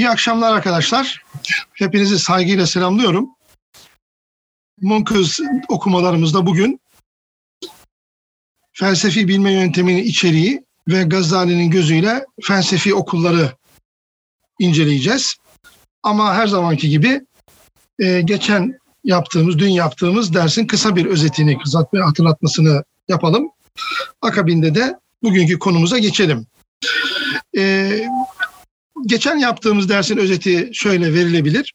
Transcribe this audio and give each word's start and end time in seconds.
İyi 0.00 0.08
akşamlar 0.08 0.52
arkadaşlar. 0.52 1.22
Hepinizi 1.72 2.18
saygıyla 2.18 2.66
selamlıyorum. 2.66 3.30
Monkuz 4.80 5.40
okumalarımızda 5.68 6.46
bugün 6.46 6.80
felsefi 8.72 9.28
bilme 9.28 9.52
yönteminin 9.52 10.04
içeriği 10.04 10.64
ve 10.88 11.02
Gazali'nin 11.02 11.70
gözüyle 11.70 12.24
felsefi 12.42 12.94
okulları 12.94 13.52
inceleyeceğiz. 14.58 15.36
Ama 16.02 16.34
her 16.34 16.46
zamanki 16.46 16.88
gibi 16.88 17.20
e, 17.98 18.20
geçen 18.20 18.78
yaptığımız, 19.04 19.58
dün 19.58 19.70
yaptığımız 19.70 20.34
dersin 20.34 20.66
kısa 20.66 20.96
bir 20.96 21.06
özetini, 21.06 21.58
kısa 21.58 21.86
bir 21.92 22.00
hatırlatmasını 22.00 22.84
yapalım. 23.08 23.50
Akabinde 24.22 24.74
de 24.74 24.98
bugünkü 25.22 25.58
konumuza 25.58 25.98
geçelim. 25.98 26.46
E, 27.56 27.90
geçen 29.06 29.36
yaptığımız 29.36 29.88
dersin 29.88 30.16
özeti 30.16 30.70
şöyle 30.72 31.14
verilebilir. 31.14 31.74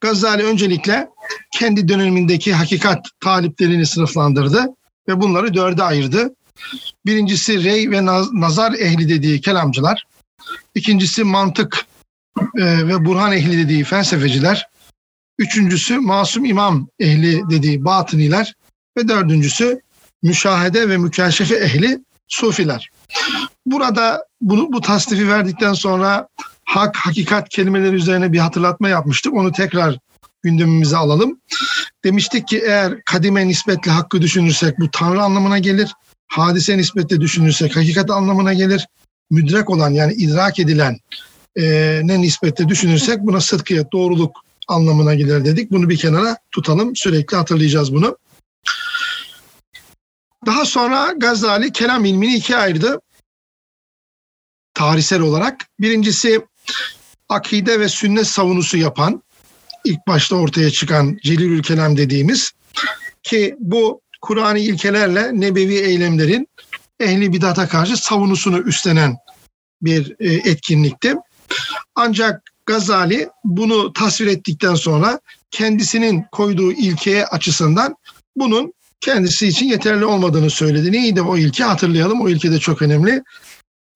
Gazali 0.00 0.42
öncelikle 0.42 1.08
kendi 1.52 1.88
dönemindeki 1.88 2.54
hakikat 2.54 3.06
taliplerini 3.20 3.86
sınıflandırdı 3.86 4.66
ve 5.08 5.20
bunları 5.20 5.54
dörde 5.54 5.82
ayırdı. 5.82 6.34
Birincisi 7.06 7.64
rey 7.64 7.90
ve 7.90 8.06
nazar 8.32 8.72
ehli 8.72 9.08
dediği 9.08 9.40
kelamcılar. 9.40 10.06
İkincisi 10.74 11.24
mantık 11.24 11.86
e, 12.56 12.88
ve 12.88 13.04
burhan 13.04 13.32
ehli 13.32 13.58
dediği 13.58 13.84
felsefeciler. 13.84 14.68
Üçüncüsü 15.38 15.98
masum 15.98 16.44
imam 16.44 16.88
ehli 17.00 17.50
dediği 17.50 17.84
batıniler. 17.84 18.54
Ve 18.98 19.08
dördüncüsü 19.08 19.80
müşahede 20.22 20.88
ve 20.88 20.96
mükaşefe 20.96 21.56
ehli 21.56 22.00
sufiler. 22.28 22.90
Burada 23.66 24.24
bunu 24.40 24.72
bu 24.72 24.80
tasnifi 24.80 25.28
verdikten 25.28 25.72
sonra 25.72 26.28
hak, 26.64 26.96
hakikat 26.96 27.48
kelimeleri 27.48 27.96
üzerine 27.96 28.32
bir 28.32 28.38
hatırlatma 28.38 28.88
yapmıştık. 28.88 29.34
Onu 29.34 29.52
tekrar 29.52 29.98
gündemimize 30.42 30.96
alalım. 30.96 31.40
Demiştik 32.04 32.48
ki 32.48 32.62
eğer 32.66 33.04
kadime 33.04 33.48
nispetle 33.48 33.90
hakkı 33.90 34.22
düşünürsek 34.22 34.80
bu 34.80 34.90
tanrı 34.90 35.22
anlamına 35.22 35.58
gelir. 35.58 35.94
Hadise 36.26 36.78
nispetle 36.78 37.20
düşünürsek 37.20 37.76
hakikat 37.76 38.10
anlamına 38.10 38.54
gelir. 38.54 38.88
Müdrek 39.30 39.70
olan 39.70 39.90
yani 39.90 40.12
idrak 40.12 40.58
edilen 40.58 40.98
e, 41.56 42.00
ne 42.04 42.20
nispetle 42.20 42.68
düşünürsek 42.68 43.20
buna 43.20 43.40
sıdkiyet, 43.40 43.92
doğruluk 43.92 44.44
anlamına 44.68 45.14
gelir 45.14 45.44
dedik. 45.44 45.70
Bunu 45.70 45.88
bir 45.88 45.96
kenara 45.96 46.36
tutalım. 46.50 46.96
Sürekli 46.96 47.36
hatırlayacağız 47.36 47.94
bunu. 47.94 48.18
Daha 50.46 50.64
sonra 50.64 51.12
Gazali 51.16 51.72
kelam 51.72 52.04
ilmini 52.04 52.36
ikiye 52.36 52.58
ayırdı. 52.58 53.00
Tarihsel 54.74 55.20
olarak. 55.20 55.60
Birincisi 55.80 56.40
akide 57.28 57.80
ve 57.80 57.88
sünnet 57.88 58.26
savunusu 58.26 58.76
yapan, 58.76 59.22
ilk 59.84 60.06
başta 60.08 60.36
ortaya 60.36 60.70
çıkan 60.70 61.18
Celilül 61.22 61.62
Kelam 61.62 61.96
dediğimiz 61.96 62.52
ki 63.22 63.56
bu 63.58 64.00
Kur'an'ı 64.20 64.58
ilkelerle 64.58 65.30
nebevi 65.32 65.74
eylemlerin 65.74 66.48
ehli 67.00 67.32
bidata 67.32 67.68
karşı 67.68 67.96
savunusunu 67.96 68.58
üstlenen 68.58 69.16
bir 69.82 70.16
e, 70.20 70.32
etkinlikti. 70.34 71.14
Ancak 71.94 72.42
Gazali 72.66 73.28
bunu 73.44 73.92
tasvir 73.92 74.26
ettikten 74.26 74.74
sonra 74.74 75.20
kendisinin 75.50 76.24
koyduğu 76.32 76.72
ilkeye 76.72 77.26
açısından 77.26 77.96
bunun 78.36 78.74
kendisi 79.00 79.46
için 79.46 79.66
yeterli 79.66 80.04
olmadığını 80.04 80.50
söyledi. 80.50 80.92
Neydi 80.92 81.22
o 81.22 81.36
ilke 81.36 81.64
hatırlayalım. 81.64 82.20
O 82.20 82.28
ilke 82.28 82.52
de 82.52 82.58
çok 82.58 82.82
önemli. 82.82 83.22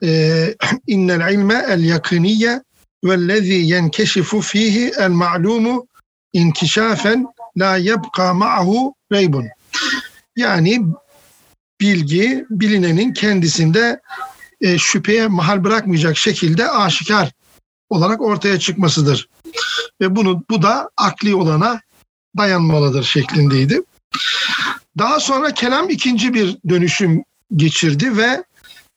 Ee, 0.03 0.55
innel 0.87 1.33
ilme 1.33 1.65
el 1.69 1.85
yakiniye 1.85 2.63
vellezî 3.05 3.55
yenkeşifu 3.55 4.41
fihi 4.41 4.93
el 4.99 5.11
ma'lumu 5.11 5.87
inkişafen 6.33 7.27
la 7.59 7.77
yebqa 7.77 8.35
ma'ahu 8.35 8.95
reybun. 9.13 9.49
Yani 10.37 10.81
bilgi 11.81 12.45
bilinenin 12.51 13.13
kendisinde 13.13 14.01
e, 14.61 14.79
şüpheye 14.79 15.27
mahal 15.27 15.65
bırakmayacak 15.65 16.17
şekilde 16.17 16.71
aşikar 16.71 17.33
olarak 17.91 18.21
ortaya 18.21 18.59
çıkmasıdır. 18.59 19.29
Ve 20.01 20.17
bunu 20.17 20.45
bu 20.51 20.63
da 20.63 20.91
akli 20.97 21.35
olana 21.35 21.81
dayanmalıdır 22.37 23.03
şeklindeydi. 23.03 23.83
Daha 24.99 25.21
sonra 25.21 25.55
kelam 25.55 25.91
ikinci 25.91 26.35
bir 26.35 26.57
dönüşüm 26.69 27.25
geçirdi 27.57 28.17
ve 28.17 28.45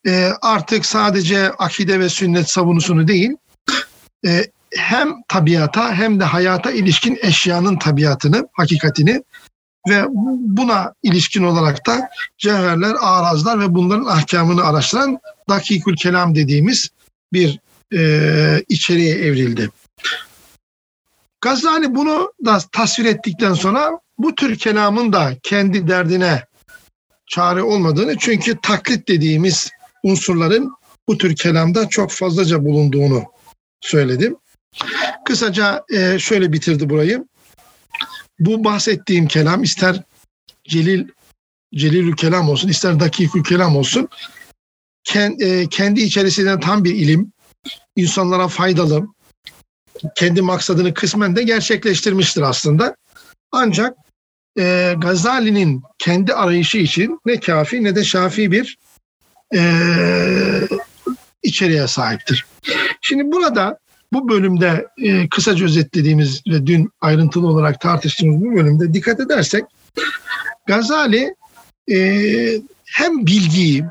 e, 0.07 0.31
artık 0.41 0.85
sadece 0.85 1.51
akide 1.51 1.99
ve 1.99 2.09
sünnet 2.09 2.49
savunusunu 2.49 3.07
değil, 3.07 3.31
e, 4.25 4.45
hem 4.75 5.13
tabiata 5.27 5.93
hem 5.93 6.19
de 6.19 6.23
hayata 6.23 6.71
ilişkin 6.71 7.19
eşyanın 7.21 7.79
tabiatını, 7.79 8.47
hakikatini 8.53 9.23
ve 9.89 10.05
buna 10.39 10.93
ilişkin 11.03 11.43
olarak 11.43 11.87
da 11.87 12.09
cevherler, 12.37 12.95
arazlar 13.01 13.59
ve 13.59 13.75
bunların 13.75 14.05
ahkamını 14.05 14.63
araştıran 14.63 15.19
dakikül 15.49 15.95
kelam 15.95 16.35
dediğimiz 16.35 16.89
bir 17.33 17.59
e, 17.93 18.63
içeriğe 18.69 19.15
evrildi. 19.15 19.69
Gazali 21.41 21.95
bunu 21.95 22.33
da 22.45 22.59
tasvir 22.71 23.05
ettikten 23.05 23.53
sonra 23.53 23.99
bu 24.17 24.35
tür 24.35 24.57
kelamın 24.57 25.13
da 25.13 25.31
kendi 25.43 25.87
derdine 25.87 26.45
çare 27.27 27.63
olmadığını 27.63 28.17
çünkü 28.17 28.57
taklit 28.61 29.07
dediğimiz 29.07 29.71
unsurların 30.03 30.71
bu 31.07 31.17
tür 31.17 31.35
kelamda 31.35 31.89
çok 31.89 32.11
fazlaca 32.11 32.65
bulunduğunu 32.65 33.23
söyledim. 33.81 34.37
Kısaca 35.25 35.83
e, 35.93 36.19
şöyle 36.19 36.53
bitirdi 36.53 36.89
burayı. 36.89 37.25
Bu 38.39 38.63
bahsettiğim 38.63 39.27
kelam 39.27 39.63
ister 39.63 40.03
celil 40.63 41.07
celilül 41.75 42.15
kelam 42.15 42.49
olsun 42.49 42.69
ister 42.69 42.99
dakikül 42.99 43.43
kelam 43.43 43.75
olsun 43.75 44.09
e, 45.15 45.67
kendi 45.69 46.01
içerisinden 46.01 46.59
tam 46.59 46.83
bir 46.83 46.95
ilim, 46.95 47.31
insanlara 47.95 48.47
faydalı, 48.47 49.07
kendi 50.15 50.41
maksadını 50.41 50.93
kısmen 50.93 51.35
de 51.35 51.43
gerçekleştirmiştir 51.43 52.41
aslında. 52.41 52.95
Ancak 53.51 53.97
e, 54.57 54.95
Gazali'nin 54.97 55.83
kendi 55.99 56.33
arayışı 56.33 56.77
için 56.77 57.19
ne 57.25 57.39
kafi 57.39 57.83
ne 57.83 57.95
de 57.95 58.03
şafi 58.03 58.51
bir 58.51 58.77
e, 59.55 59.61
içeriğe 61.43 61.87
sahiptir. 61.87 62.45
Şimdi 63.01 63.31
burada 63.31 63.79
bu 64.13 64.29
bölümde 64.29 64.87
e, 64.97 65.29
kısaca 65.29 65.65
özetlediğimiz 65.65 66.41
ve 66.47 66.67
dün 66.67 66.89
ayrıntılı 67.01 67.47
olarak 67.47 67.81
tartıştığımız 67.81 68.41
bu 68.41 68.55
bölümde 68.55 68.93
dikkat 68.93 69.19
edersek 69.19 69.63
Gazali 70.67 71.35
e, 71.91 71.97
hem 72.85 73.25
bilgiyi 73.25 73.85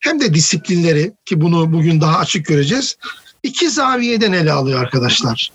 hem 0.00 0.20
de 0.20 0.34
disiplinleri 0.34 1.12
ki 1.24 1.40
bunu 1.40 1.72
bugün 1.72 2.00
daha 2.00 2.18
açık 2.18 2.46
göreceğiz 2.46 2.96
iki 3.42 3.70
zaviyeden 3.70 4.32
ele 4.32 4.52
alıyor 4.52 4.80
arkadaşlar. 4.80 5.52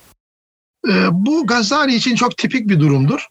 E, 0.89 0.91
bu 1.11 1.47
Gazali 1.47 1.95
için 1.95 2.15
çok 2.15 2.37
tipik 2.37 2.69
bir 2.69 2.79
durumdur. 2.79 3.27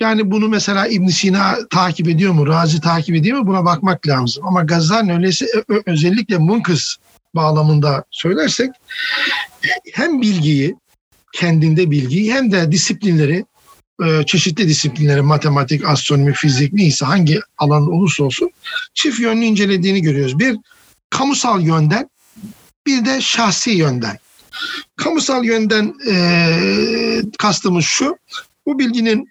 Yani 0.00 0.30
bunu 0.30 0.48
mesela 0.48 0.86
İbn 0.86 1.06
Sina 1.06 1.56
takip 1.70 2.08
ediyor 2.08 2.32
mu, 2.32 2.46
Razi 2.46 2.80
takip 2.80 3.16
ediyor 3.16 3.38
mu 3.38 3.46
buna 3.46 3.64
bakmak 3.64 4.06
lazım. 4.06 4.46
Ama 4.46 4.62
Gazali 4.62 5.12
öyleyse 5.12 5.46
özellikle 5.86 6.38
Munkız 6.38 6.96
bağlamında 7.34 8.04
söylersek 8.10 8.70
hem 9.92 10.20
bilgiyi, 10.20 10.76
kendinde 11.32 11.90
bilgiyi 11.90 12.34
hem 12.34 12.52
de 12.52 12.72
disiplinleri, 12.72 13.44
e, 14.04 14.26
çeşitli 14.26 14.68
disiplinleri, 14.68 15.22
matematik, 15.22 15.84
astronomi, 15.84 16.32
fizik 16.32 16.72
neyse 16.72 17.04
hangi 17.04 17.40
alan 17.58 17.92
olursa 17.92 18.24
olsun 18.24 18.50
çift 18.94 19.20
yönlü 19.20 19.44
incelediğini 19.44 20.02
görüyoruz. 20.02 20.38
Bir 20.38 20.56
kamusal 21.10 21.60
yönden, 21.60 22.10
bir 22.86 23.04
de 23.04 23.20
şahsi 23.20 23.70
yönden. 23.70 24.18
Kamusal 24.96 25.44
yönden 25.44 25.94
e, 26.10 26.16
kastımız 27.38 27.84
şu, 27.84 28.16
bu 28.66 28.78
bilginin 28.78 29.28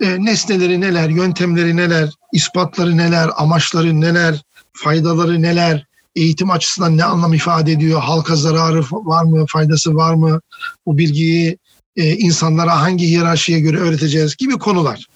e, 0.00 0.24
nesneleri 0.24 0.80
neler, 0.80 1.08
yöntemleri 1.08 1.76
neler, 1.76 2.10
ispatları 2.32 2.96
neler, 2.96 3.30
amaçları 3.36 4.00
neler, 4.00 4.42
faydaları 4.72 5.42
neler, 5.42 5.86
eğitim 6.16 6.50
açısından 6.50 6.96
ne 6.96 7.04
anlam 7.04 7.34
ifade 7.34 7.72
ediyor, 7.72 8.00
halka 8.00 8.36
zararı 8.36 8.82
var 8.90 9.24
mı, 9.24 9.44
faydası 9.48 9.94
var 9.94 10.14
mı, 10.14 10.40
bu 10.86 10.98
bilgiyi 10.98 11.58
e, 11.96 12.16
insanlara 12.16 12.80
hangi 12.80 13.06
hiyerarşiye 13.06 13.60
göre 13.60 13.78
öğreteceğiz 13.78 14.36
gibi 14.36 14.58
konular. 14.58 15.06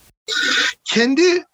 Kendi 0.85 1.45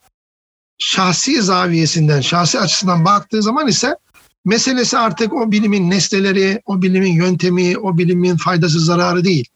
şahsi 0.78 1.42
zaviyesinden, 1.42 2.20
şahsi 2.20 2.60
açısından 2.60 3.04
baktığı 3.04 3.42
zaman 3.42 3.68
ise 3.68 3.96
meselesi 4.44 4.98
artık 4.98 5.32
o 5.32 5.52
bilimin 5.52 5.90
nesneleri, 5.90 6.62
o 6.66 6.82
bilimin 6.82 7.12
yöntemi, 7.12 7.78
o 7.78 7.98
bilimin 7.98 8.36
faydası 8.36 8.80
zararı 8.80 9.24
değil. 9.24 9.48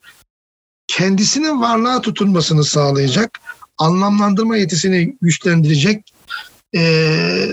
Kendisinin 0.86 1.60
varlığa 1.60 2.00
tutunmasını 2.00 2.64
sağlayacak, 2.64 3.40
anlamlandırma 3.78 4.56
yetisini 4.56 5.16
güçlendirecek 5.22 6.14
e, 6.74 6.82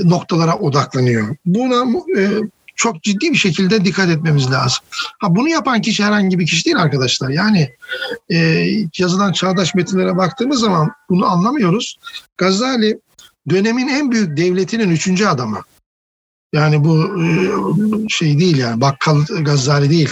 noktalara 0.04 0.56
odaklanıyor. 0.58 1.36
Buna 1.46 2.00
e, 2.18 2.24
çok 2.76 3.04
ciddi 3.04 3.32
bir 3.32 3.38
şekilde 3.38 3.86
dikkat 3.86 4.10
etmemiz 4.10 4.52
lazım. 4.52 4.80
Ha 5.20 5.36
bunu 5.36 5.50
yapan 5.50 5.82
kişi 5.82 6.04
herhangi 6.04 6.40
bir 6.40 6.46
kişi 6.46 6.66
değil 6.66 6.78
arkadaşlar. 6.78 7.30
Yani 7.30 7.70
e, 8.32 8.38
yazılan 8.98 9.32
çağdaş 9.32 9.76
metinlere 9.76 10.18
baktığımız 10.18 10.60
zaman 10.60 10.92
bunu 11.10 11.26
anlamıyoruz. 11.26 11.98
Gazali 12.38 13.00
dönemin 13.50 13.88
en 13.88 14.12
büyük 14.12 14.38
devletinin 14.38 14.90
üçüncü 14.90 15.26
adamı. 15.26 15.62
Yani 16.54 16.84
bu 16.84 17.24
e, 17.24 17.30
şey 18.10 18.40
değil 18.40 18.58
yani 18.58 18.82
Bakkal 18.82 19.26
Gazali 19.42 19.90
değil. 19.90 20.10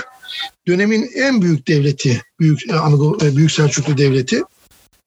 Dönemin 0.67 1.09
en 1.15 1.41
büyük 1.41 1.67
devleti, 1.67 2.21
büyük 2.39 2.73
Anadolu 2.73 3.25
e, 3.25 3.35
Büyük 3.35 3.51
Selçuklu 3.51 3.97
devleti. 3.97 4.43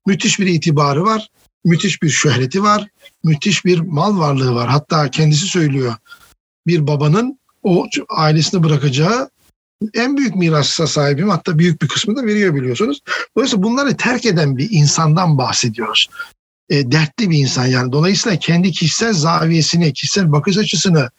Müthiş 0.06 0.40
bir 0.40 0.46
itibarı 0.46 1.04
var, 1.04 1.28
müthiş 1.64 2.02
bir 2.02 2.10
şöhreti 2.10 2.62
var, 2.62 2.88
müthiş 3.24 3.64
bir 3.64 3.80
mal 3.80 4.18
varlığı 4.18 4.54
var. 4.54 4.68
Hatta 4.68 5.10
kendisi 5.10 5.46
söylüyor. 5.46 5.94
Bir 6.66 6.86
babanın 6.86 7.38
o 7.62 7.86
ailesini 8.08 8.62
bırakacağı 8.62 9.30
en 9.94 10.16
büyük 10.16 10.36
mirasa 10.36 10.86
sahibim 10.86 11.28
hatta 11.28 11.58
büyük 11.58 11.82
bir 11.82 11.88
kısmını 11.88 12.16
da 12.16 12.26
veriyor 12.26 12.54
biliyorsunuz. 12.54 13.00
Dolayısıyla 13.36 13.62
bunları 13.62 13.96
terk 13.96 14.26
eden 14.26 14.56
bir 14.58 14.68
insandan 14.70 15.38
bahsediyoruz. 15.38 16.08
E, 16.70 16.92
dertli 16.92 17.30
bir 17.30 17.38
insan 17.38 17.66
yani. 17.66 17.92
Dolayısıyla 17.92 18.38
kendi 18.38 18.72
kişisel 18.72 19.12
zaviyesini, 19.12 19.92
kişisel 19.92 20.32
bakış 20.32 20.58
açısını 20.58 21.10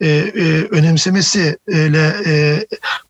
e, 0.00 0.08
e, 0.08 0.42
önemsemesi 0.70 1.58
öyle 1.66 2.16
e, 2.26 2.66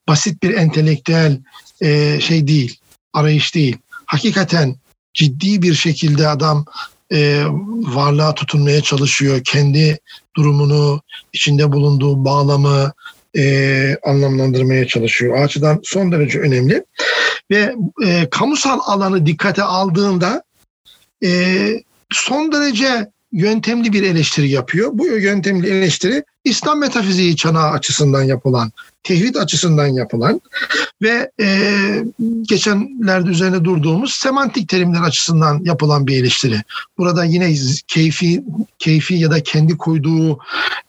basit 0.08 0.42
bir 0.42 0.54
entelektüel 0.54 1.40
e, 1.80 2.20
şey 2.20 2.46
değil, 2.46 2.78
arayış 3.12 3.54
değil. 3.54 3.76
Hakikaten 4.06 4.76
ciddi 5.14 5.62
bir 5.62 5.74
şekilde 5.74 6.28
adam 6.28 6.64
e, 7.12 7.44
varlığa 7.82 8.34
tutunmaya 8.34 8.80
çalışıyor. 8.80 9.40
Kendi 9.44 9.98
durumunu, 10.36 11.00
içinde 11.32 11.72
bulunduğu 11.72 12.24
bağlamı 12.24 12.92
e, 13.36 13.96
anlamlandırmaya 14.06 14.86
çalışıyor. 14.86 15.38
O 15.38 15.42
açıdan 15.42 15.80
son 15.84 16.12
derece 16.12 16.40
önemli. 16.40 16.84
Ve 17.50 17.74
e, 18.06 18.30
kamusal 18.30 18.78
alanı 18.86 19.26
dikkate 19.26 19.62
aldığında 19.62 20.42
e, 21.24 21.68
son 22.10 22.52
derece 22.52 23.10
yöntemli 23.32 23.92
bir 23.92 24.02
eleştiri 24.02 24.48
yapıyor. 24.48 24.90
Bu 24.92 25.06
yöntemli 25.06 25.68
eleştiri 25.68 26.24
İslam 26.44 26.78
metafiziği 26.78 27.36
çanağı 27.36 27.70
açısından 27.70 28.22
yapılan, 28.22 28.72
tevhid 29.02 29.34
açısından 29.34 29.86
yapılan 29.86 30.40
ve 31.02 31.30
e, 31.40 31.70
geçenlerde 32.42 33.30
üzerine 33.30 33.64
durduğumuz 33.64 34.12
semantik 34.12 34.68
terimler 34.68 35.02
açısından 35.02 35.60
yapılan 35.64 36.06
bir 36.06 36.20
eleştiri. 36.20 36.62
Burada 36.98 37.24
yine 37.24 37.54
keyfi, 37.86 38.42
keyfi 38.78 39.14
ya 39.14 39.30
da 39.30 39.42
kendi 39.42 39.76
koyduğu, 39.76 40.38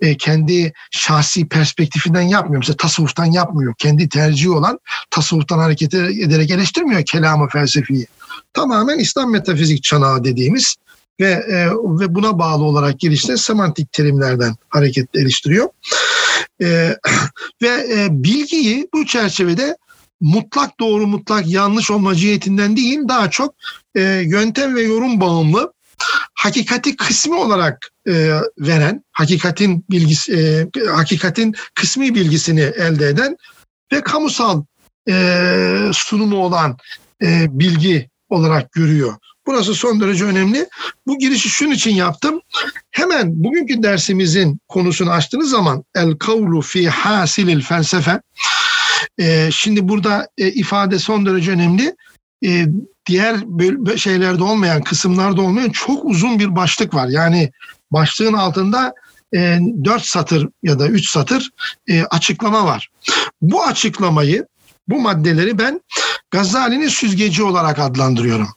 e, 0.02 0.18
kendi 0.18 0.74
şahsi 0.92 1.48
perspektifinden 1.48 2.22
yapmıyor. 2.22 2.60
Mesela 2.62 2.78
tasavvuftan 2.78 3.26
yapmıyor. 3.26 3.74
Kendi 3.78 4.10
tercihi 4.10 4.50
olan 4.50 4.80
tasavvuftan 5.10 5.60
hareket 5.60 5.94
ederek 5.94 6.52
eleştirmiyor 6.52 7.06
kelamı 7.06 7.48
felsefeyi. 7.48 8.08
Tamamen 8.54 9.00
İslam 9.00 9.32
metafizik 9.32 9.84
çanağı 9.84 10.24
dediğimiz 10.24 10.76
ve 11.22 11.30
e, 11.32 11.68
ve 11.72 12.16
buna 12.16 12.40
bağlı 12.40 12.64
olarak 12.64 13.00
gelişte 13.00 13.38
semantik 13.38 13.92
terimlerden 13.92 14.56
hareket 14.70 15.14
geliştiriyor. 15.14 15.70
E, 16.62 16.96
ve 17.62 17.68
e, 17.68 18.08
bilgiyi 18.10 18.88
bu 18.94 19.06
çerçevede 19.06 19.78
mutlak 20.22 20.80
doğru 20.80 21.08
mutlak 21.08 21.48
yanlış 21.48 21.92
olma 21.92 22.16
cihetinden 22.16 22.76
değil 22.76 23.00
daha 23.08 23.30
çok 23.30 23.56
e, 23.96 24.02
yöntem 24.26 24.76
ve 24.76 24.82
yorum 24.82 25.22
bağımlı 25.22 25.74
hakikati 26.34 26.96
kısmı 26.96 27.40
olarak 27.40 27.92
e, 28.08 28.40
veren, 28.58 29.04
hakikatin 29.12 29.86
bilgisi, 29.90 30.34
e, 30.34 30.86
hakikatin 30.90 31.56
kısmi 31.76 32.16
bilgisini 32.16 32.62
elde 32.62 33.08
eden 33.08 33.38
ve 33.94 34.02
kamusal 34.02 34.64
e, 35.10 35.92
sunumu 35.94 36.38
olan 36.38 36.78
e, 37.24 37.48
bilgi 37.50 38.10
olarak 38.30 38.72
görüyor. 38.72 39.16
Burası 39.48 39.74
son 39.74 40.02
derece 40.02 40.26
önemli. 40.26 40.68
Bu 41.08 41.20
girişi 41.20 41.50
şunun 41.50 41.72
için 41.72 41.96
yaptım. 41.96 42.42
Hemen 42.92 43.44
bugünkü 43.44 43.84
dersimizin 43.84 44.60
konusunu 44.68 45.12
açtığınız 45.12 45.50
zaman 45.50 45.84
el 45.96 46.16
kavlu 46.16 46.62
fi 46.62 46.90
hasilil 46.90 47.62
felsefe. 47.62 48.22
Ee, 49.20 49.50
şimdi 49.52 49.88
burada 49.88 50.28
e, 50.38 50.48
ifade 50.52 51.00
son 51.00 51.26
derece 51.26 51.52
önemli. 51.52 51.96
Ee, 52.46 52.66
diğer 53.06 53.36
şeylerde 53.96 54.44
olmayan, 54.44 54.82
kısımlarda 54.82 55.42
olmayan 55.42 55.70
çok 55.70 56.06
uzun 56.06 56.40
bir 56.40 56.56
başlık 56.56 56.94
var. 56.94 57.08
Yani 57.08 57.52
başlığın 57.92 58.34
altında 58.34 58.94
e, 59.34 59.60
4 59.84 60.06
satır 60.06 60.50
ya 60.64 60.80
da 60.80 60.88
3 60.88 61.10
satır 61.10 61.50
e, 61.88 62.04
açıklama 62.04 62.66
var. 62.66 62.90
Bu 63.42 63.64
açıklamayı, 63.64 64.46
bu 64.88 65.00
maddeleri 65.00 65.58
ben 65.58 65.82
Gazali'nin 66.32 66.88
süzgeci 66.88 67.44
olarak 67.44 67.80
adlandırıyorum 67.80 68.50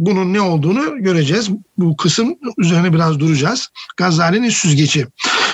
bunun 0.00 0.32
ne 0.32 0.40
olduğunu 0.40 1.02
göreceğiz. 1.02 1.50
Bu 1.78 1.96
kısım 1.96 2.34
üzerine 2.58 2.92
biraz 2.92 3.20
duracağız. 3.20 3.68
Gazali'nin 3.96 4.50
süzgeci. 4.50 5.06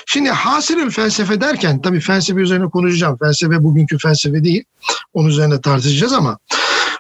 Şimdi 0.06 0.31
hasilül 0.31 0.90
felsefe 0.90 1.40
derken 1.40 1.82
tabii 1.82 2.00
felsefe 2.00 2.40
üzerine 2.40 2.66
konuşacağım. 2.66 3.19
Felsefe 3.19 3.64
bugünkü 3.64 3.98
felsefe 3.98 4.44
değil. 4.44 4.64
Onun 5.14 5.28
üzerine 5.28 5.60
tartışacağız 5.60 6.12
ama 6.12 6.38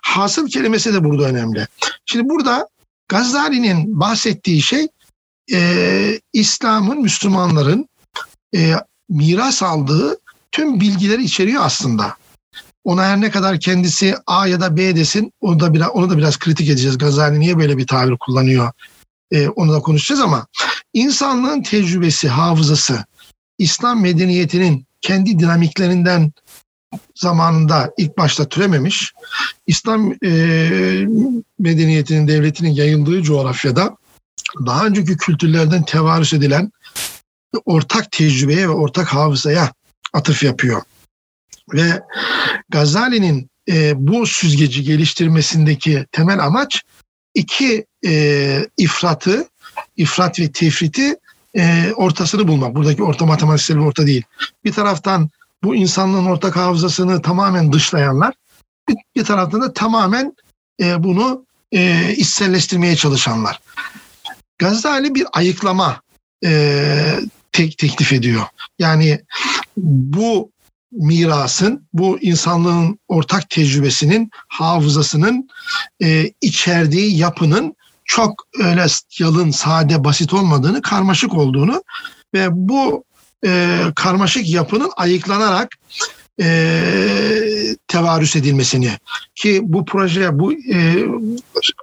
hasıl 0.02 0.48
kelimesi 0.48 0.94
de 0.94 1.04
burada 1.04 1.24
önemli. 1.24 1.66
Şimdi 2.06 2.28
burada 2.28 2.68
Gazali'nin 3.08 4.00
bahsettiği 4.00 4.62
şey 4.62 4.86
e, 5.52 6.20
İslam'ın, 6.32 7.00
Müslümanların 7.00 7.88
e, 8.54 8.74
miras 9.08 9.62
aldığı 9.62 10.18
tüm 10.52 10.80
bilgileri 10.80 11.24
içeriyor 11.24 11.62
aslında. 11.64 12.16
Ona 12.86 13.04
her 13.04 13.20
ne 13.20 13.30
kadar 13.30 13.60
kendisi 13.60 14.14
A 14.26 14.46
ya 14.46 14.60
da 14.60 14.76
B 14.76 14.96
desin 14.96 15.32
onu 15.40 15.60
da 15.60 15.74
biraz, 15.74 15.88
onu 15.88 16.10
da 16.10 16.18
biraz 16.18 16.38
kritik 16.38 16.68
edeceğiz. 16.68 16.98
Gazali 16.98 17.40
niye 17.40 17.58
böyle 17.58 17.78
bir 17.78 17.86
tabir 17.86 18.16
kullanıyor? 18.16 18.72
Ee, 19.30 19.48
onu 19.48 19.72
da 19.72 19.80
konuşacağız 19.80 20.20
ama 20.20 20.46
insanlığın 20.94 21.62
tecrübesi, 21.62 22.28
hafızası, 22.28 23.04
İslam 23.58 24.02
medeniyetinin 24.02 24.86
kendi 25.00 25.38
dinamiklerinden 25.38 26.32
zamanında 27.14 27.92
ilk 27.96 28.18
başta 28.18 28.48
türememiş. 28.48 29.12
İslam 29.66 30.12
e, 30.12 30.30
medeniyetinin, 31.58 32.28
devletinin 32.28 32.70
yayıldığı 32.70 33.22
coğrafyada 33.22 33.96
daha 34.66 34.86
önceki 34.86 35.16
kültürlerden 35.16 35.82
tevarüs 35.82 36.32
edilen 36.32 36.72
ortak 37.64 38.12
tecrübeye 38.12 38.68
ve 38.68 38.72
ortak 38.72 39.06
hafızaya 39.06 39.72
atıf 40.12 40.42
yapıyor. 40.42 40.82
Ve 41.72 42.02
Gazali'nin 42.68 43.50
e, 43.68 43.92
bu 43.96 44.26
süzgeci 44.26 44.84
geliştirmesindeki 44.84 46.06
temel 46.12 46.44
amaç 46.44 46.82
iki 47.34 47.86
e, 48.06 48.66
ifratı, 48.78 49.48
ifrat 49.96 50.40
ve 50.40 50.52
tefriti 50.52 51.16
e, 51.56 51.92
ortasını 51.96 52.48
bulmak. 52.48 52.74
Buradaki 52.74 53.02
orta 53.02 53.26
matematiksel 53.26 53.76
bir 53.76 53.82
orta 53.82 54.06
değil. 54.06 54.22
Bir 54.64 54.72
taraftan 54.72 55.30
bu 55.62 55.74
insanlığın 55.74 56.26
ortak 56.26 56.56
hafızasını 56.56 57.22
tamamen 57.22 57.72
dışlayanlar, 57.72 58.34
bir, 58.88 58.96
bir 59.16 59.24
taraftan 59.24 59.60
da 59.60 59.72
tamamen 59.72 60.36
e, 60.80 61.02
bunu 61.02 61.46
e, 61.72 62.12
içselleştirmeye 62.16 62.96
çalışanlar. 62.96 63.60
Gazali 64.58 65.14
bir 65.14 65.26
ayıklama 65.32 66.00
e, 66.44 67.20
tek, 67.52 67.78
teklif 67.78 68.12
ediyor. 68.12 68.42
Yani 68.78 69.20
bu 69.76 70.50
mirasın, 70.92 71.88
bu 71.92 72.18
insanlığın 72.20 72.98
ortak 73.08 73.50
tecrübesinin, 73.50 74.30
hafızasının 74.48 75.48
e, 76.02 76.32
içerdiği 76.40 77.16
yapının 77.16 77.76
çok 78.04 78.46
öyle 78.58 78.86
yalın, 79.18 79.50
sade, 79.50 80.04
basit 80.04 80.34
olmadığını, 80.34 80.82
karmaşık 80.82 81.34
olduğunu 81.34 81.82
ve 82.34 82.46
bu 82.50 83.04
e, 83.46 83.80
karmaşık 83.96 84.48
yapının 84.48 84.90
ayıklanarak 84.96 85.68
e, 86.40 86.46
tevarüs 87.88 88.36
edilmesini 88.36 88.90
ki 89.34 89.60
bu 89.62 89.84
proje 89.84 90.38
bu 90.38 90.52
e, 90.52 91.04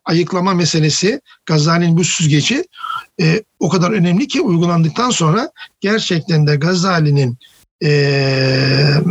ayıklama 0.05 0.53
meselesi 0.53 1.21
Gazali'nin 1.45 1.97
bu 1.97 2.03
süzgeci 2.03 2.63
e, 3.21 3.43
o 3.59 3.69
kadar 3.69 3.91
önemli 3.91 4.27
ki 4.27 4.41
uygulandıktan 4.41 5.09
sonra 5.09 5.51
gerçekten 5.81 6.47
de 6.47 6.55
Gazali'nin 6.55 7.37
e, 7.83 9.03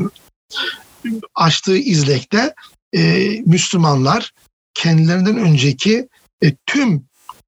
açtığı 1.34 1.76
izlekte 1.76 2.54
e, 2.94 3.28
Müslümanlar 3.46 4.32
kendilerinden 4.74 5.36
önceki 5.36 6.08
e, 6.42 6.54
tüm 6.66 7.04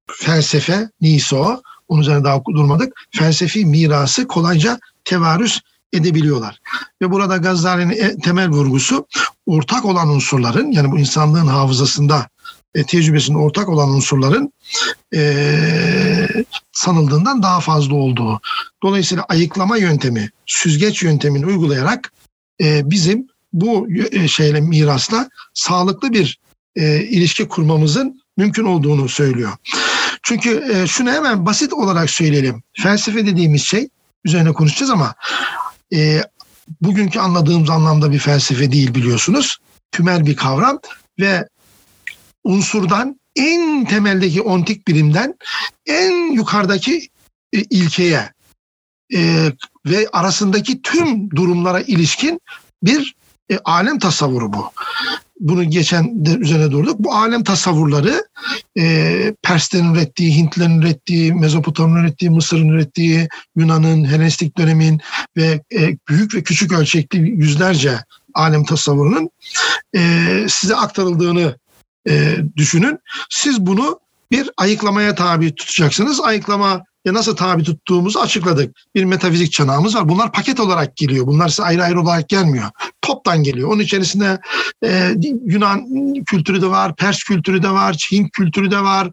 felsefe 0.07 0.89
neyse 1.01 1.35
o, 1.35 1.61
onun 1.87 2.01
üzerine 2.01 2.23
daha 2.23 2.45
durmadık, 2.45 2.93
felsefi 3.11 3.65
mirası 3.65 4.27
kolayca 4.27 4.79
tevarüs 5.03 5.59
edebiliyorlar. 5.93 6.59
Ve 7.01 7.11
burada 7.11 7.37
Gazali'nin 7.37 8.19
temel 8.19 8.49
vurgusu 8.49 9.07
ortak 9.45 9.85
olan 9.85 10.09
unsurların 10.09 10.71
yani 10.71 10.91
bu 10.91 10.99
insanlığın 10.99 11.47
hafızasında 11.47 12.27
e, 12.75 12.83
tecrübesinde 12.83 13.37
ortak 13.37 13.69
olan 13.69 13.89
unsurların 13.89 14.53
e, 15.15 16.27
sanıldığından 16.71 17.43
daha 17.43 17.59
fazla 17.59 17.95
olduğu. 17.95 18.41
Dolayısıyla 18.83 19.23
ayıklama 19.23 19.77
yöntemi, 19.77 20.29
süzgeç 20.45 21.03
yöntemini 21.03 21.45
uygulayarak 21.45 22.11
e, 22.61 22.89
bizim 22.89 23.27
bu 23.53 23.87
e, 24.11 24.27
şeyle 24.27 24.61
mirasla 24.61 25.29
sağlıklı 25.53 26.13
bir 26.13 26.39
e, 26.75 27.01
ilişki 27.01 27.47
kurmamızın 27.47 28.21
mümkün 28.37 28.63
olduğunu 28.63 29.09
söylüyor. 29.09 29.51
Çünkü 30.23 30.63
e, 30.73 30.87
şunu 30.87 31.11
hemen 31.11 31.45
basit 31.45 31.73
olarak 31.73 32.09
söyleyelim. 32.09 32.63
Felsefe 32.73 33.25
dediğimiz 33.25 33.63
şey 33.63 33.89
üzerine 34.25 34.53
konuşacağız 34.53 34.91
ama 34.91 35.15
e, 35.93 36.21
bugünkü 36.81 37.19
anladığımız 37.19 37.69
anlamda 37.69 38.11
bir 38.11 38.19
felsefe 38.19 38.71
değil 38.71 38.95
biliyorsunuz. 38.95 39.57
Tümel 39.91 40.25
bir 40.25 40.35
kavram 40.35 40.79
ve 41.19 41.47
unsurdan 42.45 43.19
en 43.35 43.85
temeldeki 43.85 44.41
ontik 44.41 44.87
birimden 44.87 45.33
en 45.85 46.31
yukarıdaki 46.31 47.07
e, 47.53 47.61
ilkeye 47.61 48.31
e, 49.15 49.51
ve 49.85 50.07
arasındaki 50.13 50.81
tüm 50.81 51.31
durumlara 51.31 51.81
ilişkin 51.81 52.41
bir 52.83 53.15
e, 53.49 53.57
alem 53.65 53.99
tasavvuru 53.99 54.53
bu. 54.53 54.71
Bunu 55.39 55.63
geçen 55.63 56.25
de 56.25 56.29
üzerine 56.29 56.71
durduk. 56.71 56.99
Bu 56.99 57.13
alem 57.13 57.43
tasavvurları 57.43 58.27
e, 58.77 59.33
Perslerin 59.41 59.93
ürettiği, 59.93 60.37
Hintlerin 60.37 60.81
ürettiği, 60.81 61.33
Mezopotamya'nın 61.33 62.03
ürettiği, 62.03 62.31
Mısır'ın 62.31 62.69
ürettiği, 62.69 63.27
Yunan'ın, 63.55 64.05
Helenistik 64.05 64.57
dönemin 64.57 65.01
ve 65.37 65.61
e, 65.73 65.97
büyük 66.09 66.35
ve 66.35 66.43
küçük 66.43 66.71
ölçekli 66.71 67.19
yüzlerce 67.19 67.99
alem 68.33 68.65
tasavvurunun 68.65 69.29
e, 69.95 70.01
size 70.49 70.75
aktarıldığını 70.75 71.55
e, 72.07 72.37
düşünün. 72.55 72.99
Siz 73.29 73.61
bunu 73.61 73.99
bir 74.31 74.49
ayıklamaya 74.57 75.15
tabi 75.15 75.55
tutacaksınız. 75.55 76.21
Ayıklama 76.21 76.83
ya 77.05 77.13
nasıl 77.13 77.35
tabi 77.35 77.63
tuttuğumuzu 77.63 78.19
açıkladık. 78.19 78.75
Bir 78.95 79.03
metafizik 79.03 79.51
çanağımız 79.51 79.95
var. 79.95 80.09
Bunlar 80.09 80.31
paket 80.31 80.59
olarak 80.59 80.97
geliyor. 80.97 81.27
Bunlar 81.27 81.49
size 81.49 81.63
ayrı 81.63 81.83
ayrı 81.83 82.01
olarak 82.01 82.29
gelmiyor. 82.29 82.65
Toptan 83.01 83.43
geliyor. 83.43 83.71
Onun 83.71 83.79
içerisinde 83.79 84.39
e, 84.85 85.15
Yunan 85.45 85.85
kültürü 86.25 86.61
de 86.61 86.67
var, 86.67 86.95
Pers 86.95 87.23
kültürü 87.23 87.63
de 87.63 87.69
var, 87.69 87.93
Çin 87.93 88.27
kültürü 88.27 88.71
de 88.71 88.79
var, 88.79 89.09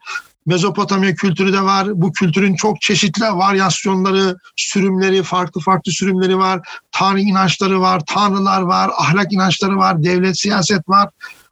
Mezopotamya 0.47 1.15
kültürü 1.15 1.53
de 1.53 1.63
var. 1.63 1.87
Bu 1.95 2.13
kültürün 2.13 2.55
çok 2.55 2.81
çeşitli 2.81 3.25
varyasyonları, 3.25 4.37
sürümleri, 4.57 5.23
farklı 5.23 5.61
farklı 5.61 5.93
sürümleri 5.93 6.39
var. 6.39 6.61
Tanrı 6.93 7.21
inançları 7.21 7.81
var, 7.81 8.03
tanrılar 8.07 8.61
var, 8.61 8.91
ahlak 8.97 9.33
inançları 9.33 9.77
var, 9.77 10.03
devlet, 10.03 10.39
siyaset 10.39 10.89
var. 10.89 11.09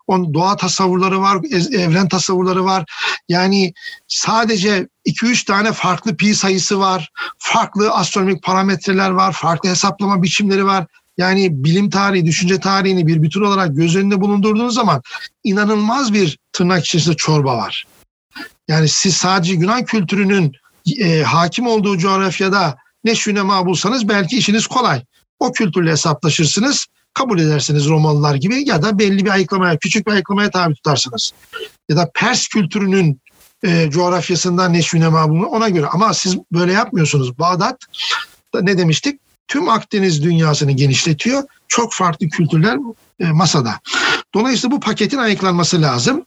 Onun 0.06 0.34
doğa 0.34 0.56
tasavvurları 0.56 1.20
var, 1.20 1.38
evren 1.72 2.08
tasavvurları 2.08 2.64
var. 2.64 2.84
Yani 3.28 3.72
sadece 4.08 4.88
2-3 5.06 5.44
tane 5.46 5.72
farklı 5.72 6.16
pi 6.16 6.34
sayısı 6.34 6.80
var. 6.80 7.10
Farklı 7.38 7.90
astronomik 7.90 8.42
parametreler 8.42 9.10
var, 9.10 9.32
farklı 9.32 9.68
hesaplama 9.68 10.22
biçimleri 10.22 10.66
var. 10.66 10.86
Yani 11.16 11.64
bilim 11.64 11.90
tarihi, 11.90 12.26
düşünce 12.26 12.60
tarihini 12.60 13.06
bir 13.06 13.22
bütün 13.22 13.42
olarak 13.42 13.76
göz 13.76 13.96
önünde 13.96 14.20
bulundurduğunuz 14.20 14.74
zaman 14.74 15.02
inanılmaz 15.44 16.14
bir 16.14 16.38
tırnak 16.52 16.84
içerisinde 16.86 17.16
çorba 17.16 17.56
var. 17.56 17.84
Yani 18.68 18.88
siz 18.88 19.16
sadece 19.16 19.52
Yunan 19.52 19.84
kültürünün 19.84 20.52
e, 20.98 21.22
hakim 21.22 21.66
olduğu 21.66 21.98
coğrafyada 21.98 22.76
ne 23.04 23.14
şünema 23.14 23.66
bulsanız 23.66 24.08
belki 24.08 24.36
işiniz 24.38 24.66
kolay. 24.66 25.02
O 25.38 25.52
kültürle 25.52 25.90
hesaplaşırsınız 25.90 26.86
kabul 27.14 27.38
edersiniz 27.38 27.88
Romalılar 27.88 28.34
gibi 28.34 28.68
ya 28.68 28.82
da 28.82 28.98
belli 28.98 29.24
bir 29.24 29.30
ayıklamaya, 29.30 29.76
küçük 29.76 30.06
bir 30.06 30.12
ayıklamaya 30.12 30.50
tabi 30.50 30.74
tutarsınız. 30.74 31.32
Ya 31.88 31.96
da 31.96 32.10
Pers 32.14 32.48
kültürünün 32.48 33.20
e, 33.64 33.90
coğrafyasından 33.90 34.72
neşvine 34.72 35.12
bunu 35.12 35.46
ona 35.46 35.68
göre. 35.68 35.86
Ama 35.86 36.14
siz 36.14 36.36
böyle 36.52 36.72
yapmıyorsunuz. 36.72 37.38
Bağdat 37.38 37.78
ne 38.62 38.78
demiştik? 38.78 39.20
Tüm 39.48 39.68
Akdeniz 39.68 40.22
dünyasını 40.22 40.72
genişletiyor. 40.72 41.42
Çok 41.68 41.92
farklı 41.92 42.28
kültürler 42.28 42.78
e, 43.20 43.24
masada. 43.24 43.80
Dolayısıyla 44.34 44.76
bu 44.76 44.80
paketin 44.80 45.18
ayıklanması 45.18 45.82
lazım. 45.82 46.24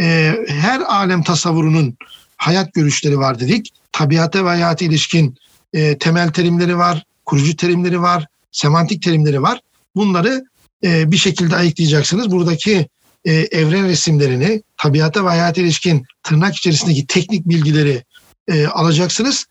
E, 0.00 0.36
her 0.48 0.80
alem 0.80 1.22
tasavvurunun 1.22 1.96
hayat 2.36 2.74
görüşleri 2.74 3.18
var 3.18 3.40
dedik. 3.40 3.70
Tabiata 3.92 4.44
ve 4.44 4.48
hayata 4.48 4.84
ilişkin 4.84 5.36
e, 5.72 5.98
temel 5.98 6.28
terimleri 6.32 6.78
var, 6.78 7.04
kurucu 7.24 7.56
terimleri 7.56 8.02
var, 8.02 8.26
semantik 8.52 9.02
terimleri 9.02 9.42
var. 9.42 9.60
Bunları 9.96 10.44
e, 10.84 11.10
bir 11.10 11.16
şekilde 11.16 11.56
ayıklayacaksınız. 11.56 12.30
Buradaki 12.30 12.88
e, 13.24 13.32
evren 13.32 13.88
resimlerini, 13.88 14.62
tabiata 14.76 15.24
ve 15.24 15.28
hayata 15.28 15.60
ilişkin 15.60 16.06
tırnak 16.22 16.56
içerisindeki 16.56 17.06
teknik 17.06 17.48
bilgileri 17.48 18.04
e, 18.48 18.66
alacaksınız 18.66 19.46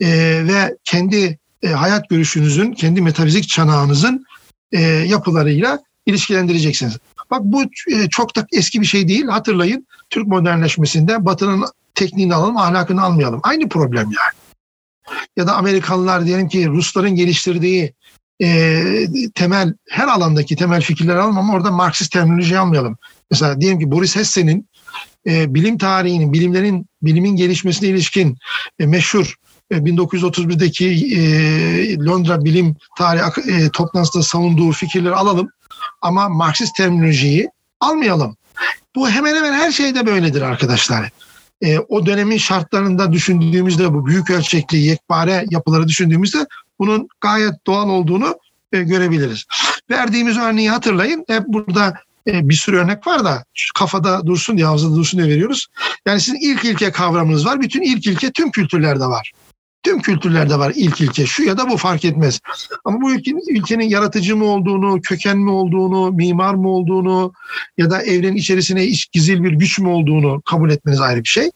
e, 0.00 0.08
ve 0.46 0.76
kendi 0.84 1.38
e, 1.62 1.68
hayat 1.68 2.08
görüşünüzün, 2.08 2.72
kendi 2.72 3.00
metafizik 3.00 3.48
çanağınızın 3.48 4.24
e, 4.72 4.80
yapılarıyla 4.80 5.82
ilişkilendireceksiniz. 6.06 6.98
Bak 7.30 7.40
bu 7.44 7.62
e, 7.62 8.08
çok 8.10 8.36
da 8.36 8.46
eski 8.52 8.80
bir 8.80 8.86
şey 8.86 9.08
değil. 9.08 9.26
Hatırlayın 9.26 9.86
Türk 10.10 10.26
modernleşmesinde 10.26 11.26
Batı'nın 11.26 11.64
tekniğini 11.94 12.34
alalım, 12.34 12.56
ahlakını 12.56 13.02
almayalım. 13.02 13.40
Aynı 13.42 13.68
problem 13.68 14.04
yani. 14.04 14.34
Ya 15.36 15.46
da 15.46 15.56
Amerikalılar 15.56 16.26
diyelim 16.26 16.48
ki 16.48 16.68
Rusların 16.68 17.14
geliştirdiği 17.14 17.94
e, 18.42 18.84
temel 19.34 19.74
her 19.90 20.08
alandaki 20.08 20.56
temel 20.56 20.80
fikirleri 20.80 21.18
alalım 21.18 21.38
ama 21.38 21.54
orada 21.54 21.70
Marksist 21.70 22.12
terminoloji 22.12 22.58
almayalım. 22.58 22.96
Mesela 23.30 23.60
diyelim 23.60 23.78
ki 23.78 23.90
Boris 23.90 24.16
Hesse'nin 24.16 24.68
e, 25.26 25.54
bilim 25.54 25.78
tarihinin, 25.78 26.32
bilimlerin, 26.32 26.86
bilimin 27.02 27.36
gelişmesine 27.36 27.88
ilişkin 27.88 28.38
e, 28.78 28.86
meşhur 28.86 29.34
e, 29.70 29.76
1931'deki 29.76 31.16
e, 31.16 31.96
Londra 31.96 32.44
Bilim 32.44 32.76
Tarihi 32.98 33.50
e, 33.50 33.68
toplantısında 33.68 34.22
savunduğu 34.22 34.72
fikirleri 34.72 35.14
alalım 35.14 35.48
ama 36.02 36.28
Marksist 36.28 36.76
terminolojiyi 36.76 37.50
almayalım. 37.80 38.36
Bu 38.96 39.10
hemen 39.10 39.36
hemen 39.36 39.52
her 39.52 39.72
şeyde 39.72 40.06
böyledir 40.06 40.42
arkadaşlar. 40.42 41.10
E, 41.62 41.78
o 41.78 42.06
dönemin 42.06 42.36
şartlarında 42.36 43.12
düşündüğümüzde 43.12 43.92
bu 43.92 44.06
büyük 44.06 44.30
ölçekli 44.30 44.78
yekpare 44.78 45.44
yapıları 45.50 45.88
düşündüğümüzde 45.88 46.46
bunun 46.84 47.08
gayet 47.20 47.66
doğal 47.66 47.88
olduğunu 47.88 48.38
e, 48.72 48.82
görebiliriz. 48.82 49.44
Verdiğimiz 49.90 50.38
örneği 50.38 50.70
hatırlayın. 50.70 51.24
Hep 51.28 51.42
burada 51.46 51.94
e, 52.26 52.48
bir 52.48 52.54
sürü 52.54 52.76
örnek 52.76 53.06
var 53.06 53.24
da 53.24 53.44
kafada 53.74 54.26
dursun 54.26 54.56
diye, 54.56 54.66
hafızada 54.66 54.96
dursun 54.96 55.20
diye 55.20 55.30
veriyoruz. 55.30 55.66
Yani 56.06 56.20
sizin 56.20 56.38
ilk 56.40 56.64
ilke 56.64 56.90
kavramınız 56.90 57.46
var. 57.46 57.60
Bütün 57.60 57.82
ilk 57.82 58.06
ilke 58.06 58.32
tüm 58.32 58.50
kültürlerde 58.50 59.06
var. 59.06 59.32
Tüm 59.82 60.00
kültürlerde 60.00 60.58
var 60.58 60.72
ilk 60.76 61.00
ilke. 61.00 61.26
Şu 61.26 61.42
ya 61.42 61.58
da 61.58 61.68
bu 61.68 61.76
fark 61.76 62.04
etmez. 62.04 62.40
Ama 62.84 63.00
bu 63.00 63.12
ülkenin, 63.12 63.56
ülkenin 63.56 63.88
yaratıcı 63.88 64.36
mı 64.36 64.44
olduğunu, 64.44 65.00
köken 65.00 65.38
mi 65.38 65.50
olduğunu, 65.50 66.12
mimar 66.12 66.54
mı 66.54 66.68
olduğunu 66.68 67.32
ya 67.78 67.90
da 67.90 68.02
evrenin 68.02 68.36
içerisine 68.36 68.84
iç, 68.84 69.12
gizil 69.12 69.42
bir 69.42 69.52
güç 69.52 69.78
mü 69.78 69.88
olduğunu 69.88 70.42
kabul 70.42 70.70
etmeniz 70.70 71.00
ayrı 71.00 71.22
bir 71.22 71.28
şey. 71.28 71.50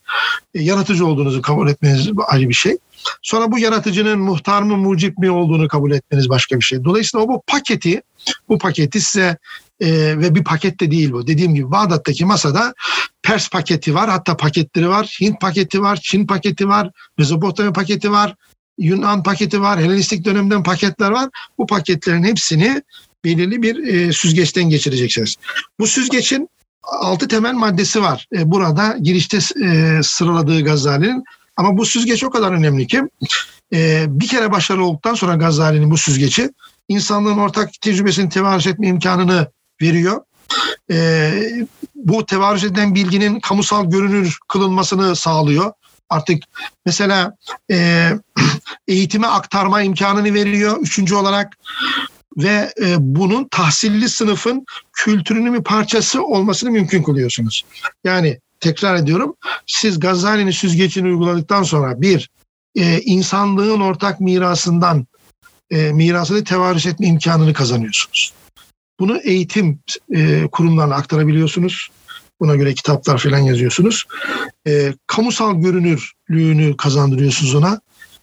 E, 0.55 0.63
yaratıcı 0.63 1.07
olduğunuzu 1.07 1.43
kabul 1.43 1.69
etmeniz 1.69 2.11
ayrı 2.27 2.49
bir 2.49 2.55
şey. 2.55 2.79
Sonra 3.23 3.53
bu 3.53 3.59
yaratıcının 3.59 4.19
muhtar 4.19 4.63
mı 4.63 4.77
mucip 4.77 5.19
mi 5.19 5.31
olduğunu 5.31 5.69
kabul 5.69 5.93
etmeniz 5.93 6.29
başka 6.29 6.57
bir 6.57 6.65
şey. 6.65 6.85
Dolayısıyla 6.85 7.25
o 7.25 7.29
bu 7.29 7.43
paketi 7.47 8.03
bu 8.49 8.59
paketi 8.59 9.01
size 9.01 9.37
e, 9.81 10.19
ve 10.19 10.35
bir 10.35 10.45
paket 10.45 10.81
de 10.81 10.91
değil 10.91 11.13
bu. 11.13 11.27
Dediğim 11.27 11.55
gibi 11.55 11.71
Bağdat'taki 11.71 12.25
masada 12.25 12.75
Pers 13.23 13.51
paketi 13.51 13.95
var, 13.95 14.11
hatta 14.11 14.37
paketleri 14.37 14.89
var. 14.89 15.17
Hint 15.21 15.41
paketi 15.41 15.83
var, 15.83 15.99
Çin 16.03 16.27
paketi 16.27 16.69
var, 16.69 16.91
Mezopotamya 17.19 17.73
paketi 17.73 18.11
var, 18.11 18.35
Yunan 18.79 19.23
paketi 19.23 19.61
var, 19.61 19.81
Helenistik 19.81 20.25
dönemden 20.25 20.63
paketler 20.63 21.11
var. 21.11 21.29
Bu 21.59 21.67
paketlerin 21.67 22.25
hepsini 22.25 22.83
belirli 23.25 23.63
bir 23.63 23.87
e, 23.87 24.13
süzgeçten 24.13 24.71
geçireceksiniz. 24.71 25.37
Bu 25.81 25.87
süzgeçin 25.87 26.49
altı 26.83 27.29
temel 27.29 27.55
maddesi 27.55 28.03
var. 28.03 28.27
E, 28.37 28.51
burada 28.51 28.97
girişte 29.03 29.39
e, 29.65 30.01
sıraladığı 30.03 30.65
Gazali'nin 30.65 31.25
ama 31.59 31.77
bu 31.77 31.87
süzgeç 31.87 32.25
o 32.25 32.31
kadar 32.31 32.53
önemli 32.53 32.87
ki 32.87 33.03
e, 33.75 34.05
bir 34.09 34.29
kere 34.29 34.53
başarılı 34.53 34.85
olduktan 34.85 35.15
sonra 35.15 35.35
Gazali'nin 35.35 35.91
bu 35.91 35.97
süzgeci 35.99 36.51
insanlığın 36.89 37.39
ortak 37.39 37.73
tecrübesini 37.81 38.29
tevarüz 38.29 38.67
etme 38.67 38.87
imkanını 38.87 39.51
veriyor. 39.83 40.21
E, 40.91 41.33
bu 41.95 42.27
tevarüz 42.27 42.65
edilen 42.65 42.95
bilginin 42.95 43.41
kamusal 43.41 43.91
görünür 43.91 44.39
kılınmasını 44.49 45.17
sağlıyor. 45.17 45.73
Artık 46.11 46.43
mesela 46.87 47.37
e, 47.71 48.11
eğitime 48.89 49.27
aktarma 49.27 49.83
imkanını 49.83 50.35
veriyor 50.35 50.77
üçüncü 50.81 51.15
olarak 51.15 51.59
ve 52.37 52.73
e, 52.81 52.95
bunun 52.99 53.49
tahsilli 53.51 54.09
sınıfın 54.09 54.65
kültürünün 54.93 55.55
bir 55.55 55.63
parçası 55.63 56.25
olmasını 56.25 56.71
mümkün 56.71 57.03
kılıyorsunuz. 57.03 57.65
Yani 58.05 58.39
tekrar 58.61 58.97
ediyorum 58.97 59.37
siz 59.67 60.01
Gazali'nin 60.01 60.51
süzgecini 60.51 61.09
uyguladıktan 61.09 61.63
sonra 61.63 62.01
bir 62.03 62.31
e, 62.75 63.01
insanlığın 63.01 63.81
ortak 63.81 64.21
mirasından 64.21 65.07
e, 65.71 65.93
mirasını 65.93 66.45
tevarüs 66.45 66.87
etme 66.87 67.07
imkanını 67.07 67.53
kazanıyorsunuz. 67.53 68.33
Bunu 69.01 69.19
eğitim 69.19 69.81
e, 70.15 70.47
kurumlarına 70.53 70.95
aktarabiliyorsunuz. 70.95 71.89
Buna 72.41 72.57
göre 72.57 72.75
kitaplar 72.75 73.19
falan 73.19 73.39
yazıyorsunuz. 73.39 74.05
E, 74.67 74.95
kamusal 75.07 75.61
görünürlüğünü 75.61 76.77
kazandırıyorsunuz 76.77 77.55
ona. 77.55 77.81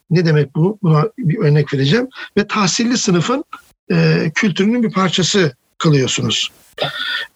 Ne 0.09 0.25
demek 0.25 0.55
bu? 0.55 0.79
Buna 0.83 1.05
bir 1.17 1.37
örnek 1.37 1.73
vereceğim. 1.73 2.07
Ve 2.37 2.47
tahsilli 2.47 2.97
sınıfın 2.97 3.43
e, 3.91 4.31
kültürünün 4.35 4.83
bir 4.83 4.91
parçası 4.91 5.55
kılıyorsunuz. 5.77 6.51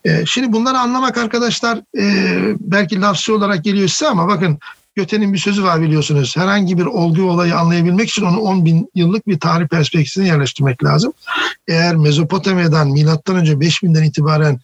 E, 0.06 0.26
şimdi 0.26 0.54
bunları 0.54 0.78
anlamak 0.78 1.18
arkadaşlar 1.18 1.78
e, 1.98 2.56
belki 2.60 3.02
lafzı 3.02 3.36
olarak 3.36 3.64
geliyor 3.64 3.88
size 3.88 4.08
ama 4.08 4.28
bakın 4.28 4.60
Göte'nin 4.96 5.34
bir 5.34 5.38
sözü 5.38 5.64
var 5.64 5.82
biliyorsunuz. 5.82 6.38
Herhangi 6.38 6.78
bir 6.78 6.86
olgu 6.86 7.22
olayı 7.22 7.56
anlayabilmek 7.56 8.10
için 8.10 8.26
onu 8.26 8.40
10 8.40 8.66
bin 8.66 8.90
yıllık 8.96 9.28
bir 9.28 9.40
tarih 9.40 9.68
perspektifine 9.68 10.28
yerleştirmek 10.28 10.84
lazım. 10.84 11.14
Eğer 11.68 11.96
Mezopotamya'dan 11.96 12.90
milattan 12.90 13.36
önce 13.36 13.54
5000'den 13.54 14.04
itibaren 14.04 14.60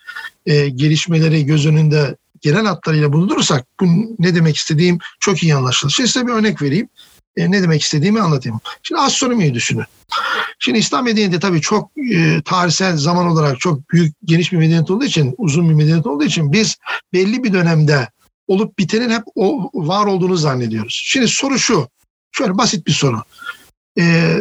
e, 0.46 0.70
gelişmeleri 0.70 1.46
göz 1.46 1.66
önünde 1.66 2.16
genel 2.42 2.66
hatlarıyla 2.66 3.14
bulundurursak 3.14 3.66
bu 3.80 3.86
ne 4.20 4.36
demek 4.36 4.56
istediğim 4.56 4.98
çok 5.20 5.44
iyi 5.44 5.56
anlaşılır. 5.56 5.92
Şimdi 5.92 6.10
size 6.10 6.28
bir 6.28 6.32
örnek 6.32 6.62
vereyim. 6.62 6.90
E, 7.38 7.52
ne 7.52 7.62
demek 7.62 7.82
istediğimi 7.82 8.22
anlatayım. 8.22 8.60
Şimdi 8.84 9.02
astronomiyi 9.02 9.54
düşünün. 9.54 9.86
Şimdi 10.60 10.80
İslam 10.80 11.06
medeniyeti 11.06 11.40
tabii 11.40 11.62
çok 11.62 11.92
e, 12.14 12.42
tarihsel 12.46 12.98
zaman 12.98 13.28
olarak 13.28 13.60
çok 13.60 13.90
büyük 13.90 14.16
geniş 14.26 14.52
bir 14.52 14.58
medeniyet 14.58 14.92
olduğu 14.92 15.06
için, 15.06 15.36
uzun 15.38 15.70
bir 15.70 15.74
medeniyet 15.74 16.08
olduğu 16.08 16.24
için 16.24 16.52
biz 16.52 16.78
belli 17.14 17.44
bir 17.44 17.54
dönemde 17.54 18.10
olup 18.48 18.80
bitenin 18.80 19.10
hep 19.10 19.24
o 19.36 19.70
var 19.74 20.06
olduğunu 20.06 20.38
zannediyoruz. 20.38 21.02
Şimdi 21.06 21.28
soru 21.28 21.60
şu. 21.60 21.90
Şöyle 22.32 22.58
basit 22.58 22.88
bir 22.88 22.92
soru. 22.92 23.24
E, 24.00 24.36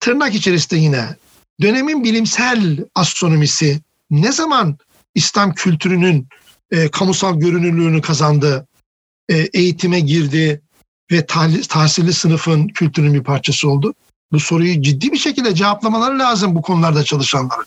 tırnak 0.00 0.34
içerisinde 0.34 0.80
yine 0.80 1.16
dönemin 1.60 2.04
bilimsel 2.04 2.78
astronomisi 2.94 3.80
ne 4.10 4.32
zaman 4.32 4.76
İslam 5.14 5.54
kültürünün 5.54 6.28
e, 6.70 6.88
kamusal 6.88 7.40
görünürlüğünü 7.40 8.00
kazandı, 8.00 8.66
e, 9.28 9.36
eğitime 9.36 10.00
girdi 10.00 10.62
ve 11.12 11.26
tahsilli 11.68 12.12
sınıfın 12.12 12.68
kültürünün 12.68 13.14
bir 13.14 13.24
parçası 13.24 13.70
oldu? 13.70 13.94
Bu 14.32 14.40
soruyu 14.40 14.82
ciddi 14.82 15.12
bir 15.12 15.18
şekilde 15.18 15.54
cevaplamaları 15.54 16.18
lazım 16.18 16.54
bu 16.54 16.62
konularda 16.62 17.04
çalışanların. 17.04 17.66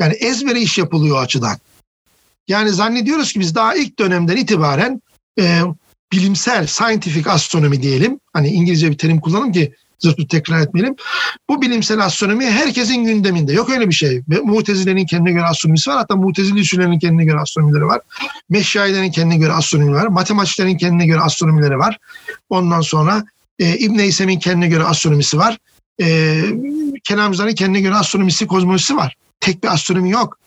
Yani 0.00 0.14
ezbere 0.14 0.60
iş 0.60 0.78
yapılıyor 0.78 1.22
açıdan. 1.22 1.58
Yani 2.48 2.70
zannediyoruz 2.70 3.32
ki 3.32 3.40
biz 3.40 3.54
daha 3.54 3.74
ilk 3.74 3.98
dönemden 3.98 4.36
itibaren 4.36 5.02
e, 5.40 5.60
bilimsel, 6.12 6.66
scientific 6.66 7.30
astronomi 7.30 7.82
diyelim. 7.82 8.20
Hani 8.32 8.48
İngilizce 8.48 8.90
bir 8.90 8.98
terim 8.98 9.20
kullanalım 9.20 9.52
ki 9.52 9.74
zırt 10.04 10.30
tekrar 10.30 10.60
etmeyelim. 10.60 10.94
Bu 11.48 11.62
bilimsel 11.62 12.04
astronomi 12.04 12.46
herkesin 12.46 13.04
gündeminde. 13.04 13.52
Yok 13.52 13.70
öyle 13.70 13.88
bir 13.88 13.94
şey. 13.94 14.22
Mutezilerin 14.44 15.06
kendine 15.06 15.32
göre 15.32 15.44
astronomisi 15.44 15.90
var. 15.90 15.96
Hatta 15.96 16.16
mutezili 16.16 16.56
düşünlerin 16.56 16.98
kendine 16.98 17.24
göre 17.24 17.38
astronomileri 17.38 17.86
var. 17.86 18.00
Meşayilerin 18.48 19.10
kendine 19.10 19.36
göre 19.36 19.52
astronomileri 19.52 20.02
var. 20.02 20.08
Matematiklerin 20.08 20.76
kendine 20.76 21.06
göre 21.06 21.20
astronomileri 21.20 21.78
var. 21.78 21.98
Ondan 22.50 22.80
sonra 22.80 23.24
e, 23.58 23.78
İbn 23.78 23.98
İsem'in 23.98 24.38
kendine 24.38 24.68
göre 24.68 24.84
astronomisi 24.84 25.38
var. 25.38 25.58
E, 26.02 26.40
Kelamcıların 27.04 27.54
kendine 27.54 27.80
göre 27.80 27.94
astronomisi, 27.94 28.46
kozmolojisi 28.46 28.96
var. 28.96 29.16
Tek 29.40 29.62
bir 29.62 29.68
astronomi 29.68 30.10
yok. 30.10 30.38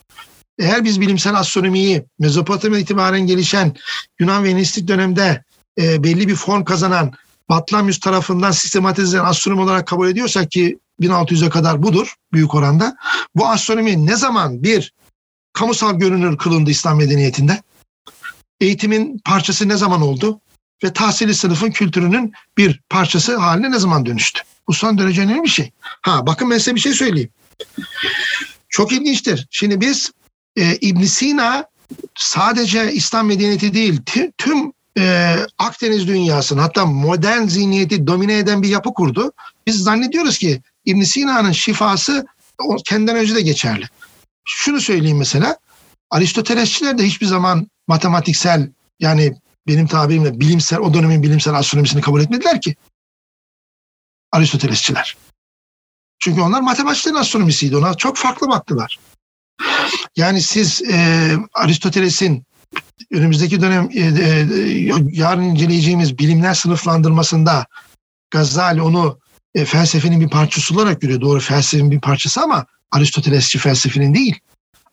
Eğer 0.59 0.83
biz 0.83 1.01
bilimsel 1.01 1.35
astronomiyi 1.35 2.03
Mezopotamya 2.19 2.79
itibaren 2.79 3.27
gelişen 3.27 3.75
Yunan 4.19 4.43
ve 4.43 4.49
Helenistik 4.49 4.87
dönemde 4.87 5.43
e, 5.81 6.03
belli 6.03 6.27
bir 6.27 6.35
form 6.35 6.63
kazanan 6.63 7.13
Batlamyus 7.49 7.99
tarafından 7.99 8.51
sistematize 8.51 9.21
astronomi 9.21 9.61
olarak 9.61 9.87
kabul 9.87 10.07
ediyorsak 10.07 10.51
ki 10.51 10.79
1600'e 11.01 11.49
kadar 11.49 11.83
budur 11.83 12.15
büyük 12.33 12.55
oranda. 12.55 12.97
Bu 13.35 13.47
astronomi 13.47 14.05
ne 14.05 14.15
zaman 14.15 14.63
bir 14.63 14.93
kamusal 15.53 15.93
görünür 15.93 16.37
kılındı 16.37 16.71
İslam 16.71 16.97
medeniyetinde? 16.97 17.61
Eğitimin 18.61 19.21
parçası 19.25 19.69
ne 19.69 19.77
zaman 19.77 20.01
oldu? 20.01 20.41
Ve 20.83 20.93
tahsili 20.93 21.35
sınıfın 21.35 21.71
kültürünün 21.71 22.33
bir 22.57 22.81
parçası 22.89 23.37
haline 23.37 23.71
ne 23.71 23.79
zaman 23.79 24.05
dönüştü? 24.05 24.41
Bu 24.67 24.73
son 24.73 24.97
derece 24.97 25.21
önemli 25.21 25.43
bir 25.43 25.49
şey. 25.49 25.71
Ha 25.81 26.27
bakın 26.27 26.49
ben 26.49 26.57
size 26.57 26.75
bir 26.75 26.79
şey 26.79 26.93
söyleyeyim. 26.93 27.29
Çok 28.69 28.91
ilginçtir. 28.91 29.47
Şimdi 29.51 29.81
biz 29.81 30.11
e, 30.55 30.75
ibn 30.75 31.03
Sina 31.03 31.65
sadece 32.15 32.93
İslam 32.93 33.27
medeniyeti 33.27 33.73
değil 33.73 34.01
tüm 34.37 34.73
e, 34.97 35.35
Akdeniz 35.57 36.07
dünyasını 36.07 36.61
hatta 36.61 36.85
modern 36.85 37.47
zihniyeti 37.47 38.07
domine 38.07 38.37
eden 38.37 38.61
bir 38.61 38.69
yapı 38.69 38.93
kurdu. 38.93 39.31
Biz 39.67 39.83
zannediyoruz 39.83 40.37
ki 40.37 40.61
ibn 40.85 41.01
Sina'nın 41.01 41.51
şifası 41.51 42.27
kendinden 42.85 43.15
önce 43.15 43.35
de 43.35 43.41
geçerli. 43.41 43.85
Şunu 44.45 44.81
söyleyeyim 44.81 45.17
mesela 45.17 45.57
Aristotelesçiler 46.09 46.97
de 46.97 47.03
hiçbir 47.03 47.25
zaman 47.25 47.67
matematiksel 47.87 48.71
yani 48.99 49.33
benim 49.67 49.87
tabirimle 49.87 50.39
bilimsel 50.39 50.79
o 50.79 50.93
dönemin 50.93 51.23
bilimsel 51.23 51.53
astronomisini 51.53 52.01
kabul 52.01 52.21
etmediler 52.21 52.61
ki. 52.61 52.75
Aristotelesçiler. 54.31 55.17
Çünkü 56.19 56.41
onlar 56.41 56.61
matematiklerin 56.61 57.15
astronomisiydi. 57.15 57.77
Ona 57.77 57.93
çok 57.93 58.17
farklı 58.17 58.47
baktılar. 58.47 58.99
Yani 60.15 60.41
siz 60.41 60.81
e, 60.81 61.31
Aristoteles'in 61.53 62.43
önümüzdeki 63.11 63.61
dönem 63.61 63.89
e, 63.93 63.99
e, 63.99 64.47
yarın 65.11 65.41
inceleyeceğimiz 65.41 66.17
bilimler 66.17 66.53
sınıflandırmasında 66.53 67.65
Gazali 68.31 68.81
onu 68.81 69.19
e, 69.55 69.65
felsefenin 69.65 70.21
bir 70.21 70.29
parçası 70.29 70.73
olarak 70.75 71.01
görüyor. 71.01 71.21
Doğru 71.21 71.39
felsefenin 71.39 71.91
bir 71.91 72.01
parçası 72.01 72.41
ama 72.41 72.65
Aristotelesçi 72.91 73.57
felsefenin 73.57 74.13
değil. 74.13 74.39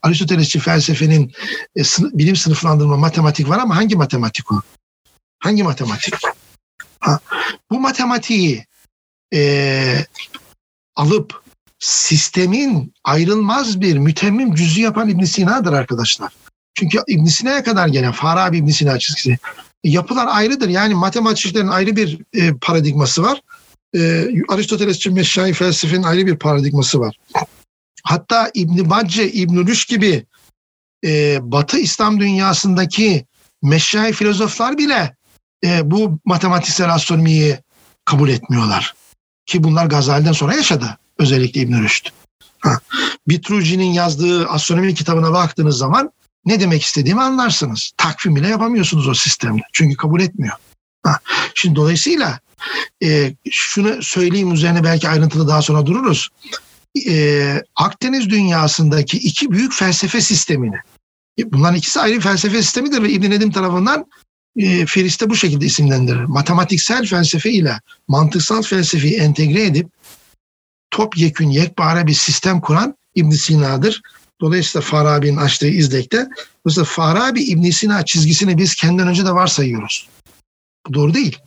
Aristotelesçi 0.02 0.58
felsefenin 0.58 1.32
e, 1.76 1.84
sınıf, 1.84 2.14
bilim 2.14 2.37
sınıflandırma 2.37 2.96
matematik 2.96 3.48
var 3.48 3.58
ama 3.58 3.76
hangi 3.76 3.96
matematik 3.96 4.52
o? 4.52 4.62
Hangi 5.38 5.62
matematik? 5.62 6.14
Ha, 7.00 7.20
bu 7.70 7.80
matematiği 7.80 8.66
e, 9.34 10.06
alıp 10.96 11.42
sistemin 11.78 12.94
ayrılmaz 13.04 13.80
bir 13.80 13.98
mütemmim 13.98 14.54
cüzü 14.54 14.80
yapan 14.80 15.08
İbn 15.08 15.24
Sina'dır 15.24 15.72
arkadaşlar. 15.72 16.32
Çünkü 16.74 16.98
İbn 17.06 17.24
Sina'ya 17.24 17.62
kadar 17.62 17.88
gelen 17.88 18.12
Farabi 18.12 18.58
İbn 18.58 18.68
Sina 18.68 18.98
çizgisi 18.98 19.38
e, 19.84 19.90
yapılar 19.90 20.26
ayrıdır. 20.30 20.68
Yani 20.68 20.94
matematikçilerin 20.94 21.68
ayrı 21.68 21.96
bir 21.96 22.18
e, 22.32 22.54
paradigması 22.60 23.22
var. 23.22 23.40
E, 23.96 24.28
Aristotelesçi 24.48 25.10
meşayi 25.10 25.52
felsefenin 25.52 26.02
ayrı 26.02 26.26
bir 26.26 26.37
paradigması 26.37 27.00
var. 27.00 27.16
Hatta 28.02 28.50
İbn 28.54 28.90
Bacce, 28.90 29.32
İbn 29.32 29.66
Rüş 29.66 29.84
gibi 29.84 30.26
e, 31.04 31.38
Batı 31.42 31.78
İslam 31.78 32.20
dünyasındaki 32.20 33.26
meşayi 33.62 34.12
filozoflar 34.12 34.78
bile 34.78 35.16
e, 35.64 35.90
bu 35.90 36.18
matematiksel 36.24 36.94
astronomiyi 36.94 37.58
kabul 38.04 38.28
etmiyorlar. 38.28 38.94
Ki 39.46 39.64
bunlar 39.64 39.87
Gazali'den 39.87 40.32
sonra 40.32 40.54
yaşadı. 40.54 40.98
Özellikle 41.18 41.60
İbn 41.60 41.82
Rüşd. 41.82 42.06
Bitruci'nin 43.28 43.92
yazdığı 43.92 44.48
astronomi 44.48 44.94
kitabına 44.94 45.32
baktığınız 45.32 45.78
zaman 45.78 46.12
ne 46.46 46.61
demek 46.61 46.83
istediğimi 46.83 47.22
anlarsınız. 47.22 47.90
Takvim 47.96 48.37
bile 48.37 48.48
yapamıyorsunuz 48.48 49.09
o 49.09 49.14
sistemde. 49.14 49.62
Çünkü 49.72 49.96
kabul 49.96 50.20
etmiyor. 50.20 50.54
Ha. 51.02 51.18
Şimdi 51.54 51.76
dolayısıyla 51.76 52.40
e, 53.02 53.35
şunu 53.50 54.02
söyleyeyim 54.02 54.52
üzerine 54.52 54.85
belki 54.85 55.09
ayrıntılı 55.09 55.48
daha 55.48 55.62
sonra 55.62 55.87
dururuz. 55.87 56.28
E, 57.09 57.62
Akdeniz 57.76 58.30
dünyasındaki 58.30 59.18
iki 59.18 59.50
büyük 59.50 59.72
felsefe 59.72 60.20
sistemini 60.20 60.76
e, 61.38 61.52
bunların 61.52 61.76
ikisi 61.76 62.00
ayrı 62.00 62.20
felsefe 62.20 62.62
sistemidir 62.62 63.02
ve 63.02 63.11
İbn 63.11 63.30
Nedim 63.30 63.50
tarafından 63.50 64.07
e, 64.57 64.87
Feriste 64.87 65.30
bu 65.30 65.37
şekilde 65.37 65.66
isimlendirilir. 65.66 66.24
Matematiksel 66.24 67.07
felsefe 67.07 67.50
ile 67.50 67.80
mantıksal 68.09 68.62
felsefeyi 68.62 69.14
entegre 69.14 69.64
edip 69.64 69.88
topyekün 70.90 71.50
yekpare 71.50 72.07
bir 72.07 72.14
sistem 72.14 72.61
kuran 72.61 72.94
İbn 73.14 73.30
Sina'dır. 73.30 74.02
Dolayısıyla 74.40 74.82
Farabi'nin 74.86 75.36
açtığı 75.36 75.68
izlekte 75.68 76.28
mesela 76.64 76.84
Farabi 76.84 77.42
İbn 77.42 77.70
Sina 77.70 78.04
çizgisini 78.04 78.58
biz 78.58 78.74
kendinden 78.74 79.08
önce 79.08 79.26
de 79.26 79.32
varsayıyoruz. 79.32 80.08
Bu 80.88 80.94
doğru 80.94 81.14
değil. 81.14 81.38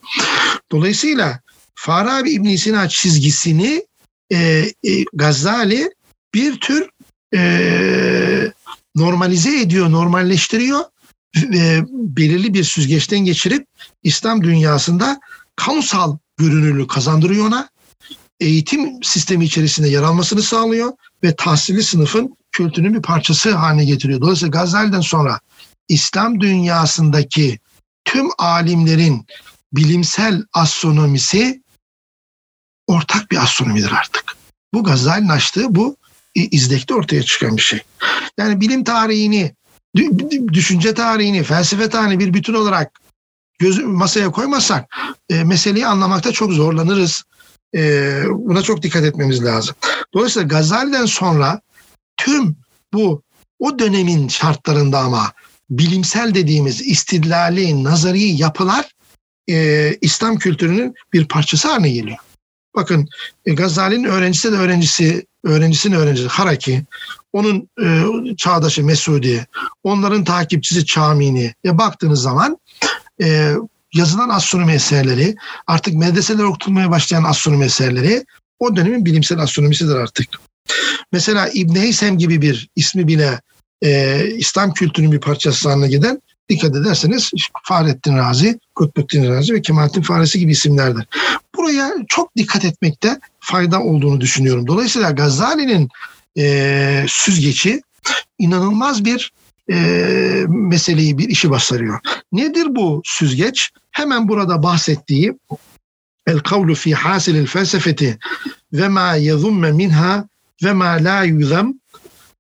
Dolayısıyla 0.72 1.40
Farabi 1.76 2.32
İbn 2.32 2.56
Sina 2.56 2.90
çizgisini 2.90 3.86
e, 4.32 4.38
e, 4.84 5.04
Gazali 5.14 5.90
bir 6.34 6.60
tür 6.60 6.90
e, 7.36 8.52
normalize 8.96 9.62
ediyor, 9.62 9.92
normalleştiriyor 9.92 10.80
ve 11.36 11.84
belirli 11.92 12.54
bir 12.54 12.64
süzgeçten 12.64 13.20
geçirip 13.20 13.68
İslam 14.04 14.44
dünyasında 14.44 15.20
kamusal 15.56 16.18
görünürlüğü 16.38 16.88
kazandırıyor 16.88 17.48
ona. 17.48 17.70
Eğitim 18.40 19.04
sistemi 19.04 19.46
içerisinde 19.46 19.90
yer 19.90 20.04
almasını 20.04 20.42
sağlıyor 20.42 20.94
ve 21.24 21.36
tahsili 21.36 21.84
sınıfın 21.84 22.38
kültürünün 22.52 22.94
bir 22.94 23.02
parçası 23.02 23.56
haline 23.56 23.86
getiriyor. 23.86 24.22
Dolayısıyla 24.22 24.60
Gazali'den 24.60 25.02
sonra 25.02 25.40
İslam 25.88 26.40
dünyasındaki 26.40 27.60
tüm 28.06 28.28
alimlerin 28.38 29.26
bilimsel 29.74 30.44
astronomisi 30.54 31.62
ortak 32.88 33.32
bir 33.32 33.38
astronomidir 33.38 33.92
artık. 33.92 34.38
Bu 34.74 34.84
Gazali'nin 34.84 35.30
açtığı 35.30 35.76
bu 35.76 35.96
izdekte 36.36 36.94
ortaya 36.94 37.24
çıkan 37.24 37.58
bir 37.58 37.62
şey. 37.62 37.82
Yani 38.38 38.62
bilim 38.62 38.84
tarihini, 38.84 39.56
düşünce 40.54 40.94
tarihini, 40.94 41.44
felsefe 41.44 41.90
tarihini 41.90 42.20
bir 42.20 42.34
bütün 42.34 42.54
olarak 42.54 43.02
göz, 43.60 43.84
masaya 43.84 44.32
koymasak 44.32 44.96
e, 45.30 45.44
meseleyi 45.44 45.88
anlamakta 45.88 46.32
çok 46.32 46.52
zorlanırız. 46.52 47.24
E, 47.76 48.22
buna 48.30 48.62
çok 48.62 48.82
dikkat 48.82 49.04
etmemiz 49.04 49.44
lazım. 49.44 49.76
Dolayısıyla 50.14 50.48
Gazali'den 50.48 51.06
sonra 51.06 51.62
tüm 52.18 52.56
bu 52.94 53.22
o 53.60 53.80
dönemin 53.80 54.28
şartlarında 54.28 55.00
ama 55.00 55.32
bilimsel 55.70 56.36
dediğimiz 56.36 56.82
istidlali, 56.82 57.84
nazari 57.84 58.24
yapılar 58.24 58.92
e, 59.50 59.94
İslam 60.02 60.38
kültürünün 60.38 60.94
bir 61.14 61.28
parçası 61.28 61.68
haline 61.68 61.90
geliyor. 61.90 62.18
Bakın 62.76 63.08
e, 63.46 63.54
Gazali'nin 63.54 64.04
öğrencisi 64.04 64.52
de 64.52 64.56
öğrencisi, 64.56 65.26
öğrencisinin 65.44 65.96
öğrencisi 65.96 66.28
Haraki, 66.28 66.84
onun 67.34 67.70
e, 67.84 68.06
çağdaşı 68.36 68.84
Mesudi, 68.84 69.48
onların 69.84 70.24
takipçisi 70.24 70.86
Çamini. 70.86 71.54
Baktığınız 71.66 72.22
zaman 72.22 72.58
e, 73.22 73.54
yazılan 73.94 74.30
astronomi 74.30 74.74
eserleri, 74.74 75.36
artık 75.68 75.94
medreseler 75.94 76.44
okutulmaya 76.44 76.92
başlayan 76.92 77.24
astronomi 77.24 77.66
eserleri 77.66 78.26
o 78.60 78.76
dönemin 78.76 79.06
bilimsel 79.06 79.40
astronomisidir 79.40 79.96
artık. 79.96 80.28
Mesela 81.12 81.50
İbn 81.54 81.76
Heysem 81.76 82.18
gibi 82.18 82.42
bir 82.42 82.70
ismi 82.76 83.08
bile 83.08 83.42
e, 83.82 84.22
İslam 84.38 84.74
kültürünün 84.74 85.12
bir 85.12 85.20
parçası 85.20 85.70
haline 85.70 85.88
giden 85.88 86.22
dikkat 86.50 86.76
ederseniz 86.76 87.32
Fahrettin 87.64 88.18
Razi, 88.18 88.60
Kutbettin 88.76 89.30
Razi 89.30 89.54
ve 89.54 89.62
Kemalettin 89.62 90.02
Faresi 90.02 90.40
gibi 90.40 90.52
isimlerdir. 90.52 91.06
Buraya 91.56 91.94
çok 92.08 92.36
dikkat 92.36 92.66
etmekte 92.66 93.20
fayda 93.40 93.82
olduğunu 93.82 94.22
düşünüyorum. 94.22 94.68
Dolayısıyla 94.68 95.12
Gazali'nin 95.12 95.90
e, 96.38 97.06
süzgeci 97.08 97.82
inanılmaz 98.40 99.06
bir 99.06 99.32
e, 99.72 100.46
meseleyi, 100.48 101.18
bir 101.18 101.30
işi 101.30 101.50
başarıyor. 101.50 102.00
Nedir 102.32 102.68
bu 102.70 103.02
süzgeç? 103.06 103.72
Hemen 103.92 104.28
burada 104.28 104.64
bahsettiği 104.64 105.38
el 106.28 106.40
kavlu 106.40 106.76
fi 106.76 106.96
hasilil 106.96 107.46
felsefeti 107.46 108.18
ve 108.74 108.88
ma 108.88 109.16
yezumme 109.16 109.72
minha 109.72 110.28
ve 110.64 110.74
ma 110.74 110.86
la 110.86 111.24
yuzem 111.24 111.74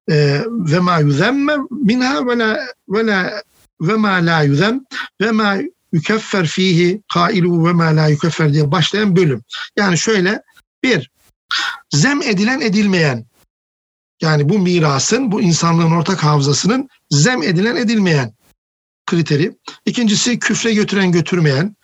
e, 0.10 0.42
ve 0.48 0.80
ma 0.80 1.00
yuzemme 1.00 1.54
minha 1.72 2.28
ve 2.28 2.38
la 2.38 2.60
ve 2.90 3.08
la 3.08 3.42
ve 3.82 3.96
ma 3.96 4.12
la 4.12 4.42
yuzem 4.42 4.86
ve 5.22 5.32
ma 5.32 5.58
yükeffer 5.94 6.48
fihi 6.48 7.02
kailu 7.13 7.68
ve 7.68 7.74
ma 7.74 7.96
la 7.96 8.08
yükeffer 8.08 8.54
diye 8.54 8.72
başlayan 8.72 9.16
bölüm. 9.16 9.42
Yani 9.78 9.98
şöyle 9.98 10.42
bir 10.84 11.12
zem 11.90 12.22
edilen 12.22 12.62
edilmeyen 12.62 13.26
yani 14.21 14.49
bu 14.49 14.60
mirasın, 14.60 15.32
bu 15.32 15.41
insanlığın 15.41 15.91
ortak 15.91 16.23
hafızasının 16.23 16.89
zem 17.10 17.43
edilen 17.43 17.75
edilmeyen 17.75 18.34
kriteri. 19.06 19.58
İkincisi 19.86 20.39
küfre 20.39 20.73
götüren 20.73 21.12
götürmeyen. 21.12 21.75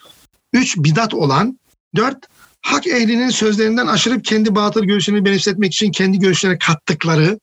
Üç 0.54 0.78
bidat 0.78 1.14
olan. 1.14 1.60
Dört 1.96 2.18
hak 2.62 2.88
ehlinin 2.88 3.30
sözlerinden 3.30 3.88
aşırıp 3.88 4.26
kendi 4.26 4.56
batıl 4.56 4.84
görüşünü 4.84 5.26
benimsetmek 5.26 5.74
için 5.74 5.92
kendi 5.92 6.20
görüşlerine 6.20 6.58
kattıkları 6.58 7.40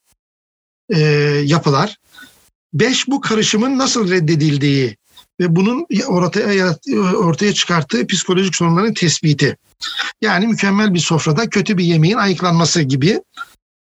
e, 0.88 1.00
yapılar. 1.44 1.96
Beş 2.72 3.08
bu 3.08 3.20
karışımın 3.20 3.78
nasıl 3.78 4.10
reddedildiği 4.10 4.96
ve 5.40 5.56
bunun 5.56 5.86
ortaya 6.06 6.76
ortaya 7.16 7.54
çıkarttığı 7.54 8.06
psikolojik 8.06 8.56
sorunların 8.56 8.94
tespiti. 8.94 9.56
Yani 10.22 10.46
mükemmel 10.46 10.94
bir 10.94 10.98
sofrada 10.98 11.50
kötü 11.50 11.78
bir 11.78 11.84
yemeğin 11.84 12.16
ayıklanması 12.16 12.82
gibi. 12.82 13.20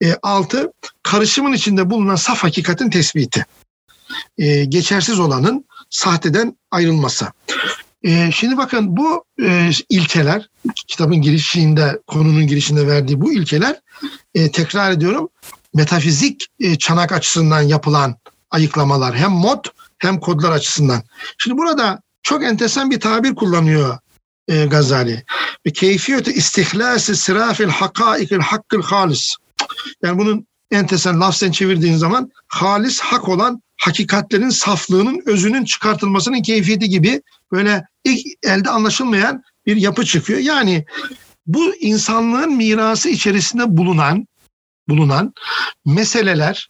E, 0.02 0.16
altı 0.22 0.72
karışımın 1.02 1.52
içinde 1.52 1.90
bulunan 1.90 2.16
saf 2.16 2.38
hakikatin 2.38 2.90
tespiti. 2.90 3.46
E, 4.38 4.64
geçersiz 4.64 5.20
olanın 5.20 5.64
sahteden 5.90 6.56
ayrılması. 6.70 7.26
E, 8.02 8.30
şimdi 8.32 8.56
bakın 8.56 8.96
bu 8.96 9.24
e, 9.42 9.70
ilkeler 9.88 10.48
kitabın 10.86 11.16
girişinde 11.16 12.00
konunun 12.06 12.46
girişinde 12.46 12.86
verdiği 12.86 13.20
bu 13.20 13.32
ilkeler 13.32 13.80
e, 14.34 14.50
tekrar 14.50 14.92
ediyorum 14.92 15.28
metafizik 15.74 16.46
e, 16.60 16.76
çanak 16.78 17.12
açısından 17.12 17.60
yapılan 17.60 18.16
ayıklamalar 18.50 19.14
hem 19.16 19.30
mod 19.30 19.64
hem 19.98 20.20
kodlar 20.20 20.52
açısından. 20.52 21.02
Şimdi 21.38 21.58
burada 21.58 22.02
çok 22.22 22.44
enteresan 22.44 22.90
bir 22.90 23.00
tabir 23.00 23.34
kullanıyor 23.34 23.98
e, 24.48 24.66
Gazali. 24.66 25.24
Ve 25.66 25.70
keyfiyeti 25.70 26.32
istihlası 26.32 27.16
sırafil 27.16 27.68
hakaikil 27.68 28.40
hakkıl 28.40 28.82
halis. 28.82 29.36
Yani 30.02 30.18
bunun 30.18 30.46
enteresan 30.70 31.20
lafzen 31.20 31.50
çevirdiğin 31.50 31.96
zaman 31.96 32.30
halis 32.48 33.00
hak 33.00 33.28
olan 33.28 33.62
hakikatlerin 33.76 34.50
saflığının 34.50 35.22
özünün 35.26 35.64
çıkartılmasının 35.64 36.42
keyfiyeti 36.42 36.88
gibi 36.88 37.22
böyle 37.52 37.84
ilk 38.04 38.26
elde 38.42 38.70
anlaşılmayan 38.70 39.42
bir 39.66 39.76
yapı 39.76 40.04
çıkıyor. 40.04 40.38
Yani 40.38 40.84
bu 41.46 41.74
insanlığın 41.74 42.56
mirası 42.56 43.08
içerisinde 43.08 43.76
bulunan 43.76 44.26
bulunan 44.88 45.32
meseleler, 45.86 46.68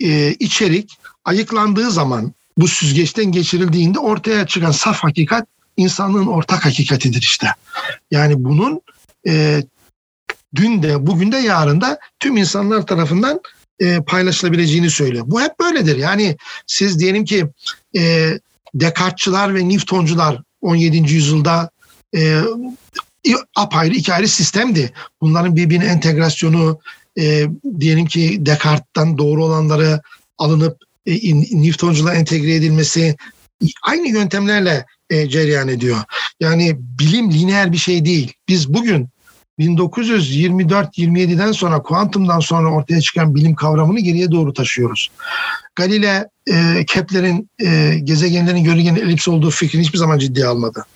e, 0.00 0.32
içerik 0.32 0.98
ayıklandığı 1.24 1.90
zaman 1.90 2.32
bu 2.58 2.68
süzgeçten 2.68 3.32
geçirildiğinde 3.32 3.98
ortaya 3.98 4.46
çıkan 4.46 4.70
saf 4.70 5.04
hakikat 5.04 5.48
insanlığın 5.76 6.26
ortak 6.26 6.64
hakikatidir 6.64 7.22
işte. 7.22 7.48
Yani 8.10 8.44
bunun 8.44 8.80
e, 9.26 9.62
dün 10.56 10.82
de 10.82 11.06
bugün 11.06 11.32
de 11.32 11.36
yarın 11.36 11.80
da 11.80 11.98
tüm 12.20 12.36
insanlar 12.36 12.86
tarafından 12.86 13.40
e, 13.80 14.00
paylaşılabileceğini 14.00 14.90
söylüyor. 14.90 15.24
Bu 15.26 15.40
hep 15.40 15.60
böyledir. 15.60 15.96
Yani 15.96 16.36
siz 16.66 16.98
diyelim 16.98 17.24
ki 17.24 17.46
e, 17.96 18.32
Descartes'çılar 18.74 19.54
ve 19.54 19.68
Newtoncular 19.68 20.42
17. 20.60 20.96
yüzyılda 20.96 21.70
e, 22.16 22.40
apayrı 23.56 23.94
iki 23.94 24.12
ayrı 24.12 24.28
sistemdi. 24.28 24.92
Bunların 25.20 25.56
birbirine 25.56 25.84
entegrasyonu 25.84 26.80
e, 27.18 27.46
diyelim 27.80 28.06
ki 28.06 28.36
Descartes'tan 28.40 29.18
doğru 29.18 29.44
olanları 29.44 30.00
alınıp 30.38 30.78
e, 31.06 31.12
Newtonculuğa 31.62 32.14
entegre 32.14 32.54
edilmesi 32.54 33.16
aynı 33.82 34.08
yöntemlerle 34.08 34.86
e, 35.10 35.28
cereyan 35.28 35.68
ediyor. 35.68 35.98
Yani 36.40 36.76
bilim 36.78 37.30
lineer 37.30 37.72
bir 37.72 37.76
şey 37.76 38.04
değil. 38.04 38.32
Biz 38.48 38.74
bugün 38.74 39.08
1924-27'den 39.58 41.52
sonra 41.52 41.82
kuantumdan 41.82 42.40
sonra 42.40 42.72
ortaya 42.72 43.00
çıkan 43.00 43.34
bilim 43.34 43.54
kavramını 43.54 44.00
geriye 44.00 44.30
doğru 44.30 44.52
taşıyoruz. 44.52 45.10
Galile 45.76 46.28
e, 46.50 46.84
Kepler'in 46.86 47.50
e, 47.64 47.98
gezegenlerin 48.04 48.64
yörüngenin 48.64 49.00
elips 49.00 49.28
olduğu 49.28 49.50
fikrini 49.50 49.82
hiçbir 49.82 49.98
zaman 49.98 50.18
ciddiye 50.18 50.46
almadı. 50.46 50.86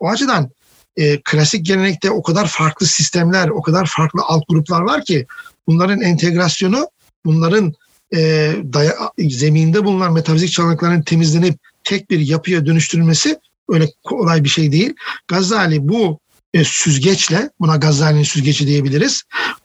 O 0.00 0.08
açıdan 0.08 0.50
e, 0.96 1.20
klasik 1.20 1.66
gelenekte 1.66 2.10
o 2.10 2.22
kadar 2.22 2.46
farklı 2.46 2.86
sistemler, 2.86 3.48
o 3.48 3.62
kadar 3.62 3.86
farklı 3.96 4.22
alt 4.26 4.42
gruplar 4.48 4.80
var 4.80 5.04
ki 5.04 5.26
bunların 5.66 6.00
entegrasyonu, 6.00 6.88
bunların 7.24 7.72
e, 8.14 8.52
daya, 8.72 8.94
zeminde 9.18 9.84
bulunan 9.84 10.12
metafizik 10.12 10.52
çalıntıların 10.52 11.02
temizlenip 11.02 11.58
tek 11.84 12.10
bir 12.10 12.18
yapıya 12.18 12.66
dönüştürülmesi 12.66 13.38
öyle 13.68 13.88
kolay 14.04 14.44
bir 14.44 14.48
şey 14.48 14.72
değil. 14.72 14.94
Gazali 15.28 15.88
bu 15.88 16.18
e, 16.54 16.64
süzgeçle, 16.64 17.50
buna 17.60 17.76
Gazali'nin 17.76 18.22
süzgeci 18.22 18.66
diyebiliriz. 18.66 19.22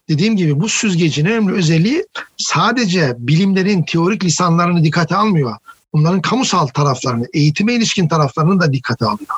Dediğim 0.09 0.37
gibi 0.37 0.59
bu 0.59 0.69
süzgecin 0.69 1.25
önemli 1.25 1.53
özelliği 1.53 2.05
sadece 2.37 3.15
bilimlerin 3.17 3.83
teorik 3.83 4.23
lisanlarını 4.23 4.83
dikkate 4.83 5.15
almıyor. 5.15 5.55
Bunların 5.93 6.21
kamusal 6.21 6.67
taraflarını, 6.67 7.27
eğitime 7.33 7.73
ilişkin 7.73 8.07
taraflarını 8.07 8.59
da 8.59 8.73
dikkate 8.73 9.05
alıyor. 9.05 9.29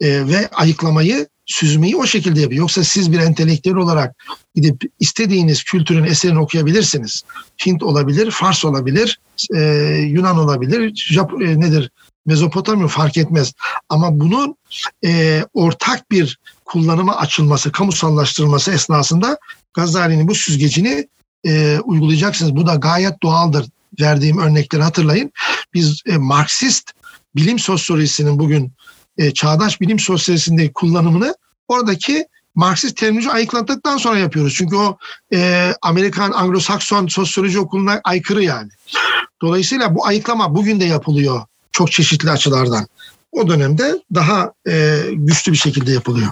E, 0.00 0.28
ve 0.28 0.48
ayıklamayı, 0.48 1.28
süzmeyi 1.46 1.96
o 1.96 2.06
şekilde 2.06 2.40
yapıyor. 2.40 2.60
Yoksa 2.60 2.84
siz 2.84 3.12
bir 3.12 3.18
entelektüel 3.18 3.76
olarak 3.76 4.16
gidip 4.54 4.82
istediğiniz 5.00 5.64
kültürün 5.64 6.04
eserini 6.04 6.38
okuyabilirsiniz. 6.38 7.22
Hint 7.66 7.82
olabilir, 7.82 8.30
Fars 8.30 8.64
olabilir, 8.64 9.18
e, 9.54 9.60
Yunan 10.08 10.38
olabilir, 10.38 10.92
Jap 10.94 11.32
e, 11.42 11.60
nedir 11.60 11.90
Mezopotamya 12.28 12.88
fark 12.88 13.16
etmez. 13.16 13.52
Ama 13.88 14.20
bunun 14.20 14.56
e, 15.04 15.44
ortak 15.54 16.10
bir 16.10 16.38
kullanıma 16.64 17.16
açılması, 17.16 17.72
kamusallaştırılması 17.72 18.72
esnasında 18.72 19.38
Gazali'nin 19.74 20.28
bu 20.28 20.34
süzgecini 20.34 21.08
e, 21.44 21.78
uygulayacaksınız. 21.84 22.56
Bu 22.56 22.66
da 22.66 22.74
gayet 22.74 23.22
doğaldır. 23.22 23.66
Verdiğim 24.00 24.38
örnekleri 24.38 24.82
hatırlayın. 24.82 25.32
Biz 25.74 26.02
e, 26.06 26.16
Marksist 26.16 26.90
bilim 27.36 27.58
sosyolojisinin 27.58 28.38
bugün 28.38 28.72
e, 29.18 29.30
çağdaş 29.34 29.80
bilim 29.80 29.98
sosyolojisinde 29.98 30.72
kullanımını 30.72 31.34
oradaki 31.68 32.26
Marksist 32.54 32.96
terminoloji 32.96 33.30
ayıkladıktan 33.30 33.96
sonra 33.96 34.18
yapıyoruz. 34.18 34.54
Çünkü 34.54 34.76
o 34.76 34.98
e, 35.32 35.72
Amerikan 35.82 36.30
Anglo-Sakson 36.30 37.08
sosyoloji 37.08 37.58
okuluna 37.58 38.00
aykırı 38.04 38.42
yani. 38.42 38.70
Dolayısıyla 39.42 39.94
bu 39.94 40.06
ayıklama 40.06 40.54
bugün 40.54 40.80
de 40.80 40.84
yapılıyor 40.84 41.42
çok 41.72 41.92
çeşitli 41.92 42.30
açılardan. 42.30 42.86
O 43.32 43.48
dönemde 43.48 44.02
daha 44.14 44.52
e, 44.68 45.02
güçlü 45.12 45.52
bir 45.52 45.56
şekilde 45.56 45.92
yapılıyor. 45.92 46.28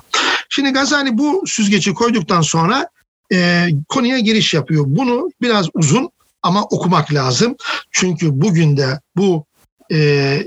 Şimdi 0.49 0.71
Gazali 0.71 1.19
bu 1.19 1.43
süzgeci 1.47 1.95
koyduktan 1.95 2.43
sonra 2.43 2.89
e, 3.33 3.69
konuya 3.89 4.19
giriş 4.19 4.55
yapıyor. 4.55 4.85
Bunu 4.87 5.31
biraz 5.43 5.67
uzun 5.75 6.11
ama 6.43 6.63
okumak 6.63 7.15
lazım. 7.15 7.57
Çünkü 7.91 8.41
bugün 8.41 8.77
de 8.77 9.01
bu 9.17 9.45
e, 9.93 10.47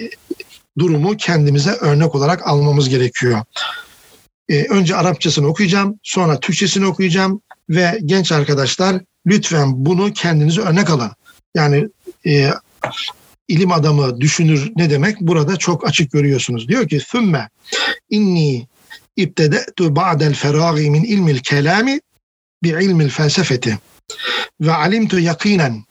durumu 0.80 1.17
kendimize 1.17 1.71
örnek 1.71 2.15
olarak 2.15 2.47
almamız 2.47 2.89
gerekiyor. 2.89 3.41
e, 4.49 4.63
önce 4.63 4.95
Arapçasını 4.95 5.47
okuyacağım, 5.47 5.99
sonra 6.04 6.39
Türkçesini 6.39 6.86
okuyacağım 6.86 7.41
ve 7.69 7.99
genç 8.06 8.32
arkadaşlar 8.32 9.02
lütfen 9.25 9.86
bunu 9.86 10.13
kendinize 10.13 10.62
örnek 10.62 10.89
alın. 10.89 11.12
Yani 11.56 11.88
e, 12.25 12.52
ilim 13.49 13.71
adamı 13.71 14.21
düşünür 14.21 14.71
ne 14.75 14.89
demek 14.89 15.21
burada 15.21 15.57
çok 15.57 15.88
açık 15.88 16.12
görüyorsunuz. 16.12 16.67
Diyor 16.67 16.88
ki 16.88 16.99
sümme 16.99 17.49
inni 18.09 18.67
ibtedetu 19.15 19.95
ba'del 19.95 20.33
feragi 20.33 20.89
min 20.89 21.03
ilmil 21.03 21.39
kelami 21.39 21.99
bi 22.63 22.69
ilmil 22.69 23.09
felsefeti 23.09 23.79
ve 24.62 24.73
alimtu 24.73 25.19
yakinen 25.19 25.83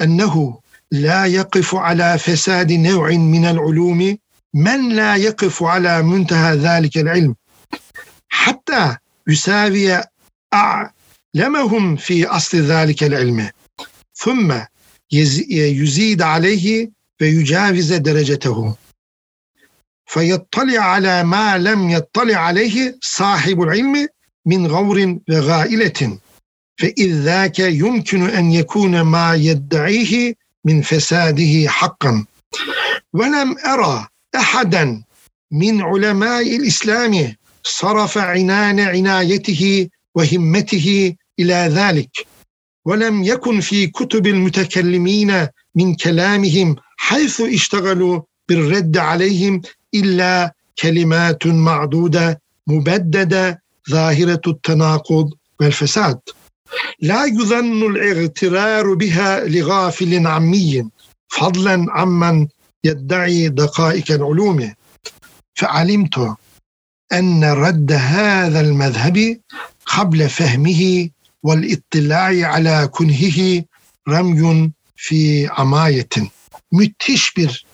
ennehu 0.00 0.62
la 0.92 1.26
yakifu 1.26 1.78
ala 1.78 2.18
fesadi 2.18 2.82
nev'in 2.82 3.20
minel 3.20 3.58
ulumi 3.58 4.18
men 4.52 4.96
la 4.96 5.16
yakifu 5.16 5.68
ala 5.68 6.02
münteha 6.02 6.56
zâlikel 6.56 7.16
ilm 7.16 7.36
hatta 8.28 8.98
yusaviye 9.26 10.02
a'lemehum 10.52 11.96
fi 11.96 12.28
asli 12.28 12.62
zâlikel 12.62 13.12
ilmi 13.12 13.52
thumme 14.14 14.68
يزيد 15.10 16.22
عليه 16.22 16.90
ويجاوز 17.20 17.92
درجته. 17.92 18.74
فيطلع 20.06 20.80
على 20.80 21.24
ما 21.24 21.58
لم 21.58 21.90
يطلع 21.90 22.36
عليه 22.36 22.98
صاحب 23.00 23.62
العلم 23.62 24.08
من 24.46 24.66
غور 24.66 25.18
وغائلة 25.28 26.18
فإذ 26.80 27.10
ذاك 27.22 27.58
يمكن 27.58 28.30
أن 28.30 28.52
يكون 28.52 29.00
ما 29.00 29.34
يدعيه 29.34 30.34
من 30.64 30.82
فساده 30.82 31.68
حقا. 31.68 32.24
ولم 33.12 33.58
أرى 33.66 34.06
أحدا 34.36 35.02
من 35.50 35.82
علماء 35.82 36.56
الإسلام 36.56 37.34
صرف 37.62 38.18
عنان 38.18 38.80
عنايته 38.80 39.88
وهمته 40.14 41.14
إلى 41.38 41.54
ذلك. 41.54 42.26
ولم 42.88 43.22
يكن 43.22 43.60
في 43.60 43.86
كتب 43.86 44.26
المتكلمين 44.26 45.46
من 45.74 45.94
كلامهم 45.94 46.76
حيث 46.96 47.40
اشتغلوا 47.40 48.20
بالرد 48.48 48.96
عليهم 48.96 49.62
إلا 49.94 50.54
كلمات 50.82 51.46
معدودة 51.46 52.40
مبددة 52.66 53.62
ظاهرة 53.90 54.40
التناقض 54.46 55.30
والفساد. 55.60 56.20
لا 57.00 57.24
يظن 57.24 57.82
الاغترار 57.82 58.94
بها 58.94 59.44
لغافل 59.44 60.26
عمي 60.26 60.90
فضلا 61.28 61.86
عمن 61.90 62.46
يدعي 62.84 63.48
دقائق 63.48 64.12
العلوم. 64.12 64.74
فعلمت 65.54 66.36
أن 67.12 67.44
رد 67.44 67.92
هذا 67.92 68.60
المذهب 68.60 69.40
قبل 69.86 70.28
فهمه 70.28 71.10
vel 71.44 71.62
ittilai 71.62 72.46
ala 72.46 72.90
kunhihi 72.90 73.64
fi 74.96 75.48
amayetin. 75.56 76.28
Müthiş 76.72 77.36
bir 77.36 77.66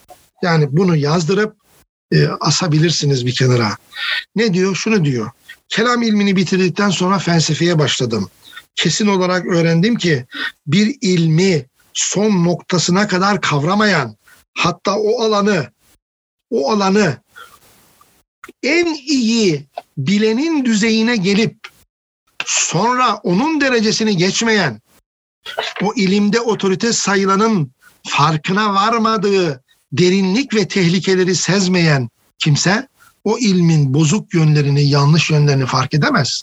yani 0.42 0.68
bunu 0.70 0.96
yazdırıp 0.96 1.56
e, 2.12 2.26
asabilirsiniz 2.26 3.26
bir 3.26 3.34
kenara. 3.34 3.76
Ne 4.36 4.54
diyor? 4.54 4.74
Şunu 4.74 5.04
diyor. 5.04 5.30
Kelam 5.68 6.02
ilmini 6.02 6.36
bitirdikten 6.36 6.90
sonra 6.90 7.18
felsefeye 7.18 7.78
başladım. 7.78 8.30
Kesin 8.74 9.06
olarak 9.06 9.46
öğrendim 9.46 9.96
ki 9.96 10.26
bir 10.66 10.96
ilmi 11.00 11.66
son 11.92 12.44
noktasına 12.44 13.08
kadar 13.08 13.40
kavramayan 13.40 14.16
hatta 14.54 14.98
o 14.98 15.22
alanı 15.22 15.70
o 16.50 16.70
alanı 16.70 17.16
en 18.62 18.94
iyi 18.94 19.66
bilenin 19.98 20.64
düzeyine 20.64 21.16
gelip 21.16 21.56
sonra 22.46 23.14
onun 23.14 23.60
derecesini 23.60 24.16
geçmeyen 24.16 24.80
o 25.82 25.94
ilimde 25.94 26.40
otorite 26.40 26.92
sayılanın 26.92 27.72
farkına 28.08 28.74
varmadığı 28.74 29.64
derinlik 29.92 30.54
ve 30.54 30.68
tehlikeleri 30.68 31.34
sezmeyen 31.34 32.08
kimse 32.38 32.88
o 33.24 33.38
ilmin 33.38 33.94
bozuk 33.94 34.34
yönlerini, 34.34 34.82
yanlış 34.88 35.30
yönlerini 35.30 35.66
fark 35.66 35.94
edemez. 35.94 36.42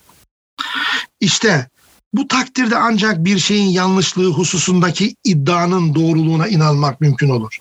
İşte 1.20 1.70
bu 2.14 2.28
takdirde 2.28 2.78
ancak 2.78 3.26
bir 3.26 3.40
şeyin 3.40 3.70
yanlışlığı 3.70 4.30
hususundaki 4.30 5.16
iddianın 5.24 5.96
doğruluğuna 5.96 6.48
inanmak 6.48 7.02
mümkün 7.02 7.30
olur. 7.30 7.58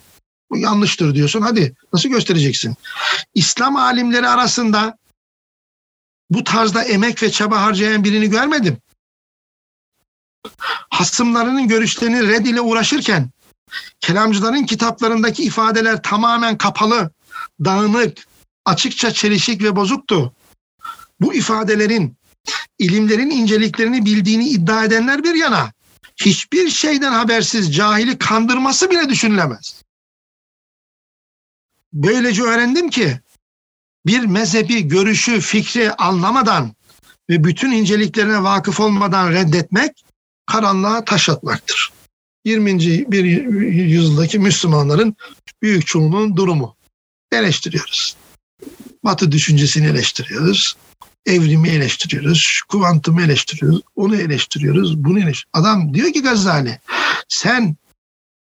Bu 0.50 0.58
yanlıştır 0.58 1.14
diyorsun. 1.14 1.40
Hadi 1.40 1.74
nasıl 1.92 2.08
göstereceksin? 2.08 2.76
İslam 3.34 3.76
alimleri 3.76 4.28
arasında 4.28 4.98
bu 6.30 6.44
tarzda 6.44 6.84
emek 6.84 7.22
ve 7.22 7.30
çaba 7.30 7.62
harcayan 7.62 8.04
birini 8.04 8.30
görmedim. 8.30 8.78
Hasımlarının 10.90 11.68
görüşlerini 11.68 12.28
red 12.28 12.46
ile 12.46 12.60
uğraşırken 12.60 13.30
kelamcıların 14.00 14.66
kitaplarındaki 14.66 15.42
ifadeler 15.42 16.02
tamamen 16.02 16.58
kapalı, 16.58 17.10
dağınık, 17.64 18.26
açıkça 18.64 19.12
çelişik 19.12 19.62
ve 19.62 19.76
bozuktu. 19.76 20.34
Bu 21.20 21.34
ifadelerin 21.34 22.16
ilimlerin 22.78 23.30
inceliklerini 23.30 24.04
bildiğini 24.04 24.48
iddia 24.48 24.84
edenler 24.84 25.24
bir 25.24 25.34
yana 25.34 25.72
hiçbir 26.16 26.70
şeyden 26.70 27.12
habersiz 27.12 27.74
cahili 27.74 28.18
kandırması 28.18 28.90
bile 28.90 29.08
düşünülemez. 29.08 29.82
Böylece 31.92 32.42
öğrendim 32.42 32.90
ki 32.90 33.20
bir 34.06 34.20
mezhebi, 34.24 34.88
görüşü, 34.88 35.40
fikri 35.40 35.92
anlamadan 35.92 36.74
ve 37.30 37.44
bütün 37.44 37.72
inceliklerine 37.72 38.42
vakıf 38.42 38.80
olmadan 38.80 39.32
reddetmek 39.32 40.04
karanlığa 40.46 41.04
taş 41.04 41.28
atmaktır. 41.28 41.92
20. 42.44 42.80
bir 43.12 43.24
yüzyıldaki 43.64 44.38
Müslümanların 44.38 45.16
büyük 45.62 45.86
çoğunluğun 45.86 46.36
durumu. 46.36 46.76
Eleştiriyoruz. 47.32 48.16
Batı 49.04 49.32
düşüncesini 49.32 49.86
eleştiriyoruz. 49.86 50.76
Evrimi 51.26 51.68
eleştiriyoruz. 51.68 52.62
Kuantumu 52.68 53.22
eleştiriyoruz. 53.22 53.80
Onu 53.96 54.16
eleştiriyoruz. 54.16 55.04
Bunu 55.04 55.18
eleştiriyoruz. 55.18 55.44
Adam 55.52 55.94
diyor 55.94 56.12
ki 56.12 56.22
Gazali 56.22 56.80
sen 57.28 57.76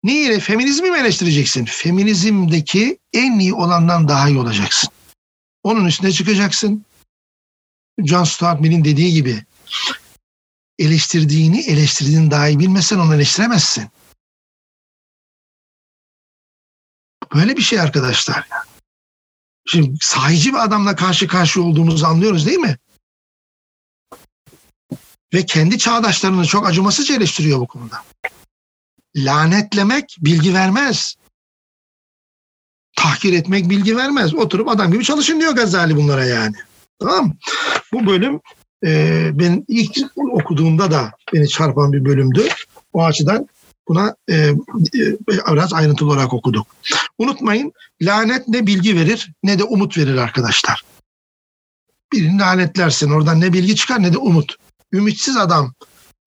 neyle 0.03 0.39
feminizmi 0.39 0.91
mi 0.91 0.97
eleştireceksin? 0.97 1.65
Feminizmdeki 1.65 2.97
en 3.13 3.39
iyi 3.39 3.53
olandan 3.53 4.07
daha 4.07 4.29
iyi 4.29 4.37
olacaksın. 4.37 4.89
Onun 5.63 5.85
üstüne 5.85 6.11
çıkacaksın. 6.11 6.85
John 8.05 8.23
Stuart 8.23 8.61
Mill'in 8.61 8.83
dediği 8.83 9.13
gibi 9.13 9.45
eleştirdiğini 10.79 11.61
eleştirdiğini 11.61 12.31
daha 12.31 12.47
iyi 12.47 12.59
bilmesen 12.59 12.99
onu 12.99 13.15
eleştiremezsin. 13.15 13.89
Böyle 17.35 17.57
bir 17.57 17.61
şey 17.61 17.79
arkadaşlar. 17.79 18.47
Şimdi 19.67 19.97
sahici 20.01 20.53
bir 20.53 20.63
adamla 20.63 20.95
karşı 20.95 21.27
karşı 21.27 21.63
olduğumuzu 21.63 22.05
anlıyoruz 22.05 22.45
değil 22.45 22.59
mi? 22.59 22.77
Ve 25.33 25.45
kendi 25.45 25.77
çağdaşlarını 25.77 26.45
çok 26.45 26.67
acımasızca 26.67 27.15
eleştiriyor 27.15 27.59
bu 27.59 27.67
konuda. 27.67 28.03
Lanetlemek 29.15 30.17
bilgi 30.19 30.53
vermez. 30.53 31.15
Tahkir 32.95 33.33
etmek 33.33 33.69
bilgi 33.69 33.97
vermez. 33.97 34.33
Oturup 34.33 34.67
adam 34.67 34.91
gibi 34.91 35.03
çalışın 35.03 35.39
diyor 35.39 35.55
Gazali 35.55 35.95
bunlara 35.95 36.25
yani. 36.25 36.55
Tamam 36.99 37.33
Bu 37.93 38.05
bölüm 38.05 38.39
e, 38.85 39.29
ben 39.33 39.65
ilk 39.67 39.97
okuduğumda 40.17 40.91
da 40.91 41.11
beni 41.33 41.49
çarpan 41.49 41.93
bir 41.93 42.05
bölümdü. 42.05 42.47
O 42.93 43.03
açıdan 43.03 43.47
buna 43.87 44.15
e, 44.29 44.35
e, 44.35 44.53
biraz 45.51 45.73
ayrıntılı 45.73 46.09
olarak 46.09 46.33
okuduk. 46.33 46.67
Unutmayın 47.17 47.73
lanet 48.01 48.47
ne 48.47 48.67
bilgi 48.67 48.95
verir 48.95 49.31
ne 49.43 49.59
de 49.59 49.63
umut 49.63 49.97
verir 49.97 50.17
arkadaşlar. 50.17 50.83
Birini 52.13 52.39
lanetlersin 52.39 53.11
oradan 53.11 53.41
ne 53.41 53.53
bilgi 53.53 53.75
çıkar 53.75 54.03
ne 54.03 54.13
de 54.13 54.17
umut. 54.17 54.55
Ümitsiz 54.93 55.37
adam, 55.37 55.73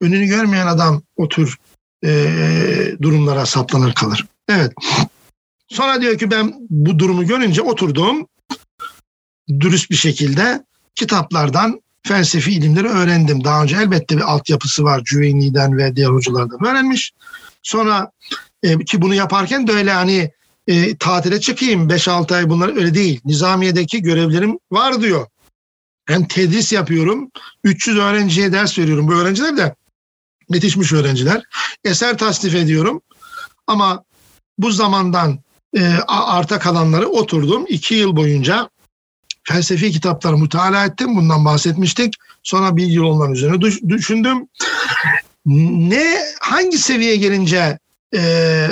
önünü 0.01 0.27
görmeyen 0.27 0.67
adam 0.67 1.03
o 1.17 1.29
tür 1.29 1.59
e, 2.05 2.93
durumlara 3.03 3.47
saplanır 3.47 3.95
kalır. 3.95 4.27
Evet. 4.49 4.73
Sonra 5.69 6.01
diyor 6.01 6.19
ki 6.19 6.31
ben 6.31 6.55
bu 6.71 6.99
durumu 6.99 7.27
görünce 7.27 7.63
oturdum 7.63 8.27
dürüst 9.61 9.91
bir 9.91 9.97
şekilde 9.97 10.65
kitaplardan 10.95 11.81
felsefi 12.03 12.53
ilimleri 12.53 12.89
öğrendim. 12.89 13.45
Daha 13.45 13.63
önce 13.63 13.77
elbette 13.77 14.17
bir 14.17 14.23
altyapısı 14.23 14.85
var 14.85 15.05
Cüveyni'den 15.05 15.79
ve 15.79 15.97
diğer 15.97 16.09
hocalardan 16.09 16.67
öğrenmiş. 16.67 17.13
Sonra 17.63 18.11
e, 18.63 18.79
ki 18.79 19.03
bunu 19.03 19.15
yaparken 19.15 19.67
de 19.67 19.73
öyle 19.73 19.93
hani 19.93 20.31
e, 20.67 20.97
tatile 20.97 21.41
çıkayım 21.41 21.89
5-6 21.89 22.37
ay 22.37 22.51
bunlar 22.51 22.77
öyle 22.77 22.95
değil. 22.95 23.21
Nizamiye'deki 23.25 24.03
görevlerim 24.03 24.59
var 24.71 25.03
diyor. 25.03 25.27
Ben 26.09 26.29
tedris 26.29 26.73
yapıyorum. 26.73 27.31
300 27.65 27.99
öğrenciye 27.99 28.53
ders 28.53 28.79
veriyorum. 28.79 29.09
Bu 29.09 29.13
öğrenciler 29.13 29.57
de 29.57 29.75
yetişmiş 30.49 30.93
öğrenciler. 30.93 31.43
Eser 31.85 32.19
tasnif 32.19 32.55
ediyorum. 32.55 33.03
Ama 33.67 34.05
bu 34.59 34.71
zamandan 34.71 35.44
e, 35.77 35.99
arta 36.09 36.59
kalanları 36.59 37.09
oturdum. 37.09 37.65
iki 37.69 37.95
yıl 37.95 38.17
boyunca 38.17 38.69
felsefi 39.45 39.91
kitapları 39.91 40.37
mutala 40.37 40.85
ettim. 40.85 41.17
Bundan 41.17 41.45
bahsetmiştik. 41.45 42.15
Sonra 42.43 42.77
bir 42.77 42.87
yıl 42.87 43.05
onların 43.05 43.35
üzerine 43.35 43.61
düşündüm. 43.89 44.49
Ne 45.47 46.19
hangi 46.41 46.79
seviyeye 46.79 47.17
gelince 47.17 47.79
e, 48.15 48.69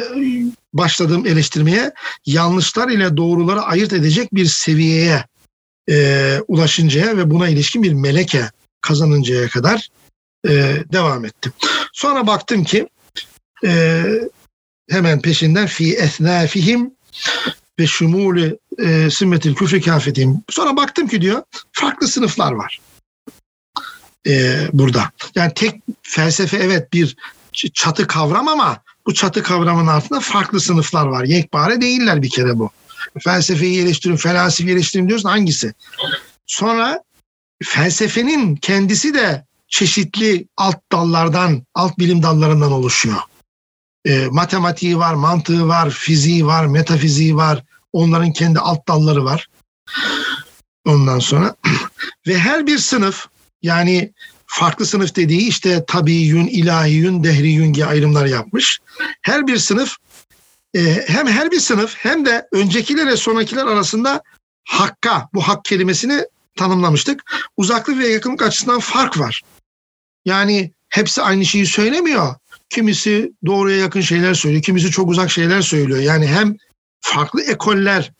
başladığım 0.72 1.26
eleştirmeye 1.26 1.92
yanlışlar 2.26 2.88
ile 2.88 3.16
doğruları 3.16 3.62
ayırt 3.62 3.92
edecek 3.92 4.34
bir 4.34 4.46
seviyeye 4.46 5.24
e, 5.90 6.38
ulaşıncaya 6.48 7.16
ve 7.16 7.30
buna 7.30 7.48
ilişkin 7.48 7.82
bir 7.82 7.92
meleke 7.92 8.50
kazanıncaya 8.80 9.48
kadar 9.48 9.88
e, 10.48 10.76
devam 10.92 11.24
ettim. 11.24 11.52
Sonra 11.92 12.26
baktım 12.26 12.64
ki 12.64 12.88
e, 13.64 14.04
hemen 14.90 15.20
peşinden 15.20 15.66
fi 15.66 15.94
esnafihim 15.96 16.90
ve 17.78 17.86
şumuli 17.86 18.58
e, 18.78 19.10
sümmetil 19.10 19.54
küfrü 19.54 19.80
kafetim. 19.80 20.42
Sonra 20.50 20.76
baktım 20.76 21.08
ki 21.08 21.20
diyor 21.20 21.42
farklı 21.72 22.08
sınıflar 22.08 22.52
var 22.52 22.80
e, 24.26 24.66
burada. 24.72 25.10
Yani 25.34 25.52
tek 25.54 25.80
felsefe 26.02 26.56
evet 26.56 26.92
bir 26.92 27.16
çatı 27.52 28.06
kavram 28.06 28.48
ama 28.48 28.78
bu 29.06 29.14
çatı 29.14 29.42
kavramın 29.42 29.86
altında 29.86 30.20
farklı 30.20 30.60
sınıflar 30.60 31.06
var. 31.06 31.24
Yekpare 31.24 31.80
değiller 31.80 32.22
bir 32.22 32.30
kere 32.30 32.58
bu. 32.58 32.70
Felsefeyi 33.20 33.82
eleştirin, 33.82 34.16
felsefi 34.16 34.70
eleştirin 34.70 35.08
diyorsun 35.08 35.28
hangisi? 35.28 35.74
Sonra 36.46 37.02
felsefenin 37.64 38.56
kendisi 38.56 39.14
de 39.14 39.44
çeşitli 39.68 40.46
alt 40.56 40.76
dallardan, 40.92 41.62
alt 41.74 41.98
bilim 41.98 42.22
dallarından 42.22 42.72
oluşuyor. 42.72 43.16
E, 44.04 44.26
matematiği 44.30 44.98
var, 44.98 45.14
mantığı 45.14 45.68
var, 45.68 45.90
fiziği 45.90 46.46
var, 46.46 46.66
metafiziği 46.66 47.36
var. 47.36 47.64
Onların 47.92 48.32
kendi 48.32 48.58
alt 48.58 48.88
dalları 48.88 49.24
var. 49.24 49.48
Ondan 50.84 51.18
sonra 51.18 51.54
ve 52.26 52.38
her 52.38 52.66
bir 52.66 52.78
sınıf 52.78 53.26
yani 53.62 54.12
farklı 54.46 54.86
sınıf 54.86 55.16
dediği 55.16 55.48
işte 55.48 55.84
tabiiyün, 55.86 56.46
ilahiyün, 56.46 57.24
dehriyün 57.24 57.72
gibi 57.72 57.84
ayrımlar 57.84 58.26
yapmış. 58.26 58.78
Her 59.22 59.46
bir 59.46 59.56
sınıf 59.56 59.96
e, 60.74 61.04
hem 61.06 61.26
her 61.26 61.50
bir 61.50 61.60
sınıf 61.60 61.96
hem 61.96 62.26
de 62.26 62.48
öncekiler 62.52 63.06
ve 63.06 63.16
sonrakiler 63.16 63.66
arasında 63.66 64.22
hakka, 64.64 65.28
bu 65.34 65.48
hak 65.48 65.64
kelimesini 65.64 66.24
tanımlamıştık. 66.56 67.32
Uzaklık 67.56 67.98
ve 67.98 68.08
yakınlık 68.08 68.42
açısından 68.42 68.80
fark 68.80 69.18
var. 69.18 69.42
Yani 70.24 70.72
hepsi 70.88 71.22
aynı 71.22 71.44
şeyi 71.44 71.66
söylemiyor. 71.66 72.34
Kimisi 72.72 73.32
doğruya 73.46 73.76
yakın 73.76 74.00
şeyler 74.00 74.34
söylüyor, 74.34 74.62
kimisi 74.62 74.90
çok 74.90 75.10
uzak 75.10 75.30
şeyler 75.30 75.60
söylüyor. 75.62 76.00
Yani 76.00 76.26
hem 76.26 76.56
farklı 77.00 77.42
ekoller 77.42 78.12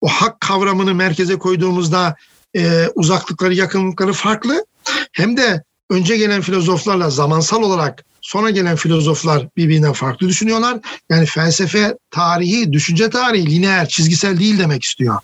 o 0.00 0.08
hak 0.08 0.40
kavramını 0.40 0.94
merkeze 0.94 1.38
koyduğumuzda 1.38 2.16
e, 2.56 2.88
uzaklıkları, 2.94 3.54
yakınlıkları 3.54 4.12
farklı. 4.12 4.66
Hem 5.12 5.36
de 5.36 5.62
önce 5.90 6.16
gelen 6.16 6.40
filozoflarla 6.40 7.10
zamansal 7.10 7.62
olarak 7.62 8.04
sonra 8.20 8.50
gelen 8.50 8.76
filozoflar 8.76 9.48
birbirinden 9.56 9.92
farklı 9.92 10.28
düşünüyorlar. 10.28 10.78
Yani 11.10 11.26
felsefe 11.26 11.94
tarihi, 12.10 12.72
düşünce 12.72 13.10
tarihi 13.10 13.50
lineer, 13.50 13.88
çizgisel 13.88 14.38
değil 14.38 14.58
demek 14.58 14.84
istiyor. 14.84 15.18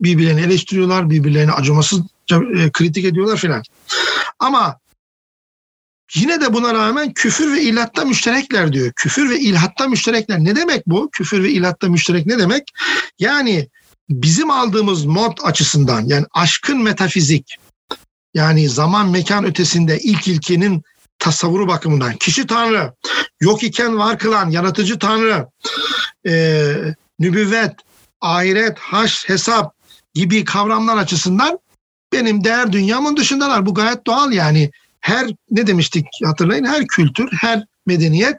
Birbirlerini 0.00 0.40
eleştiriyorlar, 0.40 1.10
birbirlerini 1.10 1.52
acımasız 1.52 2.00
e, 2.30 2.70
kritik 2.72 3.04
ediyorlar 3.04 3.36
filan. 3.36 3.62
Ama 4.38 4.78
Yine 6.14 6.40
de 6.40 6.52
buna 6.52 6.74
rağmen 6.74 7.12
küfür 7.12 7.52
ve 7.52 7.62
ilhatta 7.62 8.04
müşterekler 8.04 8.72
diyor. 8.72 8.92
Küfür 8.96 9.30
ve 9.30 9.38
ilhatta 9.38 9.88
müşterekler. 9.88 10.38
Ne 10.38 10.56
demek 10.56 10.86
bu? 10.86 11.10
Küfür 11.12 11.42
ve 11.42 11.50
ilhatta 11.50 11.88
müşterek 11.88 12.26
ne 12.26 12.38
demek? 12.38 12.62
Yani 13.18 13.68
bizim 14.10 14.50
aldığımız 14.50 15.04
mod 15.04 15.38
açısından 15.42 16.04
yani 16.06 16.26
aşkın 16.34 16.82
metafizik 16.82 17.56
yani 18.34 18.68
zaman 18.68 19.08
mekan 19.08 19.44
ötesinde 19.44 19.98
ilk 19.98 20.28
ilkenin 20.28 20.82
tasavvuru 21.18 21.68
bakımından 21.68 22.16
kişi 22.16 22.46
tanrı, 22.46 22.92
yok 23.40 23.62
iken 23.62 23.98
var 23.98 24.18
kılan 24.18 24.50
yaratıcı 24.50 24.98
tanrı, 24.98 25.46
e, 26.26 26.74
nübüvvet, 27.18 27.74
ahiret, 28.20 28.78
haş, 28.78 29.28
hesap 29.28 29.74
gibi 30.14 30.44
kavramlar 30.44 30.96
açısından 30.96 31.58
benim 32.12 32.44
değer 32.44 32.72
dünyamın 32.72 33.16
dışındalar. 33.16 33.66
Bu 33.66 33.74
gayet 33.74 34.06
doğal 34.06 34.32
yani 34.32 34.70
her 35.08 35.26
ne 35.50 35.66
demiştik 35.66 36.06
hatırlayın 36.24 36.64
her 36.64 36.86
kültür, 36.86 37.28
her 37.32 37.64
medeniyet 37.86 38.36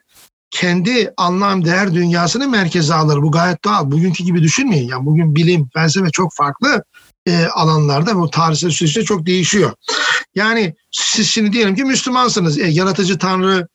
kendi 0.51 1.13
anlam 1.17 1.65
değer 1.65 1.93
dünyasını 1.93 2.47
merkeze 2.47 2.93
alır. 2.93 3.21
Bu 3.21 3.31
gayet 3.31 3.63
doğal. 3.63 3.91
Bugünkü 3.91 4.23
gibi 4.23 4.43
düşünmeyin. 4.43 4.87
Yani 4.87 5.05
bugün 5.05 5.35
bilim, 5.35 5.69
felsefe 5.73 6.09
çok 6.09 6.35
farklı 6.35 6.83
e, 7.25 7.45
alanlarda 7.45 8.15
bu 8.15 8.29
tarihsel 8.29 8.69
süreçte 8.69 9.03
çok 9.03 9.25
değişiyor. 9.25 9.73
Yani 10.35 10.75
siz 10.91 11.29
şimdi 11.29 11.53
diyelim 11.53 11.75
ki 11.75 11.83
Müslümansınız. 11.83 12.59
E, 12.59 12.67
yaratıcı 12.67 13.17
Tanrı 13.17 13.67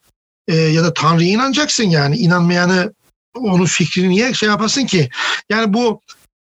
e, 0.49 0.57
ya 0.57 0.85
da 0.85 0.95
Tanrı'ya 0.95 1.31
inanacaksın 1.31 1.85
yani. 1.85 2.17
inanmayanı 2.17 2.95
onun 3.35 3.65
fikrini 3.65 4.09
niye 4.09 4.35
şey 4.35 4.49
yapasın 4.49 4.87
ki? 4.87 5.09
Yani 5.51 5.75
bu 5.75 6.01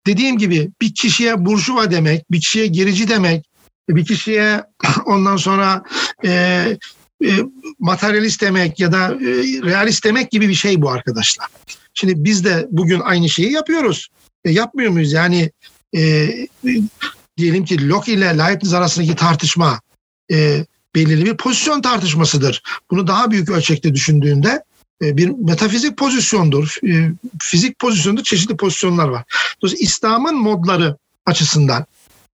dediğim 0.07 0.39
gibi 0.39 0.71
bir 0.81 0.95
kişiye 0.95 1.45
burjuva 1.47 1.91
demek, 1.91 2.31
bir 2.31 2.41
kişiye 2.41 2.67
gerici 2.67 3.09
demek, 3.09 3.50
bir 3.89 4.05
kişiye 4.05 4.65
ondan 5.07 5.37
sonra 5.37 5.83
e, 6.25 6.31
e, 7.25 7.31
materyalist 7.79 8.43
demek 8.43 8.81
ya 8.81 8.93
da 8.93 9.15
e, 9.15 9.29
realist 9.63 10.05
demek 10.05 10.31
gibi 10.31 10.49
bir 10.49 10.55
şey 10.55 10.83
bu 10.83 10.91
arkadaşlar. 10.91 11.47
Şimdi 11.95 12.25
biz 12.25 12.45
de 12.45 12.67
bugün 12.71 13.01
aynı 13.01 13.29
şeyi 13.29 13.53
yapıyoruz. 13.53 14.09
E, 14.45 14.51
yapmıyor 14.51 14.91
muyuz? 14.91 15.13
Yani 15.13 15.51
e, 15.97 16.29
diyelim 17.37 17.65
ki 17.65 17.89
Locke 17.89 18.13
ile 18.13 18.39
Leibniz 18.39 18.75
arasındaki 18.75 19.17
tartışma 19.17 19.81
e, 20.33 20.67
belirli 20.95 21.25
bir 21.25 21.37
pozisyon 21.37 21.83
tartışmasıdır. 21.83 22.63
Bunu 22.91 23.07
daha 23.07 23.31
büyük 23.31 23.51
ölçekte 23.51 23.95
düşündüğünde 23.95 24.65
e, 25.03 25.17
bir 25.17 25.29
metafizik 25.29 25.97
pozisyondur. 25.97 26.77
E, 26.89 27.13
fizik 27.43 27.79
pozisyonda 27.79 28.23
çeşitli 28.23 28.57
pozisyonlar 28.57 29.09
var. 29.09 29.25
Dolayısıyla 29.63 29.85
İslam'ın 29.85 30.37
modları 30.37 30.97
açısından 31.27 31.87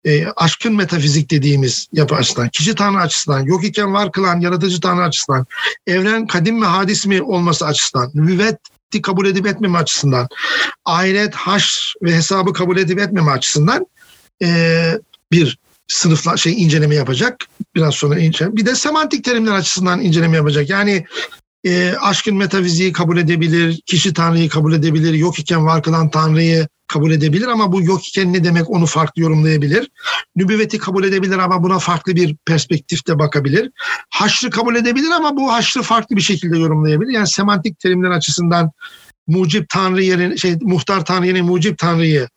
e, 0.07 0.25
aşkın 0.35 0.75
metafizik 0.75 1.31
dediğimiz 1.31 1.87
yapı 1.93 2.15
açısından, 2.15 2.49
kişi 2.49 2.75
tanrı 2.75 2.97
açısından, 2.97 3.43
yok 3.43 3.63
iken 3.63 3.93
var 3.93 4.11
kılan 4.11 4.39
yaratıcı 4.39 4.81
tanrı 4.81 5.03
açısından, 5.03 5.45
evren 5.87 6.27
kadim 6.27 6.59
mi 6.59 6.65
hadis 6.65 7.05
mi 7.05 7.21
olması 7.21 7.65
açısından, 7.65 8.11
nüvveti 8.13 9.01
kabul 9.01 9.25
edip 9.25 9.47
etmeme 9.47 9.77
açısından, 9.77 10.27
ahiret, 10.85 11.35
haş 11.35 11.95
ve 12.01 12.15
hesabı 12.15 12.53
kabul 12.53 12.77
edip 12.77 12.99
etmeme 12.99 13.31
açısından 13.31 13.85
e, 14.43 14.91
bir 15.31 15.57
sınıfla 15.87 16.37
şey 16.37 16.63
inceleme 16.63 16.95
yapacak. 16.95 17.45
Biraz 17.75 17.95
sonra 17.95 18.19
inceleme. 18.19 18.55
Bir 18.55 18.65
de 18.65 18.75
semantik 18.75 19.23
terimler 19.23 19.51
açısından 19.51 20.01
inceleme 20.01 20.37
yapacak. 20.37 20.69
Yani 20.69 21.05
e, 21.67 21.95
aşkın 22.01 22.35
metafiziği 22.35 22.93
kabul 22.93 23.17
edebilir, 23.17 23.81
kişi 23.85 24.13
tanrıyı 24.13 24.49
kabul 24.49 24.73
edebilir, 24.73 25.13
yok 25.13 25.39
iken 25.39 25.65
var 25.65 25.83
kılan 25.83 26.09
tanrıyı 26.09 26.67
kabul 26.87 27.11
edebilir 27.11 27.47
ama 27.47 27.71
bu 27.71 27.81
yok 27.81 28.07
iken 28.07 28.33
ne 28.33 28.43
demek 28.43 28.69
onu 28.69 28.85
farklı 28.85 29.21
yorumlayabilir. 29.21 29.91
Nübüvveti 30.35 30.77
kabul 30.77 31.03
edebilir 31.03 31.37
ama 31.37 31.63
buna 31.63 31.79
farklı 31.79 32.15
bir 32.15 32.35
perspektifte 32.45 33.19
bakabilir. 33.19 33.71
Haşrı 34.09 34.49
kabul 34.49 34.75
edebilir 34.75 35.11
ama 35.11 35.37
bu 35.37 35.53
haşrı 35.53 35.81
farklı 35.81 36.15
bir 36.15 36.21
şekilde 36.21 36.57
yorumlayabilir. 36.57 37.11
Yani 37.11 37.27
semantik 37.27 37.79
terimler 37.79 38.09
açısından 38.09 38.71
mucip 39.27 39.69
tanrı 39.69 40.03
yerine 40.03 40.37
şey 40.37 40.55
muhtar 40.61 41.05
tanrı 41.05 41.25
yerine 41.25 41.41
mucip 41.41 41.77
tanrıyı 41.77 42.27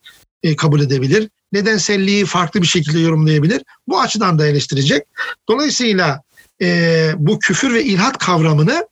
e, 0.43 0.57
kabul 0.57 0.81
edebilir. 0.81 1.29
Nedenselliği 1.53 2.25
farklı 2.25 2.63
bir 2.63 2.67
şekilde 2.67 2.99
yorumlayabilir. 2.99 3.63
Bu 3.89 4.01
açıdan 4.01 4.39
da 4.39 4.47
eleştirecek. 4.47 5.03
Dolayısıyla 5.49 6.23
e, 6.63 7.11
bu 7.17 7.39
küfür 7.39 7.75
ve 7.75 7.85
ilhat 7.85 8.19
kavramını 8.19 8.87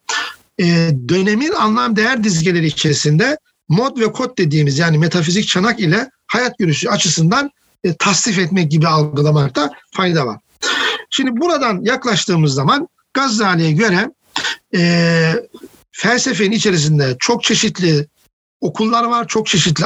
e, 0.61 0.91
dönemin 1.09 1.53
anlam 1.53 1.97
değer 1.97 2.25
dizgeleri 2.25 2.67
içerisinde 2.67 3.39
mod 3.69 4.01
ve 4.01 4.13
kod 4.13 4.39
dediğimiz 4.39 4.79
yani 4.79 4.99
metafizik 4.99 5.49
çanak 5.49 5.81
ile 5.81 6.11
hayat 6.27 6.59
görüşü 6.59 6.89
açısından 6.89 7.51
e, 7.85 7.95
tasnif 7.97 8.39
etmek 8.39 8.71
gibi 8.71 8.89
algılamakta 8.89 9.71
fayda 9.93 10.27
var. 10.27 10.41
Şimdi 11.11 11.41
buradan 11.41 11.81
yaklaştığımız 11.83 12.55
zaman 12.55 12.89
Gazali'ye 13.15 13.73
göre 13.73 14.11
e, 14.75 15.33
felsefenin 15.91 16.51
içerisinde 16.51 17.17
çok 17.19 17.43
çeşitli 17.43 18.07
okullar 18.61 19.05
var, 19.05 19.29
çok 19.29 19.47
çeşitli 19.47 19.85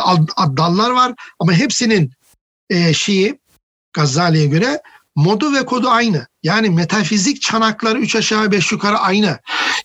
dallar 0.57 0.91
var 0.91 1.15
ama 1.39 1.53
hepsinin 1.53 2.13
e, 2.71 2.95
şeyi 2.95 3.41
Gazali'ye 3.93 4.47
göre 4.47 4.81
modu 5.17 5.53
ve 5.53 5.67
kodu 5.67 5.89
aynı. 5.89 6.27
Yani 6.43 6.71
metafizik 6.71 7.43
çanakları 7.43 7.99
üç 7.99 8.17
aşağı 8.17 8.53
beş 8.53 8.73
yukarı 8.73 8.99
aynı. 8.99 9.39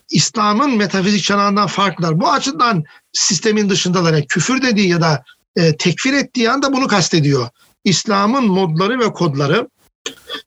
İslam'ın 0.10 0.78
metafizik 0.78 1.24
çanağından 1.24 1.68
farklılar. 1.68 2.20
Bu 2.20 2.32
açıdan 2.32 2.84
sistemin 3.14 3.70
dışındalar. 3.70 4.14
Yani 4.14 4.28
küfür 4.28 4.62
dediği 4.62 4.90
ya 4.90 5.02
da 5.02 5.24
e, 5.56 5.78
tekfir 5.78 6.14
ettiği 6.14 6.52
anda 6.52 6.74
bunu 6.74 6.88
kastediyor. 6.88 7.50
İslam'ın 7.84 8.46
modları 8.46 9.00
ve 9.00 9.14
kodları 9.14 9.70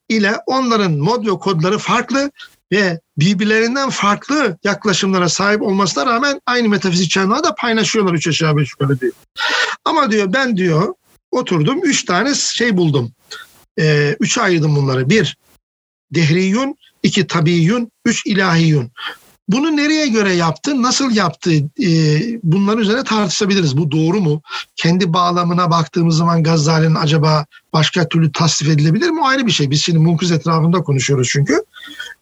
ile 0.09 0.37
onların 0.47 0.93
mod 0.93 1.27
ve 1.27 1.31
kodları 1.31 1.79
farklı 1.79 2.31
ve 2.73 3.01
birbirlerinden 3.19 3.91
farklı 3.91 4.59
yaklaşımlara 4.65 5.29
sahip 5.29 5.63
olmasına 5.63 6.07
rağmen 6.07 6.41
aynı 6.47 6.69
metafizik 6.69 7.11
çanağı 7.11 7.45
da 7.45 7.55
paylaşıyorlar 7.55 8.15
üç 8.15 8.29
aşağı 8.29 8.57
beş 8.57 8.71
yukarı 8.71 9.01
diyor. 9.01 9.13
Ama 9.85 10.11
diyor 10.11 10.33
ben 10.33 10.57
diyor 10.57 10.95
oturdum 11.31 11.81
üç 11.85 12.05
tane 12.05 12.35
şey 12.35 12.77
buldum. 12.77 13.13
E, 13.79 14.17
üçe 14.21 14.43
ayırdım 14.43 14.77
bunları. 14.77 15.11
Bir, 15.11 15.37
dehriyun, 16.15 16.77
iki 17.03 17.27
tabiyyun, 17.27 17.91
üç 18.05 18.27
ilahiyun. 18.27 18.91
Bunu 19.49 19.77
nereye 19.77 20.07
göre 20.07 20.33
yaptı, 20.33 20.83
nasıl 20.83 21.11
yaptı 21.11 21.51
e, 21.83 21.89
bunların 22.43 22.79
üzerine 22.79 23.05
tartışabiliriz. 23.05 23.77
Bu 23.77 23.91
doğru 23.91 24.21
mu? 24.21 24.43
Kendi 24.77 25.13
bağlamına 25.13 25.71
baktığımız 25.71 26.17
zaman 26.17 26.43
Gazali'nin 26.43 26.95
acaba 26.95 27.47
başka 27.73 28.09
türlü 28.09 28.33
tasnif 28.33 28.71
edilebilir 28.71 29.11
mi? 29.11 29.21
O 29.21 29.27
ayrı 29.27 29.47
bir 29.47 29.51
şey. 29.51 29.71
Biz 29.71 29.83
şimdi 29.83 29.99
Munkuz 29.99 30.33
etrafında 30.33 30.83
konuşuyoruz 30.83 31.29
çünkü. 31.33 31.65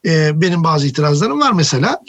E, 0.04 0.40
benim 0.40 0.64
bazı 0.64 0.86
itirazlarım 0.86 1.40
var 1.40 1.52
mesela. 1.52 2.00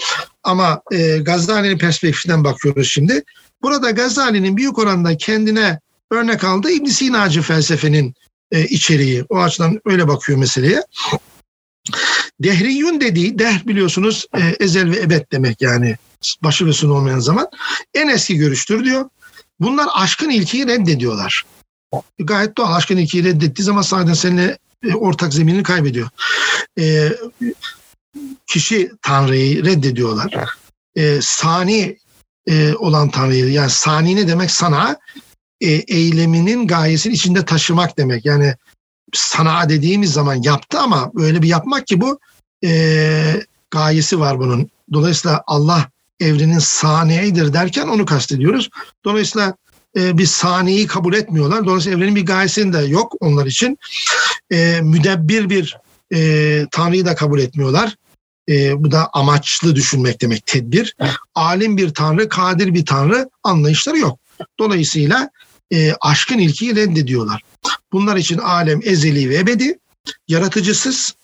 Ama 0.44 0.82
e, 0.92 1.18
Gazali'nin 1.18 1.78
perspektifinden 1.78 2.44
bakıyoruz 2.44 2.88
şimdi. 2.88 3.24
Burada 3.62 3.92
Gazali'nin 3.92 4.58
büyük 4.58 4.80
oranda 4.80 5.18
kendine 5.18 5.80
örnek 6.12 6.44
aldığı 6.44 6.72
İbn 6.72 6.86
Sina'cı 6.86 7.42
felsefenin 7.42 8.14
e, 8.52 8.66
içeriği. 8.66 9.26
O 9.30 9.38
açıdan 9.38 9.82
öyle 9.86 10.08
bakıyor 10.08 10.40
meseleye. 10.40 10.82
Dehriyun 12.40 13.02
dediği, 13.02 13.40
dehr 13.40 13.68
biliyorsunuz 13.68 14.26
e, 14.38 14.56
ezel 14.60 14.92
ve 14.92 15.00
ebed 15.00 15.26
demek 15.32 15.62
yani 15.62 15.96
başı 16.44 16.66
ve 16.66 16.74
sonu 16.74 16.94
olmayan 16.94 17.20
zaman. 17.20 17.48
En 17.94 18.08
eski 18.08 18.38
görüştür 18.38 18.86
diyor. 18.86 19.10
Bunlar 19.60 19.88
aşkın 19.96 20.30
ilkiyi 20.30 20.68
reddediyorlar. 20.68 21.46
Gayet 22.20 22.58
doğal 22.58 22.76
aşkın 22.76 22.98
ilkiyi 22.98 23.24
reddettiği 23.24 23.66
zaman 23.66 23.82
zaten 23.82 24.14
seninle 24.14 24.58
e, 24.84 24.94
ortak 24.94 25.34
zeminini 25.34 25.64
kaybediyor. 25.64 26.10
E, 26.80 27.10
kişi 28.48 28.92
Tanrı'yı 29.02 29.66
reddediyorlar. 29.66 30.50
E, 30.96 31.20
sani 31.22 31.98
e, 32.48 32.74
olan 32.74 33.10
Tanrı'yı 33.10 33.52
yani 33.52 33.70
sani 33.70 34.16
ne 34.16 34.28
demek 34.28 34.52
sana 34.52 34.98
e, 35.62 35.68
eyleminin 35.72 36.68
gayesini 36.68 37.14
içinde 37.14 37.46
taşımak 37.46 37.98
demek. 37.98 38.26
Yani 38.26 38.56
sana 39.14 39.70
dediğimiz 39.70 40.14
zaman 40.14 40.36
yaptı 40.36 40.80
ama 40.80 41.12
öyle 41.16 41.42
bir 41.42 41.48
yapmak 41.48 41.88
ki 41.88 42.02
bu 42.02 42.20
e, 42.64 43.44
gayesi 43.72 44.20
var 44.20 44.40
bunun. 44.40 44.70
Dolayısıyla 44.94 45.44
Allah 45.48 45.90
evrenin 46.20 46.60
saniyedir 46.60 47.54
derken 47.54 47.88
onu 47.88 48.06
kastediyoruz. 48.06 48.70
Dolayısıyla 49.06 49.56
e, 49.98 50.18
bir 50.18 50.26
saniyeyi 50.26 50.88
kabul 50.88 51.14
etmiyorlar. 51.14 51.66
Dolayısıyla 51.66 51.98
evrenin 51.98 52.16
bir 52.16 52.26
gayesinin 52.26 52.74
de 52.74 52.80
yok 52.80 53.16
onlar 53.20 53.46
için. 53.46 53.78
E, 54.52 54.80
müdebbir 54.82 55.50
bir 55.50 55.78
e, 56.14 56.66
Tanrı'yı 56.72 57.06
da 57.06 57.16
kabul 57.16 57.40
etmiyorlar. 57.40 57.96
E, 58.50 58.84
bu 58.84 58.92
da 58.92 59.10
amaçlı 59.14 59.76
düşünmek 59.76 60.22
demek 60.22 60.46
tedbir. 60.46 60.96
Alim 61.36 61.78
bir 61.78 61.94
Tanrı, 61.94 62.30
kadir 62.30 62.74
bir 62.74 62.86
Tanrı 62.86 63.30
anlayışları 63.44 63.98
yok. 63.98 64.20
Dolayısıyla 64.60 65.30
e, 65.72 65.94
aşkın 66.02 66.38
ilkiyi 66.38 66.76
reddediyorlar. 66.76 67.44
Bunlar 67.92 68.18
için 68.18 68.38
alem 68.38 68.80
ezeli 68.84 69.30
ve 69.30 69.38
ebedi, 69.38 69.80
yaratıcısız. 70.28 71.16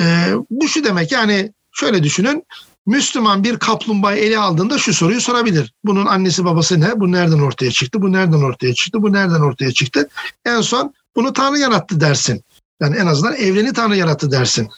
E, 0.00 0.04
bu 0.50 0.68
şu 0.68 0.84
demek 0.84 1.12
yani 1.12 1.52
şöyle 1.72 2.02
düşünün. 2.02 2.44
Müslüman 2.86 3.44
bir 3.44 3.58
kaplumbağa 3.58 4.14
ele 4.14 4.38
aldığında 4.38 4.78
şu 4.78 4.94
soruyu 4.94 5.20
sorabilir. 5.20 5.72
Bunun 5.84 6.06
annesi 6.06 6.44
babası 6.44 6.80
ne? 6.80 7.00
Bu 7.00 7.12
nereden 7.12 7.38
ortaya 7.38 7.70
çıktı? 7.70 8.02
Bu 8.02 8.12
nereden 8.12 8.42
ortaya 8.42 8.74
çıktı? 8.74 9.02
Bu 9.02 9.12
nereden 9.12 9.40
ortaya 9.40 9.72
çıktı? 9.72 10.08
En 10.44 10.60
son 10.60 10.94
bunu 11.16 11.32
Tanrı 11.32 11.58
yarattı 11.58 12.00
dersin. 12.00 12.44
Yani 12.80 12.96
en 12.96 13.06
azından 13.06 13.34
evreni 13.34 13.72
Tanrı 13.72 13.96
yarattı 13.96 14.30
dersin. 14.30 14.68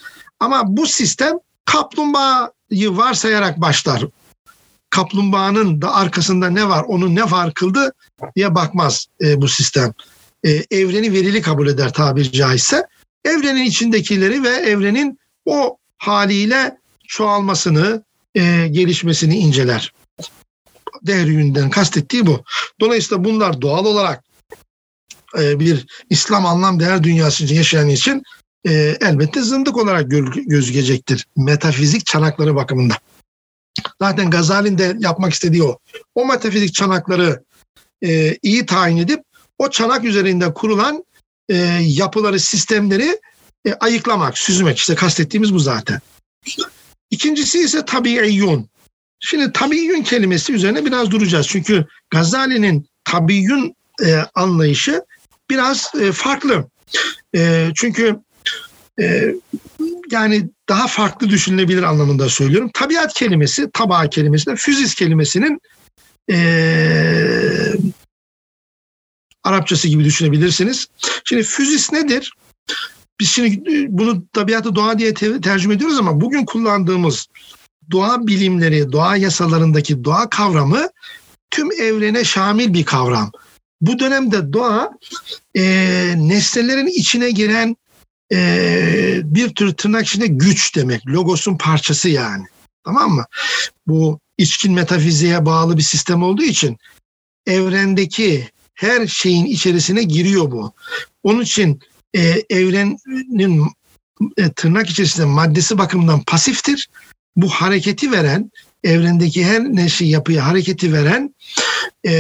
Ama 0.40 0.62
bu 0.66 0.86
sistem 0.86 1.34
kaplumbağayı 1.64 2.96
varsayarak 2.96 3.60
başlar. 3.60 4.04
Kaplumbağanın 4.90 5.82
da 5.82 5.94
arkasında 5.94 6.50
ne 6.50 6.68
var, 6.68 6.84
onu 6.88 7.14
ne 7.14 7.30
var 7.30 7.54
kıldı 7.54 7.92
diye 8.36 8.54
bakmaz 8.54 9.06
e, 9.20 9.40
bu 9.40 9.48
sistem. 9.48 9.92
E, 10.44 10.50
evreni 10.70 11.12
verili 11.12 11.42
kabul 11.42 11.68
eder 11.68 11.92
tabiri 11.92 12.32
caizse. 12.32 12.86
Evrenin 13.24 13.64
içindekileri 13.64 14.42
ve 14.42 14.48
evrenin 14.48 15.18
o 15.44 15.76
haliyle 15.98 16.76
çoğalmasını, 17.08 18.04
e, 18.34 18.68
gelişmesini 18.70 19.36
inceler. 19.36 19.92
Dehriyünden 21.02 21.70
kastettiği 21.70 22.26
bu. 22.26 22.44
Dolayısıyla 22.80 23.24
bunlar 23.24 23.60
doğal 23.60 23.84
olarak 23.84 24.24
e, 25.38 25.60
bir 25.60 25.86
İslam 26.10 26.46
anlam 26.46 26.80
değer 26.80 27.02
dünyası 27.02 27.44
için 27.44 27.56
yaşayan 27.56 27.88
için 27.88 28.22
e, 28.68 28.96
elbette 29.00 29.42
zındık 29.42 29.76
olarak 29.76 30.10
gözükecektir. 30.46 31.26
Metafizik 31.36 32.06
çanakları 32.06 32.54
bakımında. 32.54 32.94
Zaten 34.00 34.30
Gazali'nin 34.30 34.78
de 34.78 34.96
yapmak 34.98 35.32
istediği 35.32 35.62
o. 35.62 35.78
O 36.14 36.26
metafizik 36.26 36.74
çanakları 36.74 37.44
e, 38.02 38.36
iyi 38.42 38.66
tayin 38.66 38.96
edip 38.96 39.20
o 39.58 39.70
çanak 39.70 40.04
üzerinde 40.04 40.54
kurulan 40.54 41.04
e, 41.48 41.56
yapıları, 41.82 42.40
sistemleri 42.40 43.20
e, 43.66 43.74
ayıklamak, 43.74 44.38
süzmek. 44.38 44.78
İşte 44.78 44.94
kastettiğimiz 44.94 45.54
bu 45.54 45.58
zaten. 45.58 46.00
İkincisi 47.10 47.60
ise 47.60 47.84
tabiiyyun. 47.84 48.68
Şimdi 49.20 49.52
tabiiyyun 49.52 50.02
kelimesi 50.02 50.52
üzerine 50.52 50.84
biraz 50.84 51.10
duracağız. 51.10 51.46
Çünkü 51.46 51.86
Gazali'nin 52.10 52.86
tabiiyyun 53.04 53.74
e, 54.04 54.16
anlayışı 54.34 55.04
biraz 55.50 55.92
e, 56.00 56.12
farklı. 56.12 56.70
E, 57.34 57.70
çünkü 57.74 58.16
e, 59.00 59.34
yani 60.10 60.50
daha 60.68 60.86
farklı 60.86 61.28
düşünülebilir 61.28 61.82
anlamında 61.82 62.28
söylüyorum. 62.28 62.70
Tabiat 62.74 63.14
kelimesi, 63.14 63.70
tabağa 63.72 64.10
kelimesi 64.10 64.46
de 64.46 64.56
füzis 64.56 64.94
kelimesinin 64.94 65.60
e, 66.30 66.36
Arapçası 69.44 69.88
gibi 69.88 70.04
düşünebilirsiniz. 70.04 70.86
Şimdi 71.24 71.42
füzis 71.42 71.92
nedir? 71.92 72.32
Biz 73.20 73.28
şimdi 73.28 73.86
bunu 73.88 74.26
tabiatı 74.32 74.74
doğa 74.74 74.98
diye 74.98 75.14
te- 75.14 75.40
tercüme 75.40 75.74
ediyoruz 75.74 75.98
ama 75.98 76.20
bugün 76.20 76.44
kullandığımız 76.44 77.26
doğa 77.90 78.26
bilimleri, 78.26 78.92
doğa 78.92 79.16
yasalarındaki 79.16 80.04
doğa 80.04 80.30
kavramı 80.30 80.88
tüm 81.50 81.72
evrene 81.72 82.24
şamil 82.24 82.74
bir 82.74 82.84
kavram. 82.84 83.32
Bu 83.80 83.98
dönemde 83.98 84.52
doğa 84.52 84.90
e, 85.54 85.62
nesnelerin 86.16 86.86
içine 86.86 87.30
giren 87.30 87.76
e, 88.32 89.20
bir 89.24 89.48
tür 89.54 89.74
tırnak 89.74 90.06
içinde 90.06 90.26
güç 90.26 90.76
demek. 90.76 91.06
Logosun 91.06 91.56
parçası 91.56 92.08
yani. 92.08 92.44
Tamam 92.84 93.10
mı? 93.10 93.24
Bu 93.86 94.20
içkin 94.38 94.72
metafiziğe 94.72 95.46
bağlı 95.46 95.76
bir 95.76 95.82
sistem 95.82 96.22
olduğu 96.22 96.42
için 96.42 96.76
evrendeki 97.46 98.50
her 98.74 99.06
şeyin 99.06 99.46
içerisine 99.46 100.02
giriyor 100.02 100.50
bu. 100.50 100.72
Onun 101.22 101.42
için 101.42 101.80
e, 102.14 102.42
evrenin 102.50 103.68
e, 104.36 104.52
tırnak 104.52 104.90
içerisinde 104.90 105.26
maddesi 105.26 105.78
bakımından 105.78 106.20
pasiftir. 106.20 106.88
Bu 107.36 107.48
hareketi 107.48 108.12
veren, 108.12 108.50
evrendeki 108.84 109.44
her 109.44 109.64
neşe 109.64 110.04
yapıya 110.04 110.46
hareketi 110.46 110.92
veren 110.92 111.34
e, 112.06 112.12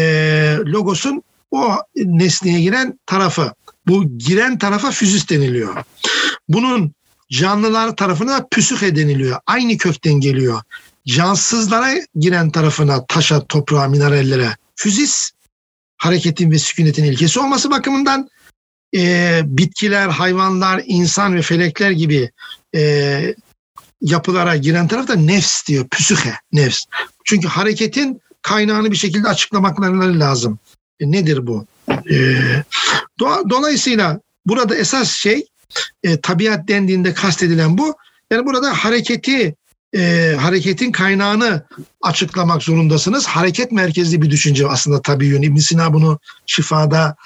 logosun 0.66 1.22
o 1.50 1.76
nesneye 1.96 2.60
giren 2.60 2.98
tarafı. 3.06 3.52
Bu 3.88 4.18
giren 4.18 4.58
tarafa 4.58 4.90
füzis 4.90 5.28
deniliyor. 5.28 5.84
Bunun 6.48 6.92
canlılar 7.30 7.96
tarafına 7.96 8.46
püsühe 8.50 8.96
deniliyor. 8.96 9.40
Aynı 9.46 9.78
kökten 9.78 10.14
geliyor. 10.14 10.62
Cansızlara 11.06 11.94
giren 12.18 12.50
tarafına 12.50 13.06
taşa, 13.06 13.46
toprağa, 13.46 13.88
minerallere 13.88 14.56
füzis 14.76 15.30
hareketin 15.96 16.50
ve 16.50 16.58
sükunetin 16.58 17.04
ilkesi 17.04 17.40
olması 17.40 17.70
bakımından 17.70 18.28
e, 18.96 19.40
bitkiler, 19.44 20.08
hayvanlar, 20.08 20.82
insan 20.86 21.34
ve 21.34 21.42
felekler 21.42 21.90
gibi 21.90 22.30
e, 22.74 23.34
yapılara 24.00 24.56
giren 24.56 24.88
taraf 24.88 25.08
da 25.08 25.14
nefs 25.14 25.66
diyor. 25.66 25.88
Püsühe, 25.88 26.34
nefs. 26.52 26.84
Çünkü 27.24 27.48
hareketin 27.48 28.20
kaynağını 28.42 28.90
bir 28.90 28.96
şekilde 28.96 29.28
açıklamakları 29.28 30.20
lazım. 30.20 30.58
E, 31.00 31.10
nedir 31.10 31.46
bu? 31.46 31.66
Do- 33.20 33.50
dolayısıyla 33.50 34.20
burada 34.46 34.76
esas 34.76 35.10
şey 35.10 35.46
e, 36.02 36.20
tabiat 36.20 36.68
dendiğinde 36.68 37.14
kastedilen 37.14 37.78
bu. 37.78 37.94
Yani 38.30 38.46
burada 38.46 38.72
hareketi 38.72 39.54
e, 39.96 40.34
hareketin 40.40 40.92
kaynağını 40.92 41.66
açıklamak 42.02 42.62
zorundasınız. 42.62 43.26
Hareket 43.26 43.72
merkezli 43.72 44.22
bir 44.22 44.30
düşünce 44.30 44.68
aslında 44.68 45.02
tabii 45.02 45.26
yön. 45.26 45.42
ibn 45.42 45.56
Sina 45.56 45.92
bunu 45.92 46.18
şifada 46.46 47.16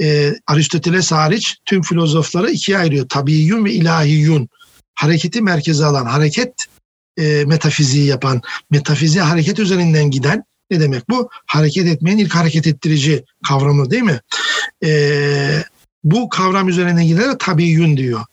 e, 0.00 0.34
Aristoteles 0.46 1.12
hariç 1.12 1.56
tüm 1.64 1.82
filozofları 1.82 2.50
ikiye 2.50 2.78
ayırıyor. 2.78 3.08
Tabiyyun 3.08 3.64
ve 3.64 3.72
ilahiyyun. 3.72 4.48
Hareketi 4.94 5.42
merkeze 5.42 5.84
alan, 5.84 6.06
hareket 6.06 6.52
e, 7.18 7.44
metafiziği 7.46 8.06
yapan, 8.06 8.42
metafiziğe 8.70 9.24
hareket 9.24 9.58
üzerinden 9.58 10.10
giden 10.10 10.44
ne 10.70 10.80
demek 10.80 11.10
bu? 11.10 11.30
Hareket 11.46 11.86
etmeyin 11.86 12.18
ilk 12.18 12.34
hareket 12.34 12.66
ettirici 12.66 13.24
kavramı 13.48 13.90
değil 13.90 14.02
mi? 14.02 14.20
E, 14.84 15.62
bu 16.04 16.28
kavram 16.28 16.68
üzerine 16.68 17.06
giderek 17.06 17.40
tabiyyun 17.40 17.96
diyor. 17.96 18.24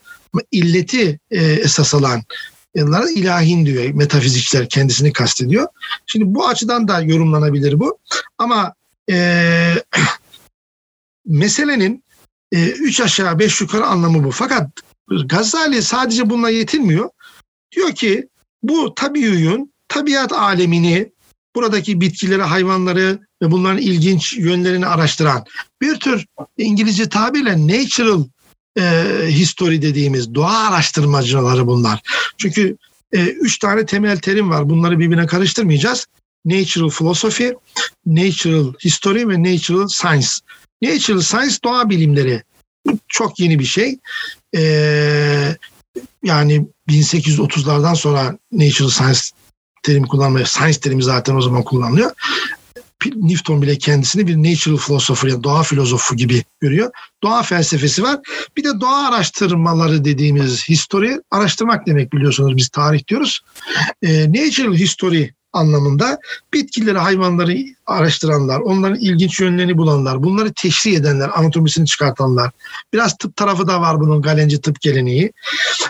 İlleti 0.51 1.19
e, 1.31 1.43
esas 1.43 1.93
alan 1.93 2.23
Bunlara 2.75 3.09
ilahin 3.09 3.65
diyor 3.65 3.93
metafizikçiler 3.93 4.69
kendisini 4.69 5.13
kastediyor. 5.13 5.67
Şimdi 6.05 6.25
bu 6.27 6.47
açıdan 6.47 6.87
da 6.87 7.01
yorumlanabilir 7.01 7.79
bu. 7.79 7.97
Ama 8.37 8.73
e, 9.11 9.75
meselenin 11.25 12.03
E, 12.53 12.69
üç 12.71 13.01
aşağı 13.01 13.39
beş 13.39 13.61
yukarı 13.61 13.85
anlamı 13.85 14.23
bu. 14.23 14.31
Fakat 14.31 14.69
Gazali 15.25 15.83
sadece 15.83 16.29
bununla 16.29 16.49
yetinmiyor. 16.49 17.09
Diyor 17.75 17.91
ki 17.91 18.27
bu 18.63 18.95
tabiiyun 18.95 19.73
tabiat 19.87 20.33
alemini 20.33 21.11
buradaki 21.55 22.01
bitkileri, 22.01 22.41
hayvanları 22.41 23.19
ve 23.41 23.51
bunların 23.51 23.81
ilginç 23.81 24.33
yönlerini 24.33 24.85
araştıran 24.85 25.45
bir 25.81 25.95
tür 25.95 26.25
İngilizce 26.57 27.09
tabirle 27.09 27.67
natural 27.67 28.23
e, 28.79 28.83
history 29.27 29.81
dediğimiz 29.81 30.35
doğa 30.35 30.67
araştırmacıları 30.67 31.67
bunlar. 31.67 32.01
Çünkü 32.37 32.77
e, 33.11 33.25
üç 33.25 33.59
tane 33.59 33.85
temel 33.85 34.17
terim 34.17 34.49
var. 34.49 34.69
Bunları 34.69 34.99
birbirine 34.99 35.25
karıştırmayacağız. 35.25 36.07
Natural 36.45 36.89
philosophy, 36.89 37.51
natural 38.05 38.73
history 38.85 39.27
ve 39.27 39.43
natural 39.43 39.87
science. 39.87 40.27
Natural 40.81 41.21
science 41.21 41.55
doğa 41.63 41.89
bilimleri. 41.89 42.43
Çok 43.07 43.39
yeni 43.39 43.59
bir 43.59 43.65
şey. 43.65 43.97
Ee, 44.55 45.57
yani 46.23 46.67
1830'lardan 46.89 47.95
sonra 47.95 48.37
natural 48.51 48.89
science 48.89 49.19
terimi 49.83 50.07
kullanmaya, 50.07 50.45
science 50.45 50.79
terimi 50.79 51.03
zaten 51.03 51.35
o 51.35 51.41
zaman 51.41 51.63
kullanılıyor. 51.63 52.11
Newton 53.15 53.61
bile 53.61 53.77
kendisini 53.77 54.27
bir 54.27 54.37
natural 54.37 54.77
philosopher 54.77 55.29
yani 55.29 55.43
doğa 55.43 55.63
filozofu 55.63 56.15
gibi 56.15 56.43
görüyor. 56.59 56.91
Doğa 57.23 57.43
felsefesi 57.43 58.03
var. 58.03 58.19
Bir 58.57 58.63
de 58.63 58.79
doğa 58.81 59.07
araştırmaları 59.07 60.05
dediğimiz 60.05 60.69
history 60.69 61.11
araştırmak 61.31 61.87
demek 61.87 62.13
biliyorsunuz 62.13 62.57
biz 62.57 62.69
tarih 62.69 63.07
diyoruz. 63.07 63.41
E, 64.01 64.31
natural 64.31 64.73
history 64.73 65.29
anlamında 65.53 66.19
bitkileri, 66.53 66.97
hayvanları 66.97 67.57
araştıranlar, 67.85 68.59
onların 68.59 68.99
ilginç 68.99 69.39
yönlerini 69.39 69.77
bulanlar, 69.77 70.23
bunları 70.23 70.53
teşri 70.53 70.95
edenler, 70.95 71.29
anatomisini 71.39 71.85
çıkartanlar. 71.85 72.51
Biraz 72.93 73.17
tıp 73.17 73.35
tarafı 73.35 73.67
da 73.67 73.81
var 73.81 73.99
bunun 73.99 74.21
galenci 74.21 74.61
tıp 74.61 74.81
geleneği. 74.81 75.31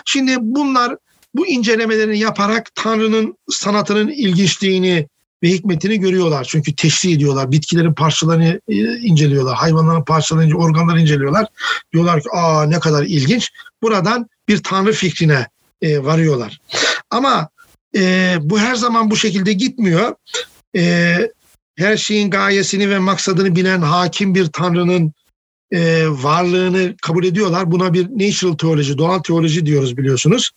Şimdi 0.04 0.36
bunlar 0.40 0.96
bu 1.34 1.46
incelemelerini 1.46 2.18
yaparak 2.18 2.74
Tanrı'nın 2.74 3.38
sanatının 3.48 4.08
ilginçliğini 4.08 5.08
ve 5.42 5.48
hikmetini 5.48 6.00
görüyorlar. 6.00 6.44
Çünkü 6.44 6.76
teşri 6.76 7.12
ediyorlar. 7.12 7.52
Bitkilerin 7.52 7.94
parçalarını 7.94 8.60
e, 8.68 8.74
inceliyorlar. 8.98 9.54
Hayvanların 9.54 10.04
parçalarını, 10.04 10.54
organları 10.54 11.00
inceliyorlar. 11.00 11.46
Diyorlar 11.92 12.22
ki 12.22 12.28
aa 12.32 12.66
ne 12.66 12.80
kadar 12.80 13.02
ilginç. 13.02 13.50
Buradan 13.82 14.28
bir 14.48 14.62
tanrı 14.62 14.92
fikrine 14.92 15.48
e, 15.82 16.04
varıyorlar. 16.04 16.60
Ama 17.10 17.48
e, 17.96 18.36
bu 18.40 18.58
her 18.58 18.74
zaman 18.74 19.10
bu 19.10 19.16
şekilde 19.16 19.52
gitmiyor. 19.52 20.14
E, 20.76 21.16
her 21.76 21.96
şeyin 21.96 22.30
gayesini 22.30 22.90
ve 22.90 22.98
maksadını 22.98 23.56
bilen 23.56 23.80
hakim 23.80 24.34
bir 24.34 24.46
tanrının 24.46 25.12
e, 25.74 26.08
varlığını 26.08 26.94
kabul 27.02 27.24
ediyorlar. 27.24 27.70
Buna 27.70 27.92
bir 27.92 28.04
natural 28.04 28.56
teoloji, 28.56 28.98
doğal 28.98 29.18
teoloji 29.18 29.66
diyoruz 29.66 29.96
biliyorsunuz. 29.96 30.50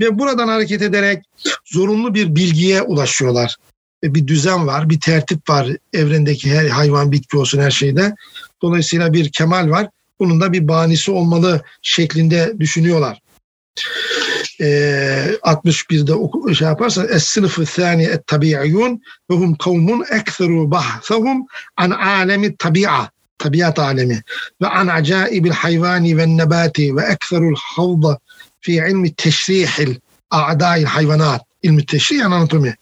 Ve 0.00 0.18
buradan 0.18 0.48
hareket 0.48 0.82
ederek 0.82 1.24
zorunlu 1.64 2.14
bir 2.14 2.36
bilgiye 2.36 2.82
ulaşıyorlar. 2.82 3.56
E, 4.04 4.14
bir 4.14 4.26
düzen 4.26 4.66
var, 4.66 4.90
bir 4.90 5.00
tertip 5.00 5.48
var 5.48 5.68
evrendeki 5.92 6.50
her 6.50 6.68
hayvan, 6.68 7.12
bitki 7.12 7.36
olsun 7.36 7.60
her 7.60 7.70
şeyde. 7.70 8.14
Dolayısıyla 8.62 9.12
bir 9.12 9.32
kemal 9.32 9.70
var. 9.70 9.88
Bunun 10.20 10.40
da 10.40 10.52
bir 10.52 10.68
banisi 10.68 11.10
olmalı 11.10 11.62
şeklinde 11.82 12.52
düşünüyorlar. 12.58 13.20
Ee, 14.60 15.36
61'de 15.42 16.14
oku, 16.14 16.54
şey 16.54 16.68
yaparsan 16.68 17.08
Es-sınıfı 17.08 17.64
thani 17.64 18.02
et-tabi'iyun 18.02 19.02
ve 19.30 19.34
hum 19.34 19.54
kavmun 19.54 20.04
ekseru 20.10 20.70
bahsahum 20.70 21.46
an 21.76 21.90
alemi 21.90 22.56
tabi'a 22.56 23.10
طبيعة 23.38 23.74
عالمه 23.78 24.22
وعن 24.60 24.90
عجائب 24.90 25.46
الحيوان 25.46 26.20
والنبات 26.20 26.80
وأكثر 26.80 27.48
الخوض 27.48 28.16
في 28.60 28.80
علم 28.80 29.04
التشريح 29.04 29.84
أعداء 30.34 30.76
الحيوانات. 30.82 31.40
علم 31.64 31.78
التشريح 31.78 32.24
أناتومي 32.24 32.74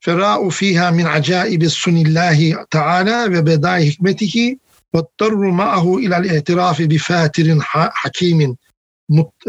فراء 0.00 0.48
فيها 0.48 0.90
من 0.90 1.06
عجائب 1.06 1.68
سن 1.68 1.96
الله 1.96 2.64
تعالى 2.70 3.38
وبداء 3.38 3.90
حكمته 3.90 4.56
واضطر 4.94 5.36
معه 5.50 5.96
إلى 5.96 6.16
الاعتراف 6.16 6.82
بفاتر 6.82 7.58
حكيم 7.62 8.56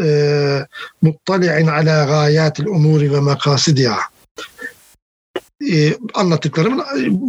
آه، 0.00 0.66
مطلع 1.02 1.72
على 1.72 2.04
غايات 2.04 2.60
الأمور 2.60 3.04
ومقاصدها. 3.04 4.10
anlattıklarımın 6.14 6.84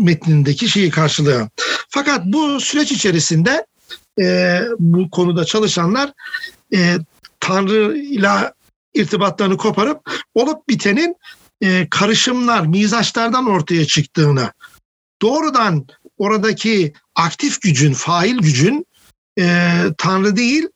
metnindeki 0.06 0.70
şeyi 0.70 0.90
karşılıyor. 0.90 1.48
Fakat 1.94 2.26
bu 2.26 2.60
süreç 2.60 2.92
içerisinde 2.92 3.66
e, 4.22 4.60
bu 4.80 5.10
konuda 5.10 5.46
çalışanlar 5.46 6.14
e, 6.74 6.98
Tanrı 7.40 7.98
ile 7.98 8.54
irtibatlarını 8.94 9.58
koparıp 9.58 10.02
olup 10.36 10.70
bitenin 10.70 11.16
e, 11.62 11.88
karışımlar, 11.90 12.62
mizaçlardan 12.62 13.48
ortaya 13.48 13.86
çıktığını, 13.86 14.52
doğrudan 15.22 15.88
oradaki 16.18 16.94
aktif 17.16 17.62
gücün, 17.62 17.94
fail 17.94 18.38
gücün 18.38 18.86
e, 19.40 19.74
Tanrı 19.98 20.36
değil, 20.36 20.68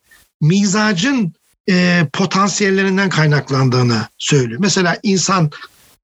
mizacın 0.42 1.34
e, 1.70 2.08
potansiyellerinden 2.14 3.10
kaynaklandığını 3.10 4.08
söylüyor. 4.18 4.62
Mesela 4.62 4.98
insan 5.04 5.52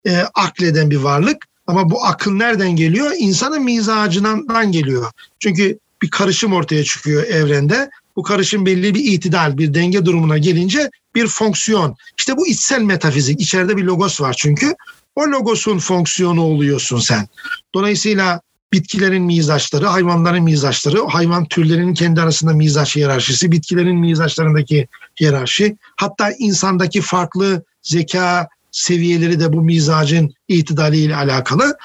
e, 0.08 0.20
akleden 0.34 0.90
bir 0.90 0.98
varlık 0.98 1.51
ama 1.68 1.90
bu 1.90 2.06
akıl 2.06 2.32
nereden 2.32 2.76
geliyor? 2.76 3.12
İnsanın 3.18 3.64
mizacından 3.64 4.72
geliyor. 4.72 5.12
Çünkü 5.40 5.80
bir 6.02 6.10
karışım 6.10 6.54
ortaya 6.54 6.84
çıkıyor 6.84 7.24
evrende. 7.24 7.90
Bu 8.16 8.24
karışım 8.24 8.66
belli 8.66 8.96
bir 8.96 9.04
itidal, 9.04 9.58
bir 9.58 9.74
denge 9.74 10.06
durumuna 10.06 10.38
gelince 10.38 10.90
bir 11.16 11.28
fonksiyon. 11.28 11.96
İşte 12.18 12.38
bu 12.38 12.48
içsel 12.48 12.82
metafizik. 12.82 13.42
İçeride 13.42 13.78
bir 13.78 13.84
logos 13.84 14.22
var 14.22 14.36
çünkü. 14.38 14.76
O 15.16 15.22
logosun 15.22 15.80
fonksiyonu 15.80 16.42
oluyorsun 16.42 17.00
sen. 17.00 17.28
Dolayısıyla 17.74 18.42
bitkilerin 18.74 19.24
mizaçları, 19.24 19.86
hayvanların 19.86 20.44
mizaçları, 20.44 21.06
hayvan 21.08 21.46
türlerinin 21.46 21.94
kendi 21.94 22.22
arasında 22.22 22.54
mizaç 22.54 22.96
hiyerarşisi, 22.96 23.52
bitkilerin 23.52 24.00
mizaçlarındaki 24.00 24.88
hiyerarşi, 25.20 25.78
hatta 25.96 26.32
insandaki 26.32 27.02
farklı 27.02 27.64
zeka 27.82 28.48
seviyeleri 28.72 29.40
de 29.40 29.54
bu 29.54 29.62
mizacın 29.62 30.34
itidaliyle 30.48 31.16
alakalı. 31.16 31.78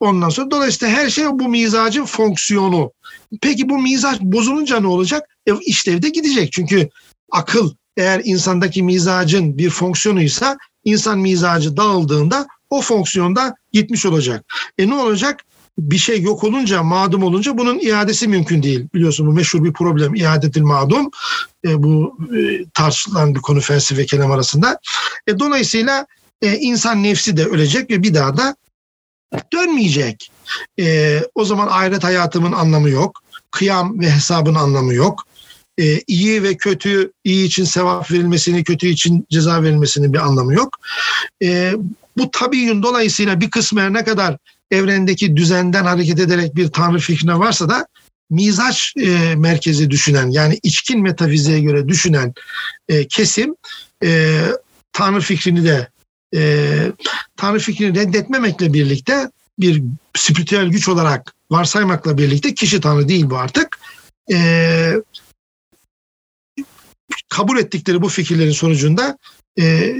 Ondan 0.00 0.28
sonra 0.28 0.50
dolayısıyla 0.50 0.94
her 0.94 1.10
şey 1.10 1.26
bu 1.26 1.48
mizacın 1.48 2.04
fonksiyonu. 2.04 2.92
Peki 3.42 3.68
bu 3.68 3.78
mizaç 3.78 4.20
bozulunca 4.20 4.80
ne 4.80 4.86
olacak? 4.86 5.28
E, 5.46 5.52
işlevde 5.60 6.08
gidecek. 6.08 6.52
Çünkü 6.52 6.88
akıl 7.32 7.70
eğer 7.96 8.20
insandaki 8.24 8.82
mizacın 8.82 9.58
bir 9.58 9.70
fonksiyonuysa 9.70 10.58
insan 10.84 11.18
mizacı 11.18 11.76
dağıldığında 11.76 12.46
o 12.70 12.82
fonksiyonda 12.82 13.54
gitmiş 13.72 14.06
olacak. 14.06 14.44
E 14.78 14.88
ne 14.88 14.94
olacak? 14.94 15.40
Bir 15.78 15.98
şey 15.98 16.22
yok 16.22 16.44
olunca, 16.44 16.82
mağdum 16.82 17.22
olunca 17.22 17.58
bunun 17.58 17.78
iadesi 17.78 18.28
mümkün 18.28 18.62
değil. 18.62 18.88
Biliyorsun 18.94 19.26
bu 19.26 19.32
meşhur 19.32 19.64
bir 19.64 19.72
problem. 19.72 20.14
İadetil 20.14 20.62
mağdum. 20.62 21.10
E, 21.64 21.82
bu 21.82 22.18
e, 22.36 22.64
tartışılan 22.74 23.34
bir 23.34 23.40
konu 23.40 23.60
felsefe 23.60 24.06
kelam 24.06 24.32
arasında. 24.32 24.78
E, 25.26 25.38
dolayısıyla 25.38 26.06
e, 26.42 26.56
insan 26.56 27.02
nefsi 27.02 27.36
de 27.36 27.44
ölecek 27.44 27.90
ve 27.90 28.02
bir 28.02 28.14
daha 28.14 28.36
da 28.36 28.56
dönmeyecek. 29.52 30.30
E, 30.80 31.20
o 31.34 31.44
zaman 31.44 31.68
ahiret 31.68 32.04
hayatımın 32.04 32.52
anlamı 32.52 32.90
yok. 32.90 33.20
Kıyam 33.50 34.00
ve 34.00 34.10
hesabın 34.10 34.54
anlamı 34.54 34.94
yok 34.94 35.26
e, 35.78 36.00
iyi 36.06 36.42
ve 36.42 36.56
kötü, 36.56 37.12
iyi 37.24 37.46
için 37.46 37.64
sevap 37.64 38.10
verilmesini, 38.10 38.64
kötü 38.64 38.86
için 38.86 39.26
ceza 39.30 39.62
verilmesinin 39.62 40.12
bir 40.12 40.18
anlamı 40.18 40.54
yok. 40.54 40.78
E, 41.42 41.72
bu 42.16 42.30
tabiyyün 42.30 42.82
dolayısıyla 42.82 43.40
bir 43.40 43.50
kısmı 43.50 43.92
ne 43.92 44.04
kadar 44.04 44.36
evrendeki 44.70 45.36
düzenden 45.36 45.84
hareket 45.84 46.20
ederek 46.20 46.56
bir 46.56 46.68
tanrı 46.68 46.98
fikrine 46.98 47.38
varsa 47.38 47.68
da 47.68 47.86
mizaç 48.30 48.94
e, 48.96 49.34
merkezi 49.36 49.90
düşünen 49.90 50.30
yani 50.30 50.58
içkin 50.62 51.02
metafiziğe 51.02 51.60
göre 51.60 51.88
düşünen 51.88 52.34
e, 52.88 53.08
kesim 53.08 53.54
e, 54.04 54.40
tanrı 54.92 55.20
fikrini 55.20 55.64
de 55.64 55.88
e, 56.34 56.92
tanrı 57.36 57.58
fikrini 57.58 57.98
reddetmemekle 57.98 58.72
birlikte 58.72 59.30
bir 59.58 59.82
spiritüel 60.16 60.66
güç 60.66 60.88
olarak 60.88 61.34
varsaymakla 61.50 62.18
birlikte 62.18 62.54
kişi 62.54 62.80
tanrı 62.80 63.08
değil 63.08 63.30
bu 63.30 63.36
artık. 63.36 63.78
E, 64.32 64.94
kabul 67.28 67.58
ettikleri 67.58 68.02
bu 68.02 68.08
fikirlerin 68.08 68.52
sonucunda 68.52 69.18
e, 69.60 69.96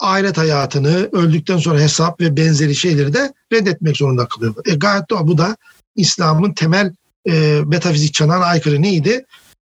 ahiret 0.00 0.38
hayatını, 0.38 1.08
öldükten 1.12 1.58
sonra 1.58 1.80
hesap 1.80 2.20
ve 2.20 2.36
benzeri 2.36 2.74
şeyleri 2.74 3.12
de 3.12 3.32
reddetmek 3.52 3.96
zorunda 3.96 4.28
kalıyorlar. 4.28 4.66
E, 4.66 4.74
gayet 4.74 5.10
doğal. 5.10 5.26
Bu 5.26 5.38
da 5.38 5.56
İslam'ın 5.96 6.52
temel 6.52 6.94
e, 7.28 7.60
metafizik 7.66 8.14
çanağına 8.14 8.44
aykırı 8.44 8.82
neydi? 8.82 9.24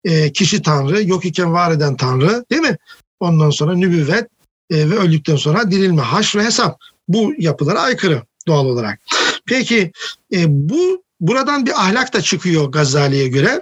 E, 0.04 0.32
kişi 0.32 0.62
tanrı, 0.62 1.04
yok 1.04 1.26
iken 1.26 1.54
var 1.54 1.72
eden 1.72 1.98
tanrı 1.98 2.46
değil 2.52 2.62
mi? 2.62 2.78
Ondan 3.20 3.50
sonra 3.50 3.74
nübüvvet 3.74 4.28
e, 4.70 4.90
ve 4.90 4.96
öldükten 4.96 5.36
sonra 5.36 5.72
dirilme, 5.72 6.02
haş 6.02 6.36
ve 6.36 6.44
hesap. 6.44 6.80
Bu 7.08 7.34
yapılara 7.38 7.82
aykırı 7.82 8.24
doğal 8.48 8.66
olarak. 8.66 9.00
Peki 9.46 9.92
e, 10.34 10.46
bu 10.48 11.04
buradan 11.20 11.66
bir 11.66 11.82
ahlak 11.82 12.14
da 12.14 12.22
çıkıyor 12.22 12.72
Gazali'ye 12.72 13.28
göre. 13.28 13.62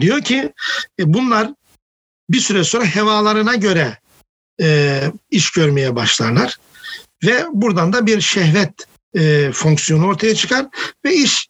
Diyor 0.00 0.20
ki 0.20 0.52
e, 0.98 1.14
bunlar 1.14 1.50
bir 2.30 2.40
süre 2.40 2.64
sonra 2.64 2.84
hevalarına 2.84 3.54
göre 3.54 3.98
e, 4.60 5.02
iş 5.30 5.50
görmeye 5.50 5.96
başlarlar 5.96 6.58
ve 7.24 7.46
buradan 7.52 7.92
da 7.92 8.06
bir 8.06 8.20
şehvet 8.20 8.72
e, 9.14 9.52
fonksiyonu 9.52 10.06
ortaya 10.06 10.34
çıkar 10.34 10.66
ve 11.04 11.14
iş 11.14 11.48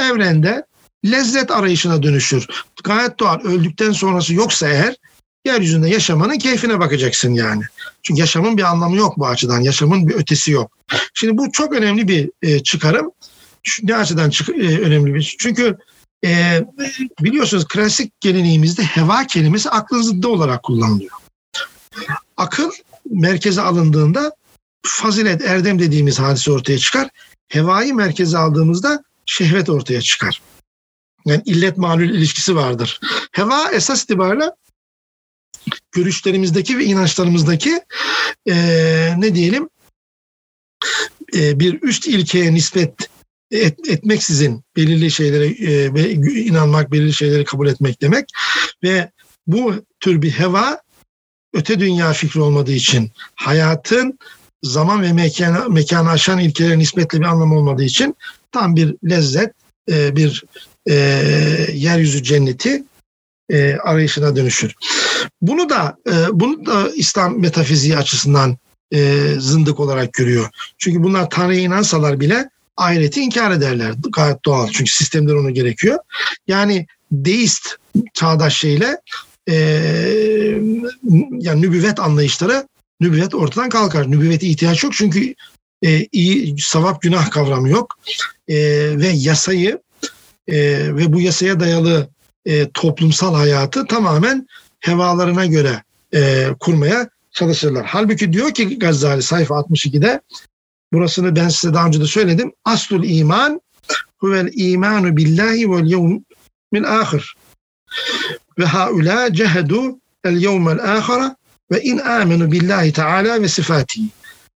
evrende 0.00 0.64
lezzet 1.04 1.50
arayışına 1.50 2.02
dönüşür. 2.02 2.46
Gayet 2.84 3.18
doğal. 3.18 3.40
Öldükten 3.40 3.92
sonrası 3.92 4.34
yoksa 4.34 4.68
eğer 4.68 4.96
yeryüzünde 5.44 5.88
yaşamanın 5.88 6.38
keyfine 6.38 6.80
bakacaksın 6.80 7.34
yani. 7.34 7.62
Çünkü 8.04 8.20
yaşamın 8.20 8.56
bir 8.56 8.62
anlamı 8.62 8.96
yok 8.96 9.18
bu 9.18 9.26
açıdan. 9.26 9.60
Yaşamın 9.60 10.08
bir 10.08 10.14
ötesi 10.14 10.50
yok. 10.50 10.72
Şimdi 11.14 11.38
bu 11.38 11.52
çok 11.52 11.72
önemli 11.72 12.08
bir 12.08 12.30
e, 12.42 12.62
çıkarım. 12.62 13.10
Ne 13.82 13.96
açıdan 13.96 14.30
çık, 14.30 14.48
e, 14.48 14.78
önemli 14.80 15.14
bir? 15.14 15.36
Çünkü 15.38 15.78
e, 16.24 16.60
biliyorsunuz 17.20 17.68
klasik 17.68 18.20
geleneğimizde 18.20 18.82
heva 18.82 19.26
kelimesi 19.26 19.70
aklın 19.70 20.02
zıddı 20.02 20.28
olarak 20.28 20.62
kullanılıyor. 20.62 21.10
Akıl 22.36 22.70
merkeze 23.10 23.60
alındığında 23.60 24.36
fazilet, 24.82 25.44
erdem 25.44 25.78
dediğimiz 25.78 26.18
hadise 26.18 26.52
ortaya 26.52 26.78
çıkar. 26.78 27.08
Hevayı 27.48 27.94
merkeze 27.94 28.38
aldığımızda 28.38 29.04
şehvet 29.26 29.68
ortaya 29.68 30.00
çıkar. 30.00 30.42
Yani 31.26 31.42
illet 31.46 31.78
malul 31.78 32.10
ilişkisi 32.10 32.56
vardır. 32.56 33.00
Heva 33.32 33.70
esas 33.70 34.04
itibariyle 34.04 34.50
görüşlerimizdeki 35.94 36.78
ve 36.78 36.84
inançlarımızdaki 36.84 37.80
e, 38.50 38.54
ne 39.16 39.34
diyelim 39.34 39.68
e, 41.34 41.60
bir 41.60 41.82
üst 41.82 42.06
ilkeye 42.06 42.54
nispet 42.54 43.08
et, 43.50 43.88
etmeksizin 43.88 44.64
belirli 44.76 45.10
şeylere 45.10 45.46
e, 45.46 46.12
inanmak, 46.40 46.92
belirli 46.92 47.12
şeyleri 47.12 47.44
kabul 47.44 47.66
etmek 47.66 48.02
demek. 48.02 48.24
Ve 48.82 49.10
bu 49.46 49.74
tür 50.00 50.22
bir 50.22 50.30
heva 50.30 50.80
öte 51.54 51.80
dünya 51.80 52.12
fikri 52.12 52.40
olmadığı 52.40 52.72
için 52.72 53.10
hayatın 53.34 54.18
zaman 54.62 55.02
ve 55.02 55.12
mekana, 55.12 55.68
mekanı 55.68 56.10
aşan 56.10 56.38
ilkelere 56.38 56.78
nispetle 56.78 57.20
bir 57.20 57.24
anlam 57.24 57.52
olmadığı 57.52 57.84
için 57.84 58.16
tam 58.52 58.76
bir 58.76 58.96
lezzet, 59.10 59.52
e, 59.90 60.16
bir 60.16 60.44
e, 60.88 60.94
yeryüzü 61.74 62.22
cenneti 62.22 62.84
e, 63.50 63.74
arayışına 63.74 64.36
dönüşür. 64.36 64.74
Bunu 65.42 65.68
da 65.68 65.96
e, 66.08 66.12
bunu 66.32 66.66
da 66.66 66.90
İslam 66.94 67.40
metafiziği 67.40 67.96
açısından 67.96 68.56
e, 68.92 69.26
zındık 69.38 69.80
olarak 69.80 70.12
görüyor. 70.12 70.48
Çünkü 70.78 71.02
bunlar 71.02 71.30
Tanrı'ya 71.30 71.60
inansalar 71.60 72.20
bile 72.20 72.48
ahireti 72.76 73.20
inkar 73.20 73.50
ederler. 73.50 73.94
Gayet 74.12 74.44
doğal. 74.44 74.68
Çünkü 74.72 74.90
sistemler 74.90 75.34
onu 75.34 75.50
gerekiyor. 75.50 75.98
Yani 76.46 76.86
deist 77.12 77.76
çağdaş 78.14 78.56
şeyle 78.58 79.00
e, 79.50 79.54
yani 81.30 81.62
nübüvvet 81.62 82.00
anlayışları 82.00 82.68
nübüvvet 83.00 83.34
ortadan 83.34 83.68
kalkar. 83.68 84.10
Nübüvvete 84.10 84.46
ihtiyaç 84.46 84.84
yok 84.84 84.92
çünkü 84.96 85.34
e, 85.84 86.06
iyi 86.12 86.56
savap 86.58 87.02
günah 87.02 87.30
kavramı 87.30 87.68
yok. 87.68 87.98
E, 88.48 88.56
ve 88.98 89.08
yasayı 89.08 89.78
e, 90.48 90.56
ve 90.96 91.12
bu 91.12 91.20
yasaya 91.20 91.60
dayalı 91.60 92.08
e, 92.46 92.70
toplumsal 92.70 93.34
hayatı 93.34 93.86
tamamen 93.86 94.48
hevalarına 94.80 95.46
göre 95.46 95.82
e, 96.14 96.48
kurmaya 96.60 97.08
çalışırlar. 97.30 97.86
Halbuki 97.86 98.32
diyor 98.32 98.54
ki 98.54 98.78
Gazali 98.78 99.22
sayfa 99.22 99.54
62'de 99.54 100.20
burasını 100.92 101.36
ben 101.36 101.48
size 101.48 101.74
daha 101.74 101.86
önce 101.86 102.00
de 102.00 102.06
söyledim. 102.06 102.52
Aslul 102.64 103.04
iman 103.04 103.60
huvel 104.18 104.50
imanu 104.54 105.16
billahi 105.16 105.70
vel 105.70 105.86
yevmil 105.86 107.00
ahir. 107.00 107.34
Ve 108.58 108.64
haula 108.64 109.32
cehedu 109.32 109.98
el 110.24 110.36
yevmel 110.36 110.96
ahire 110.96 111.36
ve 111.70 111.82
in 111.82 111.98
amenu 111.98 112.52
billahi 112.52 112.92
teala 112.92 113.42
ve 113.42 113.48
sifatihi. 113.48 114.08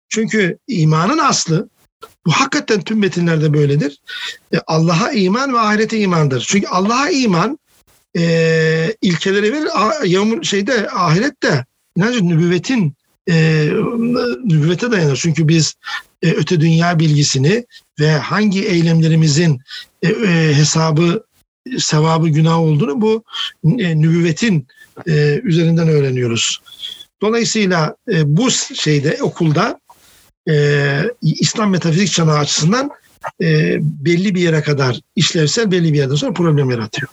Çünkü 0.08 0.58
imanın 0.68 1.18
aslı 1.18 1.68
bu 2.26 2.32
hakikaten 2.32 2.80
tüm 2.80 2.98
metinlerde 2.98 3.54
böyledir. 3.54 4.00
E, 4.54 4.58
Allah'a 4.66 5.12
iman 5.12 5.54
ve 5.54 5.58
ahirete 5.58 5.98
imandır. 5.98 6.44
Çünkü 6.48 6.68
Allah'a 6.68 7.10
iman 7.10 7.58
e, 8.18 8.94
ilkeleri 9.02 9.52
verir. 9.52 9.68
Yağmur 10.04 10.42
şeyde 10.42 10.90
ahirette 10.90 11.64
inancı 11.96 12.28
nübüvvetin 12.28 12.94
e, 13.30 13.66
nübüvvete 14.44 14.90
dayanır. 14.90 15.16
Çünkü 15.16 15.48
biz 15.48 15.74
e, 16.22 16.30
öte 16.30 16.60
dünya 16.60 16.98
bilgisini 16.98 17.66
ve 18.00 18.10
hangi 18.10 18.66
eylemlerimizin 18.66 19.60
e, 20.02 20.08
e, 20.08 20.54
hesabı 20.54 21.24
sevabı 21.78 22.28
günah 22.28 22.58
olduğunu 22.58 23.00
bu 23.00 23.22
e, 23.64 24.00
nübüvvetin 24.00 24.66
e, 25.06 25.40
üzerinden 25.44 25.88
öğreniyoruz. 25.88 26.60
Dolayısıyla 27.22 27.96
e, 28.12 28.36
bu 28.36 28.50
şeyde 28.50 29.18
okulda 29.20 29.80
e, 30.48 31.02
İslam 31.22 31.70
metafizik 31.70 32.12
çanağı 32.12 32.38
açısından 32.38 32.90
e, 33.42 33.78
belli 33.80 34.34
bir 34.34 34.40
yere 34.40 34.62
kadar 34.62 35.00
işlevsel 35.16 35.70
belli 35.70 35.92
bir 35.92 35.98
yerden 35.98 36.14
sonra 36.14 36.32
problem 36.32 36.70
yaratıyor. 36.70 37.08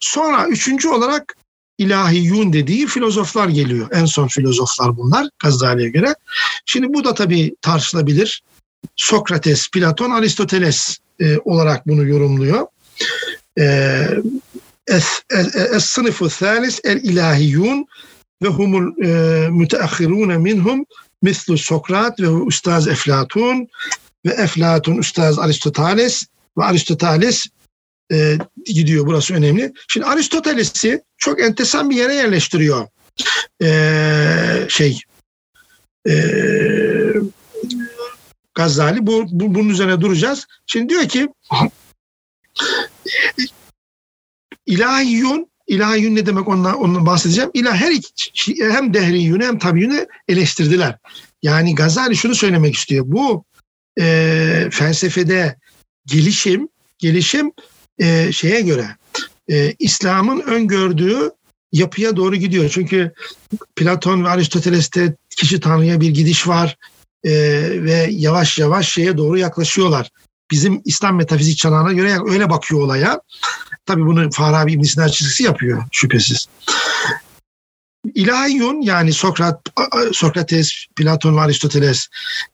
Sonra 0.00 0.46
üçüncü 0.48 0.88
olarak 0.88 1.36
ilahiyun 1.78 2.52
dediği 2.52 2.86
filozoflar 2.86 3.48
geliyor. 3.48 3.88
En 3.92 4.04
son 4.04 4.28
filozoflar 4.28 4.96
bunlar 4.96 5.28
Gazali'ye 5.42 5.88
göre. 5.88 6.14
Şimdi 6.66 6.94
bu 6.94 7.04
da 7.04 7.14
tabii 7.14 7.54
tartışılabilir. 7.62 8.42
Sokrates, 8.96 9.70
Platon, 9.70 10.10
Aristoteles 10.10 10.98
e, 11.20 11.38
olarak 11.38 11.86
bunu 11.86 12.06
yorumluyor. 12.08 12.66
Es-sınıfı 15.72 16.28
thalis 16.28 16.80
el-ilahiyun 16.84 17.86
ve 18.42 18.48
humul 18.48 19.04
e, 19.04 19.48
müteahhirune 19.48 20.38
minhum 20.38 20.84
mislu 21.22 21.58
Sokrat 21.58 22.20
ve 22.20 22.28
Ustaz 22.28 22.88
Eflatun 22.88 23.68
ve 24.26 24.30
Eflatun 24.30 24.98
Ustaz 24.98 25.38
Aristoteles 25.38 26.26
ve 26.58 26.64
Aristoteles 26.64 27.46
e, 28.12 28.38
gidiyor. 28.66 29.06
Burası 29.06 29.34
önemli. 29.34 29.72
Şimdi 29.88 30.06
Aristoteles'i 30.06 31.02
çok 31.18 31.40
entesan 31.40 31.90
bir 31.90 31.96
yere 31.96 32.14
yerleştiriyor. 32.14 32.86
E, 33.62 34.66
şey 34.68 35.00
e, 36.08 36.14
Gazali. 38.54 39.06
Bu, 39.06 39.26
bu, 39.30 39.54
bunun 39.54 39.68
üzerine 39.68 40.00
duracağız. 40.00 40.46
Şimdi 40.66 40.88
diyor 40.88 41.08
ki 41.08 41.28
ilahiyun 44.66 45.50
İlahiyün 45.66 46.16
ne 46.16 46.26
demek 46.26 46.48
ondan, 46.48 46.76
ondan 46.76 47.06
bahsedeceğim. 47.06 47.50
İlah 47.54 47.76
her 47.76 47.90
iki, 47.90 48.54
hem 48.72 48.94
dehriyünü 48.94 49.44
hem 49.44 49.58
tabiyyünü 49.58 50.06
eleştirdiler. 50.28 50.98
Yani 51.42 51.74
Gazali 51.74 52.16
şunu 52.16 52.34
söylemek 52.34 52.74
istiyor. 52.74 53.04
Bu 53.08 53.44
e, 54.00 54.68
felsefede 54.72 55.56
gelişim, 56.06 56.68
gelişim 56.98 57.52
e, 57.98 58.32
şeye 58.32 58.60
göre 58.60 58.96
e, 59.50 59.74
İslam'ın 59.78 60.40
öngördüğü 60.40 61.30
yapıya 61.72 62.16
doğru 62.16 62.36
gidiyor. 62.36 62.70
Çünkü 62.70 63.12
Platon 63.76 64.24
ve 64.24 64.28
Aristoteles'te 64.28 65.14
kişi 65.36 65.60
tanrıya 65.60 66.00
bir 66.00 66.10
gidiş 66.10 66.48
var 66.48 66.76
e, 67.24 67.32
ve 67.84 68.08
yavaş 68.10 68.58
yavaş 68.58 68.92
şeye 68.92 69.16
doğru 69.16 69.38
yaklaşıyorlar. 69.38 70.10
Bizim 70.50 70.82
İslam 70.84 71.16
metafizik 71.16 71.58
çanağına 71.58 71.92
göre 71.92 72.18
öyle 72.26 72.50
bakıyor 72.50 72.80
olaya. 72.80 73.20
Tabi 73.86 74.06
bunu 74.06 74.30
Farabi 74.30 74.72
İbn 74.72 74.82
Sina 74.82 75.08
çizgisi 75.08 75.42
yapıyor 75.42 75.84
şüphesiz. 75.92 76.46
İlahiyun 78.14 78.82
yani 78.82 79.12
Sokrat, 79.12 79.60
Sokrates, 80.12 80.86
Platon 80.96 81.36
ve 81.36 81.40
Aristoteles 81.40 82.08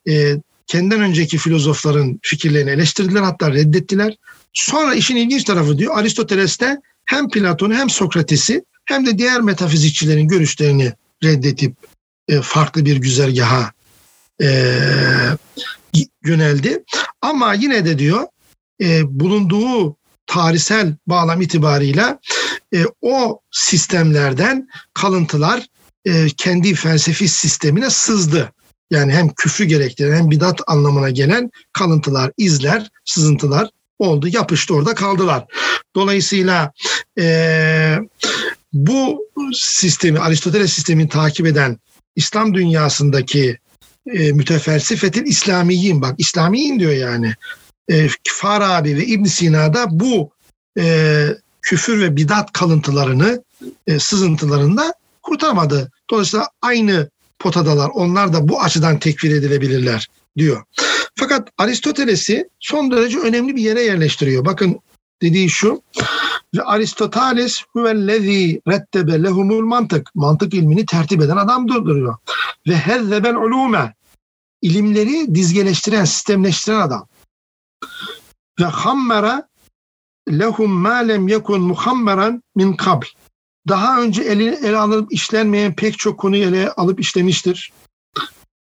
e, 0.09 0.37
kendinden 0.73 1.01
önceki 1.01 1.39
filozofların 1.39 2.21
fikirlerini 2.23 2.71
eleştirdiler 2.71 3.23
hatta 3.23 3.53
reddettiler. 3.53 4.17
Sonra 4.53 4.95
işin 4.95 5.17
ilginç 5.17 5.45
tarafı 5.45 5.79
diyor 5.79 5.99
Aristoteles'te 5.99 6.81
hem 7.05 7.29
Platon'u 7.29 7.75
hem 7.75 7.91
Sokrates'i 7.91 8.65
hem 8.85 9.07
de 9.07 9.19
diğer 9.19 9.41
metafizikçilerin 9.41 10.29
görüşlerini 10.29 10.93
reddetip 11.25 11.77
e, 12.29 12.41
farklı 12.41 12.85
bir 12.85 12.97
güzergaha 12.97 13.73
e, 14.43 14.49
yöneldi. 16.25 16.85
Ama 17.23 17.55
yine 17.55 17.85
de 17.85 17.99
diyor 17.99 18.27
e, 18.83 19.21
bulunduğu 19.21 19.97
tarihsel 20.27 20.97
bağlam 21.07 21.41
itibarıyla 21.41 22.19
e, 22.75 22.85
o 23.03 23.41
sistemlerden 23.51 24.69
kalıntılar 24.95 25.67
e, 26.05 26.27
kendi 26.37 26.75
felsefi 26.75 27.29
sistemine 27.29 27.91
sızdı. 27.91 28.53
Yani 28.93 29.13
hem 29.13 29.29
küfrü 29.29 29.65
gerektiren 29.65 30.17
hem 30.17 30.31
bidat 30.31 30.61
anlamına 30.67 31.11
gelen 31.11 31.51
kalıntılar, 31.73 32.33
izler, 32.39 32.91
sızıntılar 33.05 33.69
oldu, 33.99 34.29
yapıştı 34.29 34.75
orada 34.75 34.95
kaldılar. 34.95 35.45
Dolayısıyla 35.95 36.73
e, 37.19 37.97
bu 38.73 39.29
sistemi, 39.55 40.19
Aristoteles 40.19 40.73
sistemini 40.73 41.09
takip 41.09 41.47
eden 41.47 41.79
İslam 42.17 42.55
dünyasındaki 42.55 43.59
e, 44.07 44.33
mütefelsifetin 44.33 45.25
İslamiyin 45.25 46.03
bak 46.03 46.15
İslamiyin 46.19 46.81
diyor 46.81 46.93
yani. 46.93 47.35
E, 47.89 48.09
Farabi 48.29 48.97
ve 48.97 49.07
İbn 49.07 49.25
Sina'da 49.25 49.87
bu 49.91 50.31
e, 50.79 51.27
küfür 51.63 52.01
ve 52.01 52.17
bidat 52.17 52.53
kalıntılarını, 52.53 53.45
e, 53.87 53.99
sızıntılarında 53.99 54.95
kurtarmadı. 55.23 55.91
Dolayısıyla 56.11 56.49
aynı 56.63 57.11
potadalar. 57.43 57.91
Onlar 57.95 58.33
da 58.33 58.49
bu 58.49 58.61
açıdan 58.61 58.99
tekfir 58.99 59.31
edilebilirler 59.31 60.09
diyor. 60.37 60.63
Fakat 61.15 61.49
Aristoteles'i 61.59 62.49
son 62.61 62.91
derece 62.91 63.19
önemli 63.19 63.57
bir 63.57 63.63
yere 63.63 63.83
yerleştiriyor. 63.83 64.45
Bakın 64.45 64.81
dediği 65.23 65.51
şu. 65.51 65.83
Ve 66.55 66.63
Aristoteles 66.63 67.63
huvellezî 67.73 68.61
rettebe 68.69 69.23
lehumul 69.23 69.65
mantık. 69.65 70.15
Mantık 70.15 70.55
ilmini 70.55 70.87
tertip 70.87 71.23
eden 71.23 71.37
adam 71.37 71.69
durduruyor. 71.69 72.17
Ve 72.69 72.77
hezzebel 72.77 73.35
ulume. 73.35 73.95
ilimleri 74.63 75.35
dizgeleştiren, 75.35 76.05
sistemleştiren 76.05 76.81
adam. 76.81 77.09
Ve 78.61 78.65
hammera 78.65 79.49
lehum 80.31 80.71
ma 80.71 80.95
lem 80.95 81.29
yekun 81.29 81.61
muhammeran 81.61 82.43
min 82.55 82.73
kabl. 82.73 83.07
Daha 83.69 84.03
önce 84.03 84.23
ele, 84.23 84.45
ele 84.45 84.77
alıp 84.77 85.13
işlenmeyen 85.13 85.75
pek 85.75 85.99
çok 85.99 86.19
konuyu 86.21 86.45
ele 86.45 86.71
alıp 86.71 87.01
işlemiştir. 87.01 87.73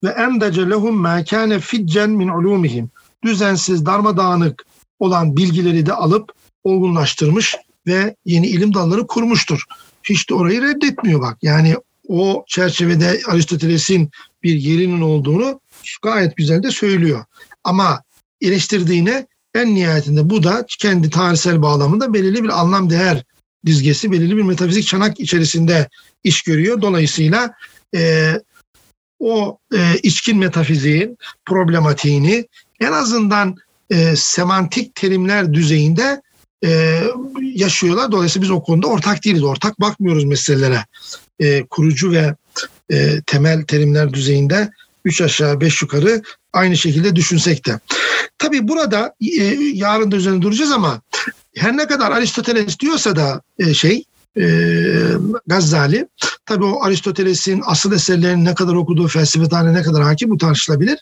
Ve 0.04 0.10
endece 0.10 0.70
lehum 0.70 0.96
ma 0.96 1.24
kâne 1.24 1.60
ficcen 1.60 2.10
min 2.10 2.28
ulumihim. 2.28 2.90
Düzensiz, 3.24 3.86
darmadağınık 3.86 4.66
olan 5.00 5.38
bilgileri 5.38 5.86
de 5.86 5.94
alıp 5.94 6.32
olgunlaştırmış 6.64 7.56
ve 7.88 8.16
yeni 8.26 8.48
ilim 8.48 8.74
dalları 8.74 9.08
kurmuştur. 9.08 9.64
Hiç 10.04 10.30
de 10.30 10.34
orayı 10.34 10.62
reddetmiyor 10.62 11.22
bak. 11.22 11.38
Yani 11.42 11.76
o 12.08 12.44
çerçevede 12.48 13.22
Aristoteles'in 13.28 14.10
bir 14.44 14.56
yerinin 14.56 15.02
olduğunu 15.02 15.60
gayet 16.02 16.36
güzel 16.36 16.64
de 16.64 16.72
söylüyor. 16.72 17.26
Ama 17.64 18.04
eleştirdiğine 18.42 19.28
en 19.56 19.76
nihayetinde 19.76 20.30
bu 20.30 20.44
da 20.44 20.66
kendi 20.80 21.10
tarihsel 21.10 21.62
bağlamında 21.62 22.14
belirli 22.14 22.44
bir 22.44 22.60
anlam 22.60 22.90
değer 22.90 23.24
dizgesi, 23.66 24.12
belirli 24.12 24.38
bir 24.38 24.42
metafizik 24.44 24.88
çanak 24.88 25.20
içerisinde 25.20 25.90
iş 26.24 26.42
görüyor. 26.42 26.82
Dolayısıyla 26.82 27.54
e, 27.96 28.34
o 29.20 29.58
e, 29.76 29.98
içkin 30.04 30.38
metafiziğin 30.38 31.18
problematiğini 31.46 32.48
en 32.80 32.92
azından 32.92 33.56
e, 33.90 34.16
semantik 34.16 34.96
terimler 34.96 35.54
düzeyinde 35.54 36.22
e, 36.66 37.02
yaşıyorlar. 37.42 38.12
Dolayısıyla 38.12 38.44
biz 38.44 38.52
o 38.52 38.64
konuda 38.64 38.88
ortak 38.88 39.26
değiliz. 39.26 39.44
Ortak 39.44 39.82
bakmıyoruz 39.82 40.24
meselelere. 40.24 40.86
E, 41.40 41.64
kurucu 41.64 42.12
ve 42.12 42.36
e, 42.92 43.22
temel 43.26 43.64
terimler 43.64 44.14
düzeyinde 44.14 44.72
üç 45.06 45.22
aşağı 45.22 45.62
beş 45.62 45.82
yukarı 45.82 46.22
aynı 46.54 46.78
şekilde 46.78 47.16
düşünsek 47.16 47.66
de. 47.66 47.80
Tabii 48.38 48.68
burada 48.68 49.16
e, 49.22 49.44
yarın 49.74 50.12
da 50.12 50.16
üzerine 50.16 50.42
duracağız 50.42 50.72
ama 50.72 51.02
her 51.58 51.78
ne 51.78 51.88
kadar 51.88 52.12
Aristoteles 52.12 52.80
diyorsa 52.80 53.16
da 53.16 53.42
e, 53.60 53.74
şey 53.74 54.04
e, 54.38 54.46
Gazali 55.48 56.08
tabii 56.46 56.66
o 56.66 56.84
Aristoteles'in 56.84 57.62
asıl 57.66 57.92
eserlerini 57.92 58.46
ne 58.46 58.56
kadar 58.56 58.74
okuduğu 58.74 59.08
felsefe 59.08 59.50
tarihine 59.50 59.78
ne 59.78 59.82
kadar 59.82 60.04
hakim 60.04 60.30
bu 60.30 60.38
tartışılabilir. 60.38 61.00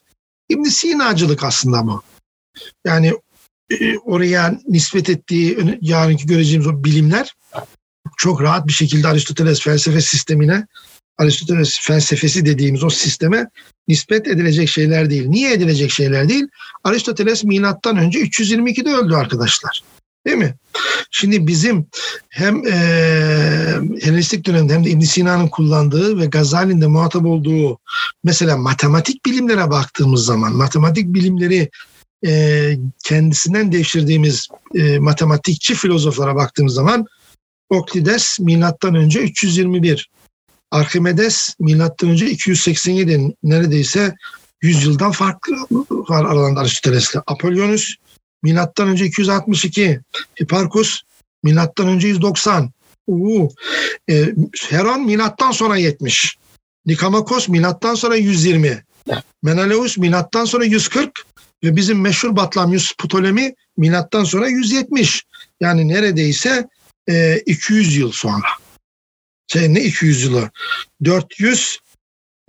İbn 0.49 0.64
Sinacılık 0.64 1.43
aslında 1.43 1.88
bu. 1.88 2.01
Yani 2.86 3.14
e, 3.72 3.97
oraya 3.97 4.60
nispet 4.68 5.10
ettiği 5.10 5.80
yarınki 5.82 6.28
göreceğimiz 6.28 6.68
o 6.68 6.84
bilimler 6.84 7.36
çok 8.18 8.41
rahat 8.41 8.68
bir 8.68 8.74
şekilde 8.74 9.08
Aristoteles 9.08 9.62
felsefe 9.62 10.01
sistemine 10.01 10.68
Aristoteles 11.18 11.80
felsefesi 11.80 12.45
dediğimiz 12.45 12.84
o 12.84 12.89
sisteme 12.89 13.49
nispet 13.88 14.28
edilecek 14.28 14.70
şeyler 14.70 15.10
değil. 15.10 15.28
Niye 15.28 15.53
edilecek 15.53 15.91
şeyler 15.91 16.30
değil? 16.30 16.47
Aristoteles 16.84 17.43
milattan 17.43 17.97
önce 17.97 18.20
322'de 18.20 18.89
öldü 18.89 19.16
arkadaşlar. 19.16 19.84
Değil 20.26 20.38
mi? 20.38 20.55
Şimdi 21.11 21.47
bizim 21.47 21.88
hem 22.30 22.67
e, 22.67 22.73
Helenistik 24.01 24.45
dönemde 24.45 24.73
hem 24.73 24.86
de 24.86 24.89
ibn 24.89 24.99
Sina'nın 24.99 25.47
kullandığı 25.47 26.19
ve 26.19 26.26
Gazali'nin 26.26 26.82
de 26.82 26.88
muhatap 26.88 27.26
olduğu 27.26 27.80
mesela 28.23 28.57
matematik 28.57 29.26
bilimlere 29.26 29.69
baktığımız 29.69 30.26
zaman 30.26 30.55
matematik 30.55 31.13
bilimleri 31.13 31.69
e, 32.26 32.71
kendisinden 33.03 33.71
devşirdiğimiz 33.71 34.47
e, 34.76 34.99
matematikçi 34.99 35.76
filozoflara 35.76 36.36
baktığımız 36.36 36.73
zaman 36.73 37.05
Oklides 37.69 38.39
milattan 38.39 38.95
önce 38.95 39.19
321, 39.19 40.09
Archimedes 40.71 41.55
milattan 41.59 42.09
önce 42.09 42.30
287 42.30 43.36
neredeyse 43.43 44.15
100 44.61 44.86
yıldan 44.86 45.11
farklı 45.11 45.55
var 45.91 46.26
aralarında 46.26 46.59
Aristoteles'le. 46.59 47.15
Apollonius 47.28 47.95
milattan 48.46 48.88
önce 48.88 49.06
262, 49.06 50.00
Hipparchus 50.41 51.02
milattan 51.43 51.88
önce 51.88 52.08
190. 52.08 52.72
Uu. 53.08 53.50
E, 54.10 54.34
Heron 54.70 55.06
milattan 55.06 55.52
sonra 55.52 55.78
70. 55.78 56.38
Nikamakos 56.86 57.48
milattan 57.48 57.96
sonra 57.96 58.16
120. 58.16 58.84
Menelaus 59.43 59.98
milattan 59.98 60.46
sonra 60.46 60.66
140 60.66 61.26
ve 61.64 61.76
bizim 61.76 62.02
meşhur 62.02 62.36
Batlamyus 62.36 62.93
Ptolemy 62.98 63.54
milattan 63.78 64.24
sonra 64.24 64.48
170. 64.48 65.26
Yani 65.62 65.88
neredeyse 65.88 66.68
e, 67.10 67.38
200 67.46 67.96
yıl 67.96 68.12
sonra. 68.12 68.48
Şey 69.48 69.74
ne 69.74 69.82
200 69.82 70.24
yılı? 70.24 70.50
400 71.04 71.80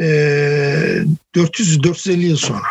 e, 0.01 0.07
400 1.35 1.83
450 1.83 2.27
yıl 2.27 2.37
sonra. 2.37 2.67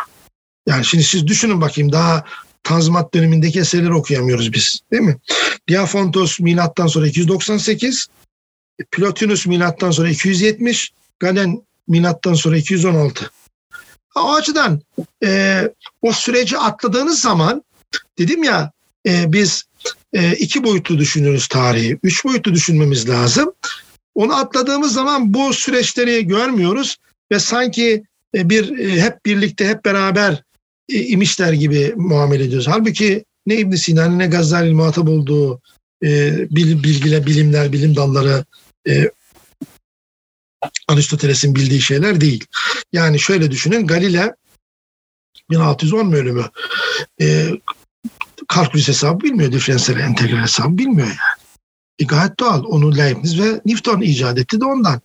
Yani 0.68 0.84
şimdi 0.84 1.04
siz 1.04 1.26
düşünün 1.26 1.60
bakayım 1.60 1.92
daha 1.92 2.24
Tanzimat 2.66 3.14
dönemindeki 3.14 3.60
eserleri 3.60 3.94
okuyamıyoruz 3.94 4.52
biz. 4.52 4.80
Değil 4.92 5.02
mi? 5.02 5.16
Diafontos 5.68 6.40
milattan 6.40 6.86
sonra 6.86 7.06
298, 7.06 8.06
Plotinus 8.90 9.46
milattan 9.46 9.90
sonra 9.90 10.08
270, 10.08 10.92
Galen 11.18 11.62
milattan 11.88 12.34
sonra 12.34 12.56
216. 12.56 13.30
O 14.16 14.34
açıdan 14.34 14.80
e, 15.24 15.62
o 16.02 16.12
süreci 16.12 16.58
atladığınız 16.58 17.20
zaman 17.20 17.62
dedim 18.18 18.42
ya 18.42 18.72
e, 19.06 19.32
biz 19.32 19.64
e, 20.12 20.32
iki 20.32 20.64
boyutlu 20.64 20.98
düşünüyoruz 20.98 21.46
tarihi. 21.46 21.98
Üç 22.02 22.24
boyutlu 22.24 22.54
düşünmemiz 22.54 23.08
lazım. 23.08 23.52
Onu 24.14 24.36
atladığımız 24.36 24.92
zaman 24.92 25.34
bu 25.34 25.52
süreçleri 25.52 26.26
görmüyoruz 26.26 26.96
ve 27.32 27.38
sanki 27.38 28.04
e, 28.34 28.50
bir 28.50 28.78
e, 28.78 29.02
hep 29.02 29.26
birlikte 29.26 29.68
hep 29.68 29.84
beraber 29.84 30.45
e, 30.88 31.00
imişler 31.00 31.52
gibi 31.52 31.94
muamele 31.96 32.44
ediyoruz. 32.44 32.68
Halbuki 32.68 33.24
ne 33.46 33.56
İbn 33.56 33.74
Sina'nın 33.74 34.18
ne 34.18 34.26
Gazali'nin 34.26 34.76
muhatap 34.76 35.08
olduğu 35.08 35.60
e, 36.04 36.36
bilgiler, 36.50 37.26
bilimler, 37.26 37.72
bilim 37.72 37.96
dalları 37.96 38.44
e, 38.88 39.10
Aristoteles'in 40.88 41.54
bildiği 41.54 41.82
şeyler 41.82 42.20
değil. 42.20 42.44
Yani 42.92 43.20
şöyle 43.20 43.50
düşünün 43.50 43.86
Galile 43.86 44.34
1610 45.50 46.12
bölümü 46.12 46.44
e, 47.20 47.50
kalkülüs 48.48 48.88
hesabı 48.88 49.24
bilmiyor, 49.24 49.52
diferansiyel 49.52 50.00
entegral 50.00 50.42
hesabı 50.42 50.78
bilmiyor 50.78 51.08
yani. 51.08 51.18
E, 51.98 52.04
gayet 52.04 52.40
doğal. 52.40 52.64
Onu 52.64 52.96
Leibniz 52.96 53.40
ve 53.40 53.60
Newton 53.64 54.00
icat 54.00 54.38
etti 54.38 54.60
de 54.60 54.64
ondan. 54.64 55.00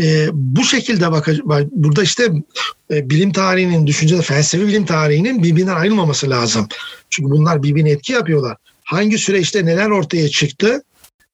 E, 0.00 0.28
bu 0.32 0.64
şekilde 0.64 1.12
bak 1.12 1.28
burada 1.70 2.02
işte 2.02 2.32
e, 2.90 3.10
bilim 3.10 3.32
tarihinin, 3.32 3.86
düşünce 3.86 4.22
felsefi 4.22 4.66
bilim 4.66 4.86
tarihinin 4.86 5.42
birbirinden 5.42 5.76
ayrılmaması 5.76 6.30
lazım. 6.30 6.68
Çünkü 7.10 7.30
bunlar 7.30 7.62
birbirine 7.62 7.90
etki 7.90 8.12
yapıyorlar. 8.12 8.56
Hangi 8.84 9.18
süreçte 9.18 9.66
neler 9.66 9.90
ortaya 9.90 10.28
çıktı? 10.28 10.82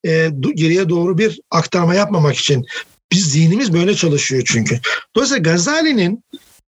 E, 0.07 0.31
geriye 0.55 0.89
doğru 0.89 1.19
bir 1.19 1.41
aktarma 1.51 1.95
yapmamak 1.95 2.37
için 2.37 2.67
biz 3.13 3.33
zihnimiz 3.33 3.73
böyle 3.73 3.95
çalışıyor 3.95 4.43
çünkü. 4.47 4.81
Dolayısıyla 5.15 5.53
Gazali'nin 5.53 6.25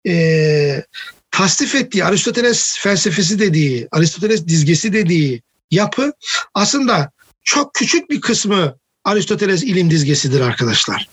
e, 0.07 0.85
tasdif 1.31 1.75
ettiği 1.75 2.05
Aristoteles 2.05 2.79
felsefesi 2.79 3.39
dediği, 3.39 3.89
Aristoteles 3.91 4.47
dizgesi 4.47 4.93
dediği 4.93 5.43
yapı 5.71 6.13
aslında 6.55 7.11
çok 7.45 7.75
küçük 7.75 8.11
bir 8.11 8.21
kısmı 8.21 8.77
Aristoteles 9.05 9.63
ilim 9.63 9.91
dizgesidir 9.91 10.41
arkadaşlar. 10.41 11.09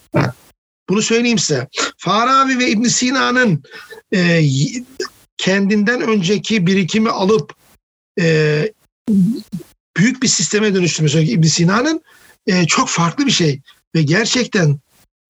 Bunu 0.90 1.02
söyleyeyim 1.02 1.40
size. 1.40 1.68
Farabi 1.98 2.60
ve 2.60 2.70
İbn 2.70 2.84
Sina'nın 2.84 3.64
e, 4.14 4.42
kendinden 5.38 6.02
önceki 6.02 6.68
birikimi 6.68 7.10
alıp 7.10 7.54
e, 8.20 8.72
büyük 9.98 10.24
bir 10.24 10.28
sisteme 10.28 10.76
dönüştürmesi 10.76 11.20
İbn 11.20 11.48
Sina'nın 11.48 12.02
e, 12.48 12.68
çok 12.68 12.90
farklı 12.90 13.26
bir 13.26 13.32
şey 13.32 13.62
ve 13.96 14.02
gerçekten 14.02 14.80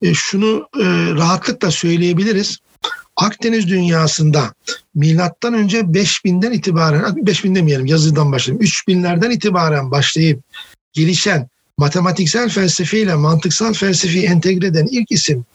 e, 0.02 0.14
şunu 0.14 0.70
e, 0.80 0.86
rahatlıkla 1.16 1.72
söyleyebiliriz. 1.72 2.58
Akdeniz 3.16 3.68
dünyasında 3.68 4.54
milattan 4.96 5.54
önce 5.54 5.80
5000'den 5.80 6.52
itibaren 6.52 7.26
5000 7.26 7.56
demeyelim 7.56 7.86
yazıdan 7.86 8.32
başlayayım 8.32 8.66
3000'lerden 8.66 9.32
itibaren 9.32 9.92
başlayıp 9.92 10.44
gelişen 10.94 11.50
matematiksel 11.78 12.50
felsefeyle 12.50 13.16
mantıksal 13.16 13.74
felsefeyi 13.74 14.26
entegre 14.26 14.68
eden 14.68 14.88
ilk 14.92 15.12
isim 15.12 15.46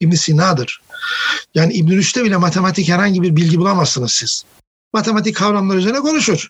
İbn 0.00 0.14
Sina'dır. 0.14 0.82
Yani 1.54 1.72
İbn 1.72 1.90
Rüşd'e 1.90 2.24
bile 2.24 2.36
matematik 2.36 2.88
herhangi 2.88 3.22
bir 3.22 3.36
bilgi 3.36 3.58
bulamazsınız 3.58 4.12
siz. 4.12 4.44
Matematik 4.92 5.36
kavramlar 5.36 5.76
üzerine 5.76 6.00
konuşur. 6.00 6.48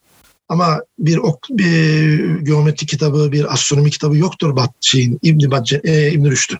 Ama 0.48 0.80
bir, 0.98 1.16
ok, 1.16 1.38
bir 1.50 2.40
geometri 2.40 2.86
kitabı, 2.86 3.32
bir 3.32 3.52
astronomi 3.52 3.90
kitabı 3.90 4.16
yoktur 4.16 4.56
Bat 4.56 4.70
şeyin 4.80 5.18
İbn 5.22 5.64
e, 5.84 6.10
İbn 6.12 6.30
Rüşd'ün. 6.30 6.58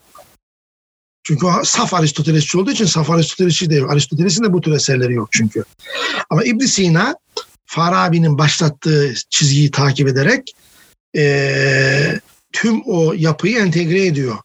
Çünkü 1.22 1.46
o 1.46 1.52
saf 1.64 1.94
Aristotelesçi 1.94 2.58
olduğu 2.58 2.70
için 2.70 2.84
saf 2.84 3.10
Aristotelesçi 3.10 3.70
değil. 3.70 3.84
Aristoteles'in 3.84 4.44
de 4.44 4.52
bu 4.52 4.60
tür 4.60 4.72
eserleri 4.72 5.14
yok 5.14 5.28
çünkü. 5.32 5.64
Ama 6.30 6.44
İbn 6.44 6.64
Sina 6.64 7.16
Farabi'nin 7.66 8.38
başlattığı 8.38 9.14
çizgiyi 9.30 9.70
takip 9.70 10.08
ederek 10.08 10.54
e, 11.16 12.20
tüm 12.52 12.82
o 12.86 13.12
yapıyı 13.12 13.58
entegre 13.58 14.06
ediyor. 14.06 14.38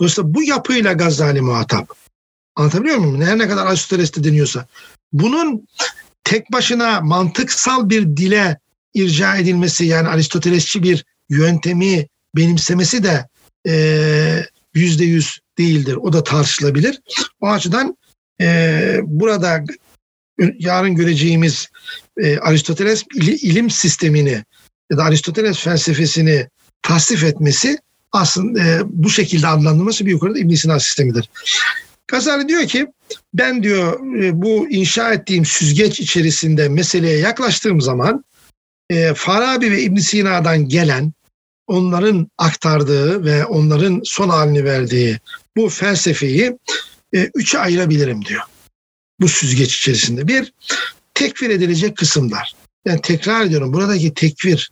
Dolayısıyla 0.00 0.34
bu 0.34 0.42
yapıyla 0.42 0.92
Gazali 0.92 1.40
muhatap. 1.40 1.94
Anlatabiliyor 2.56 2.96
muyum? 2.96 3.22
Her 3.22 3.38
ne 3.38 3.48
kadar 3.48 3.66
Aristoteles'te 3.66 4.24
deniyorsa. 4.24 4.66
Bunun 5.12 5.68
tek 6.24 6.52
başına 6.52 7.00
mantıksal 7.00 7.90
bir 7.90 8.16
dile 8.16 8.58
irca 8.94 9.36
edilmesi 9.36 9.84
yani 9.84 10.08
Aristotelesçi 10.08 10.82
bir 10.82 11.04
yöntemi 11.28 12.06
benimsemesi 12.36 13.02
de 13.02 13.28
yüzde 14.74 15.04
yüz 15.04 15.40
değildir. 15.58 15.94
O 15.94 16.12
da 16.12 16.24
tartışılabilir. 16.24 17.00
O 17.40 17.48
açıdan 17.48 17.96
e, 18.40 19.00
burada 19.02 19.64
yarın 20.58 20.94
göreceğimiz 20.94 21.68
e, 22.16 22.38
Aristoteles 22.38 23.04
ilim 23.20 23.70
sistemini 23.70 24.44
ya 24.90 24.96
da 24.96 25.04
Aristoteles 25.04 25.58
felsefesini 25.58 26.48
tasdif 26.82 27.24
etmesi 27.24 27.78
aslında 28.12 28.64
e, 28.64 28.80
bu 28.84 29.10
şekilde 29.10 29.46
adlandırması 29.46 30.06
bir 30.06 30.10
yukarıda 30.10 30.38
İbn 30.38 30.54
Sina 30.54 30.80
sistemidir. 30.80 31.30
Gazali 32.08 32.48
diyor 32.48 32.66
ki 32.66 32.86
ben 33.34 33.62
diyor 33.62 34.16
e, 34.22 34.42
bu 34.42 34.70
inşa 34.70 35.12
ettiğim 35.12 35.44
süzgeç 35.44 36.00
içerisinde 36.00 36.68
meseleye 36.68 37.18
yaklaştığım 37.18 37.80
zaman 37.80 38.24
e, 38.90 39.14
Farabi 39.14 39.70
ve 39.72 39.82
İbn 39.82 39.96
Sina'dan 39.96 40.68
gelen 40.68 41.12
onların 41.66 42.28
aktardığı 42.38 43.24
ve 43.24 43.44
onların 43.44 44.00
son 44.04 44.28
halini 44.28 44.64
verdiği 44.64 45.18
bu 45.56 45.68
felsefeyi 45.68 46.58
e, 47.14 47.30
üçe 47.34 47.58
ayırabilirim 47.58 48.24
diyor. 48.24 48.42
Bu 49.20 49.28
süzgeç 49.28 49.76
içerisinde. 49.76 50.28
Bir, 50.28 50.52
tekfir 51.14 51.50
edilecek 51.50 51.96
kısımlar. 51.96 52.52
Yani 52.84 53.00
tekrar 53.00 53.44
ediyorum 53.44 53.72
buradaki 53.72 54.14
tekfir 54.14 54.70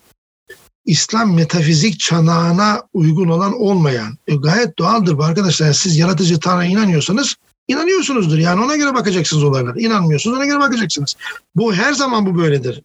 İslam 0.89 1.35
metafizik 1.35 2.01
çanağına 2.01 2.83
uygun 2.93 3.29
olan 3.29 3.61
olmayan 3.61 4.19
e, 4.27 4.37
gayet 4.37 4.79
doğaldır 4.79 5.19
bu 5.19 5.25
arkadaşlar. 5.25 5.73
Siz 5.73 5.97
yaratıcı 5.97 6.41
Tanrı'ya 6.41 6.71
inanıyorsanız 6.71 7.37
inanıyorsunuzdur. 7.69 8.39
Yani 8.39 8.65
ona 8.65 8.77
göre 8.77 8.95
bakacaksınız 8.95 9.45
olaylara. 9.45 9.81
İnanmıyorsunuz 9.81 10.37
ona 10.37 10.47
göre 10.47 10.59
bakacaksınız. 10.61 11.17
Bu 11.57 11.75
her 11.75 11.93
zaman 11.93 12.27
bu 12.27 12.39
böyledir. 12.39 12.83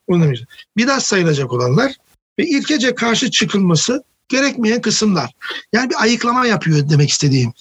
Bir 0.77 0.87
daha 0.87 0.99
sayılacak 0.99 1.53
olanlar 1.53 1.95
ve 2.39 2.45
ilkece 2.45 2.95
karşı 2.95 3.31
çıkılması 3.31 4.03
gerekmeyen 4.29 4.81
kısımlar. 4.81 5.31
Yani 5.73 5.89
bir 5.89 6.01
ayıklama 6.01 6.47
yapıyor 6.47 6.89
demek 6.89 7.09
istediğim. 7.09 7.53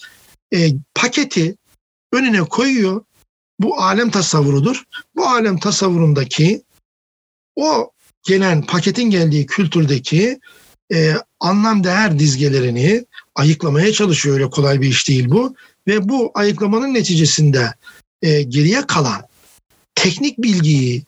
E, 0.53 0.69
paketi 0.95 1.55
önüne 2.11 2.41
koyuyor. 2.41 3.01
Bu 3.59 3.81
alem 3.81 4.09
tasavvurudur. 4.09 4.83
Bu 5.15 5.27
alem 5.27 5.59
tasavvurundaki 5.59 6.63
o 7.55 7.92
gelen 8.23 8.61
paketin 8.61 9.09
geldiği 9.09 9.45
kültürdeki 9.45 10.39
e, 10.93 11.13
anlam 11.39 11.83
değer 11.83 12.19
dizgelerini 12.19 13.05
ayıklamaya 13.35 13.93
çalışıyor. 13.93 14.35
Öyle 14.35 14.49
kolay 14.49 14.81
bir 14.81 14.87
iş 14.87 15.09
değil 15.09 15.29
bu. 15.29 15.55
Ve 15.87 16.09
bu 16.09 16.31
ayıklamanın 16.33 16.93
neticesinde 16.93 17.73
e, 18.21 18.41
geriye 18.41 18.87
kalan 18.87 19.21
teknik 19.95 20.37
bilgiyi 20.37 21.03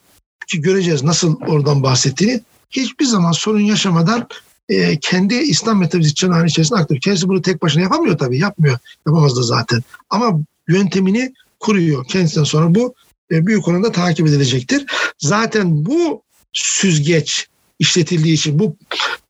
ki 0.47 0.61
göreceğiz 0.61 1.03
nasıl 1.03 1.36
oradan 1.47 1.84
bahsettiğini 1.84 2.41
hiçbir 2.70 3.05
zaman 3.05 3.32
sorun 3.32 3.59
yaşamadan 3.59 4.28
e, 4.70 4.99
kendi 4.99 5.36
İslam 5.36 5.80
metafizik 5.80 6.16
çanağının 6.16 6.47
içerisinde 6.47 6.80
aktarıyor. 6.80 7.01
Kendisi 7.01 7.30
bunu 7.30 7.41
tek 7.41 7.61
başına 7.61 7.84
yapamıyor 7.84 8.18
tabii. 8.18 8.39
Yapmıyor. 8.39 8.78
Yapamaz 9.07 9.38
da 9.38 9.41
zaten. 9.41 9.82
Ama 10.09 10.39
yöntemini 10.68 11.34
kuruyor. 11.59 12.05
Kendisinden 12.07 12.43
sonra 12.43 12.76
bu 12.76 12.95
e, 13.32 13.45
büyük 13.45 13.68
oranda 13.68 13.91
takip 13.91 14.28
edilecektir. 14.28 14.86
Zaten 15.18 15.86
bu 15.86 16.24
süzgeç 16.56 17.47
işletildiği 17.80 18.34
için 18.34 18.60
bu 18.60 18.78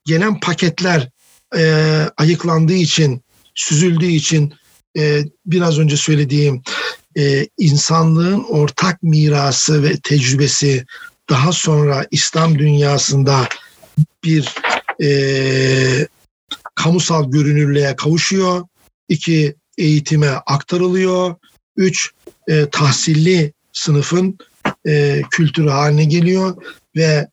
gelen 0.06 0.40
paketler 0.40 1.10
e, 1.58 1.64
ayıklandığı 2.18 2.74
için 2.74 3.22
süzüldüğü 3.56 4.12
için 4.12 4.54
e, 4.98 5.24
biraz 5.46 5.80
önce 5.80 5.98
söylediğim 5.98 6.62
e, 7.18 7.48
insanlığın 7.58 8.44
ortak 8.44 9.04
mirası 9.04 9.84
ve 9.84 9.98
tecrübesi 10.04 10.86
daha 11.30 11.52
sonra 11.52 12.06
İslam 12.12 12.60
dünyasında 12.60 13.50
bir 14.24 14.56
e, 15.02 16.08
kamusal 16.76 17.32
görünürlüğe 17.32 17.96
kavuşuyor. 17.96 18.64
İki, 19.10 19.56
eğitime 19.78 20.30
aktarılıyor. 20.30 21.36
Üç, 21.78 22.12
e, 22.48 22.70
tahsilli 22.70 23.54
sınıfın 23.74 24.38
e, 24.88 25.22
kültürü 25.32 25.70
haline 25.70 26.06
geliyor 26.06 26.64
ve 26.96 27.28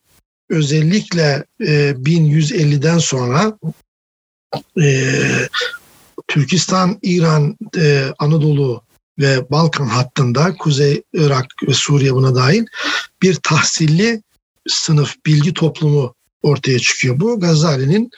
özellikle 0.51 1.45
e, 1.61 1.91
1150'den 1.91 2.99
sonra 2.99 3.59
e, 4.83 5.13
Türkistan, 6.29 6.99
İran, 7.03 7.57
e, 7.77 8.07
Anadolu 8.19 8.83
ve 9.19 9.51
Balkan 9.51 9.87
hattında 9.87 10.57
Kuzey 10.57 11.03
Irak 11.13 11.47
ve 11.69 11.73
Suriye 11.73 12.15
buna 12.15 12.35
dahil 12.35 12.65
bir 13.23 13.35
tahsilli 13.35 14.23
sınıf 14.69 15.15
bilgi 15.27 15.55
toplumu 15.55 16.15
ortaya 16.43 16.79
çıkıyor. 16.79 17.21
Bu 17.21 17.41
Gazali'nin 17.41 18.11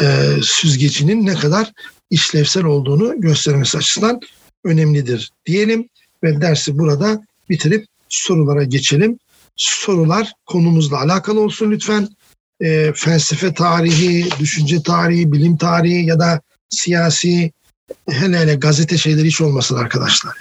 e, 0.00 0.26
süzgecinin 0.42 1.26
ne 1.26 1.34
kadar 1.34 1.72
işlevsel 2.10 2.64
olduğunu 2.64 3.20
göstermesi 3.20 3.78
açısından 3.78 4.20
önemlidir 4.64 5.30
diyelim 5.46 5.88
ve 6.24 6.40
dersi 6.40 6.78
burada 6.78 7.22
bitirip 7.50 7.86
sorulara 8.08 8.64
geçelim. 8.64 9.18
Sorular 9.56 10.32
konumuzla 10.46 11.00
alakalı 11.00 11.40
olsun 11.40 11.70
lütfen. 11.70 12.08
E, 12.60 12.92
felsefe 12.92 13.54
tarihi, 13.54 14.28
düşünce 14.38 14.82
tarihi, 14.82 15.32
bilim 15.32 15.56
tarihi 15.56 16.06
ya 16.06 16.18
da 16.18 16.40
siyasi 16.68 17.52
hele 18.10 18.38
hele 18.38 18.54
gazete 18.54 18.98
şeyleri 18.98 19.26
hiç 19.26 19.40
olmasın 19.40 19.76
arkadaşlar. 19.76 20.36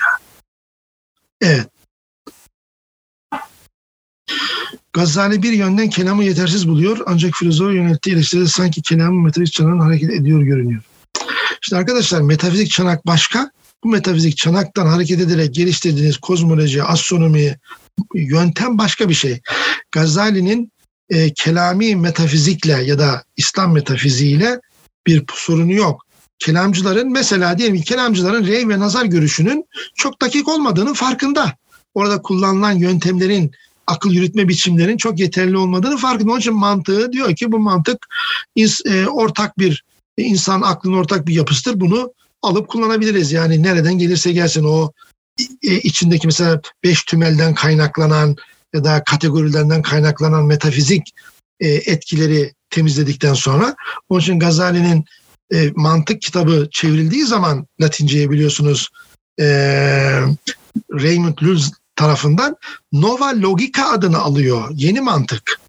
Evet. 1.42 1.68
Gazali 4.94 5.44
bir 5.44 5.52
yönden 5.52 5.90
kelamı 5.90 6.24
yetersiz 6.24 6.68
buluyor 6.68 6.98
ancak 7.06 7.34
filozofa 7.34 7.72
yönelttiği 7.72 8.16
eleştiride 8.16 8.48
sanki 8.48 8.82
kelamın 8.82 9.24
metafizik 9.24 9.54
çanağının 9.54 9.80
hareket 9.80 10.12
ediyor 10.12 10.42
görünüyor. 10.42 10.82
İşte 11.62 11.78
arkadaşlar 11.78 12.22
metafizik 12.22 12.72
çanak 12.72 13.08
başka. 13.08 13.52
Bu 13.84 13.90
metafizik 13.90 14.38
çanaktan 14.38 14.86
hareket 14.86 15.20
ederek 15.20 15.54
geliştirdiğiniz 15.54 16.18
kozmoloji, 16.18 16.84
astronomi, 16.84 17.58
yöntem 18.14 18.78
başka 18.78 19.10
bir 19.10 19.14
şey. 19.14 19.42
Gazali'nin 19.92 20.72
e, 21.10 21.34
kelami 21.34 21.96
metafizikle 21.96 22.84
ya 22.84 23.00
da 23.00 23.24
İslam 23.38 23.74
metafiziğiyle 23.74 24.60
bir 25.08 25.24
sorunu 25.34 25.74
yok. 25.74 26.06
Kelamcıların 26.40 27.12
mesela 27.12 27.58
diyelim 27.58 27.76
ki 27.76 27.84
kelamcıların 27.84 28.48
rey 28.48 28.70
ve 28.70 28.80
nazar 28.80 29.06
görüşünün 29.06 29.66
çok 29.96 30.22
dakik 30.22 30.48
olmadığının 30.48 30.94
farkında. 30.94 31.54
Orada 31.94 32.22
kullanılan 32.22 32.72
yöntemlerin 32.72 33.52
akıl 33.88 34.12
yürütme 34.12 34.48
biçimlerinin 34.48 34.98
çok 34.98 35.20
yeterli 35.20 35.58
olmadığını 35.58 35.98
farkında. 35.98 36.32
Onun 36.32 36.40
için 36.40 36.54
mantığı 36.54 37.12
diyor 37.12 37.36
ki 37.36 37.52
bu 37.52 37.60
mantık 37.60 38.08
e, 38.86 39.06
ortak 39.08 39.60
bir 39.60 39.84
insan 40.18 40.62
aklının 40.62 40.98
ortak 40.98 41.28
bir 41.28 41.34
yapısıdır. 41.34 41.80
Bunu 41.80 42.14
alıp 42.42 42.68
kullanabiliriz. 42.68 43.32
Yani 43.32 43.64
nereden 43.64 43.98
gelirse 43.98 44.32
gelsin 44.32 44.64
o 44.64 44.92
e, 45.64 45.76
içindeki 45.76 46.28
mesela 46.28 46.62
beş 46.84 47.04
tümelden 47.04 47.56
kaynaklanan 47.56 48.36
ya 48.74 48.84
da 48.84 49.04
kategorilerden 49.04 49.82
kaynaklanan 49.82 50.46
metafizik 50.46 51.14
e, 51.60 51.68
etkileri 51.68 52.54
temizledikten 52.70 53.34
sonra 53.34 53.76
onun 54.10 54.22
için 54.22 54.40
Gazali'nin 54.40 55.06
mantık 55.76 56.22
kitabı 56.22 56.68
çevrildiği 56.72 57.26
zaman 57.26 57.68
Latince'ye 57.82 58.30
biliyorsunuz 58.30 58.90
Raymond 60.92 61.38
Lull 61.44 61.62
tarafından 61.96 62.56
Nova 62.92 63.42
Logika 63.42 63.90
adını 63.90 64.18
alıyor. 64.18 64.70
Yeni 64.74 65.02
mantık. 65.02 65.60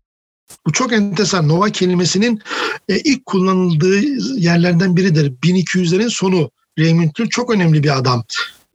Bu 0.67 0.73
çok 0.73 0.93
enteresan. 0.93 1.49
Nova 1.49 1.71
kelimesinin 1.71 2.43
e, 2.89 2.99
ilk 2.99 3.27
kullanıldığı 3.27 4.01
yerlerden 4.39 4.97
biridir. 4.97 5.33
1200'lerin 5.33 6.11
sonu. 6.11 6.51
Raymond 6.79 7.11
Lull 7.21 7.29
çok 7.29 7.51
önemli 7.51 7.83
bir 7.83 7.99
adam. 7.99 8.25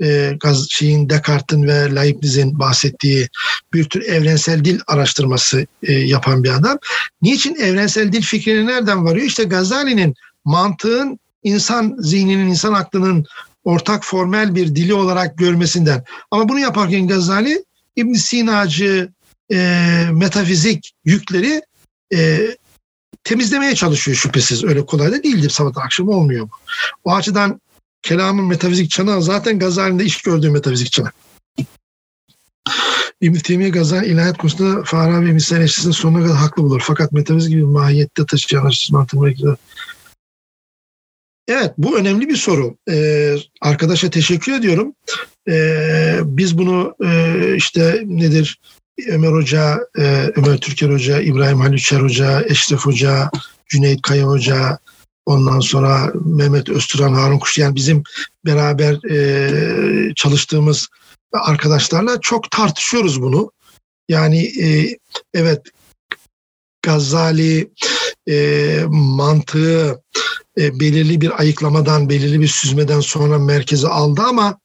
E, 0.02 0.38
gaz 0.40 0.68
şeyin 0.70 1.10
Descartes'in 1.10 1.68
ve 1.68 1.96
Leibniz'in 1.96 2.60
bahsettiği 2.60 3.30
bir 3.74 3.84
tür 3.84 4.02
evrensel 4.02 4.66
dil 4.66 4.80
araştırması 4.88 5.66
e, 5.84 5.94
yapan 5.94 6.44
bir 6.44 6.50
adam. 6.50 6.78
Niçin 7.22 7.56
evrensel 7.56 8.12
dil 8.12 8.22
fikrine 8.22 8.66
nereden 8.68 9.06
varıyor? 9.06 9.26
İşte 9.26 9.44
Gazali'nin 9.44 10.16
mantığın 10.46 11.20
insan 11.44 11.96
zihninin, 12.00 12.48
insan 12.48 12.74
aklının 12.74 13.26
ortak 13.64 14.06
formel 14.06 14.56
bir 14.56 14.76
dili 14.76 14.94
olarak 14.94 15.38
görmesinden. 15.38 16.04
Ama 16.32 16.50
bunu 16.50 16.60
yaparken 16.60 17.08
Gazali 17.08 17.64
İbn 17.96 18.14
Sinacı 18.14 19.12
e, 19.52 19.58
metafizik 20.12 20.92
yükleri 21.06 21.62
e, 22.14 22.48
temizlemeye 23.24 23.76
çalışıyor 23.76 24.18
şüphesiz. 24.18 24.64
Öyle 24.64 24.86
kolay 24.86 25.12
da 25.12 25.24
değildir 25.24 25.50
sabah 25.50 25.86
akşam 25.86 26.10
olmuyor 26.10 26.46
bu. 26.46 26.56
O 27.04 27.16
açıdan 27.16 27.62
kelamın 28.04 28.46
metafizik 28.46 28.92
çanağı 28.92 29.22
zaten 29.22 29.60
Gazali'nde 29.60 30.06
iş 30.06 30.22
gördüğü 30.22 30.50
metafizik 30.50 30.92
çanak. 30.92 31.16
İbn-i 33.22 33.42
Teymiye 33.42 33.70
Gazali 33.70 34.08
ilahiyat 34.08 34.38
konusunda 34.38 34.84
Farabi 34.84 35.34
misal 35.34 35.62
eşlisinde 35.62 35.94
sonuna 35.94 36.24
kadar 36.24 36.38
haklı 36.38 36.64
bulur. 36.64 36.82
Fakat 36.86 37.12
metafizik 37.12 37.52
gibi 37.52 37.64
mahiyette 37.64 38.26
taşıyan 38.26 38.66
açısız 38.66 38.92
mantığına 38.92 39.56
Evet 41.48 41.74
bu 41.78 41.98
önemli 41.98 42.30
bir 42.30 42.36
soru. 42.36 42.78
Ee, 42.90 43.36
arkadaşa 43.62 44.10
teşekkür 44.10 44.54
ediyorum. 44.54 44.94
Ee, 45.50 46.20
biz 46.24 46.58
bunu 46.58 46.96
e, 47.06 47.56
işte 47.56 48.04
nedir 48.06 48.60
Ömer 49.08 49.32
Hoca, 49.32 49.80
e, 49.98 50.32
Ömer 50.36 50.58
Türker 50.58 50.90
Hoca, 50.90 51.22
İbrahim 51.22 51.60
Halüçer 51.60 52.00
Hoca, 52.00 52.42
Eşref 52.42 52.80
Hoca, 52.80 53.30
Cüneyt 53.68 54.02
Kaya 54.02 54.24
Hoca, 54.24 54.80
ondan 55.26 55.60
sonra 55.60 56.12
Mehmet 56.26 56.70
Öztürk, 56.70 57.02
Harun 57.02 57.40
Kuş 57.40 57.58
yani 57.58 57.76
bizim 57.76 58.04
beraber 58.46 59.12
e, 59.12 60.14
çalıştığımız 60.16 60.88
arkadaşlarla 61.32 62.20
çok 62.22 62.52
tartışıyoruz 62.52 63.22
bunu. 63.22 63.52
Yani 64.10 64.46
e, 64.62 64.98
evet 65.34 65.62
Gazali 66.82 67.72
e, 68.30 68.80
mantığı 68.90 70.02
e, 70.58 70.80
belirli 70.80 71.22
bir 71.22 71.40
ayıklamadan, 71.40 72.10
belirli 72.10 72.42
bir 72.42 72.48
süzmeden 72.48 73.00
sonra 73.00 73.40
merkeze 73.40 73.88
aldı 73.88 74.22
ama 74.22 74.60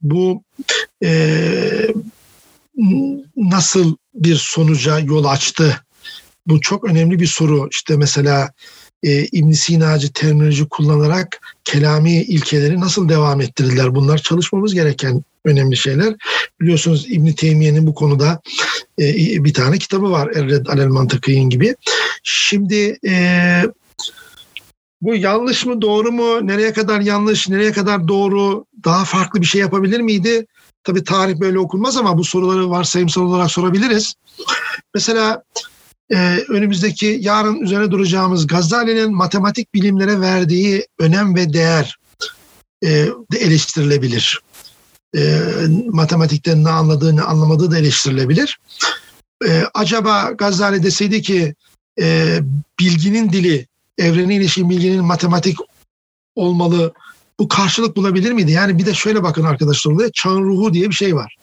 bu 0.00 0.42
e, 1.04 1.94
nasıl 3.36 3.96
bir 4.14 4.36
sonuca 4.36 4.98
yol 4.98 5.24
açtı? 5.24 5.84
Bu 6.46 6.60
çok 6.60 6.84
önemli 6.84 7.20
bir 7.20 7.26
soru. 7.26 7.68
İşte 7.70 7.96
mesela 7.96 8.50
e, 9.02 9.24
İbn 9.24 9.50
Sina'cı 9.50 10.12
terminoloji 10.12 10.68
kullanarak 10.68 11.40
kelami 11.64 12.22
ilkeleri 12.22 12.80
nasıl 12.80 13.08
devam 13.08 13.40
ettirdiler? 13.40 13.94
Bunlar 13.94 14.18
çalışmamız 14.18 14.74
gereken 14.74 15.22
önemli 15.44 15.76
şeyler. 15.76 16.14
Biliyorsunuz 16.60 17.06
İbn 17.08 17.32
Teymiye'nin 17.32 17.86
bu 17.86 17.94
konuda 17.94 18.40
e, 18.98 19.04
bir 19.44 19.54
tane 19.54 19.78
kitabı 19.78 20.10
var. 20.10 20.30
Erred 20.34 20.66
Alel 20.66 20.86
Mantıkiyin 20.86 21.50
gibi. 21.50 21.76
Şimdi 22.22 22.98
e, 23.06 23.14
bu 25.02 25.14
yanlış 25.14 25.66
mı 25.66 25.82
doğru 25.82 26.12
mu? 26.12 26.46
Nereye 26.46 26.72
kadar 26.72 27.00
yanlış, 27.00 27.48
nereye 27.48 27.72
kadar 27.72 28.08
doğru? 28.08 28.64
Daha 28.84 29.04
farklı 29.04 29.40
bir 29.40 29.46
şey 29.46 29.60
yapabilir 29.60 30.00
miydi? 30.00 30.46
Tabii 30.84 31.04
tarih 31.04 31.40
böyle 31.40 31.58
okunmaz 31.58 31.96
ama 31.96 32.18
bu 32.18 32.24
soruları 32.24 32.70
varsayımsal 32.70 33.22
olarak 33.22 33.50
sorabiliriz. 33.50 34.14
Mesela 34.94 35.42
e, 36.12 36.44
önümüzdeki 36.48 37.18
yarın 37.20 37.60
üzerine 37.60 37.90
duracağımız 37.90 38.46
Gazali'nin 38.46 39.14
matematik 39.14 39.74
bilimlere 39.74 40.20
verdiği 40.20 40.86
önem 40.98 41.34
ve 41.34 41.52
değer 41.52 41.98
e, 42.82 42.88
de 43.32 43.38
eleştirilebilir. 43.38 44.40
E, 45.16 45.40
matematikten 45.86 46.64
ne 46.64 46.68
anladığı 46.68 47.16
ne 47.16 47.22
anlamadığı 47.22 47.70
da 47.70 47.78
eleştirilebilir. 47.78 48.58
E, 49.48 49.64
acaba 49.74 50.30
Gazali 50.30 50.82
deseydi 50.82 51.22
ki 51.22 51.54
e, 52.00 52.38
bilginin 52.80 53.32
dili, 53.32 53.66
evrene 53.98 54.34
ilişkin 54.34 54.70
bilginin 54.70 55.04
matematik 55.04 55.56
olmalı 56.34 56.92
bu 57.40 57.48
karşılık 57.48 57.96
bulabilir 57.96 58.32
miydi? 58.32 58.52
Yani 58.52 58.78
bir 58.78 58.86
de 58.86 58.94
şöyle 58.94 59.22
bakın 59.22 59.44
arkadaşlar 59.44 59.92
oluyor. 59.92 60.10
Çağın 60.14 60.42
ruhu 60.42 60.74
diye 60.74 60.88
bir 60.88 60.94
şey 60.94 61.16
var. 61.16 61.36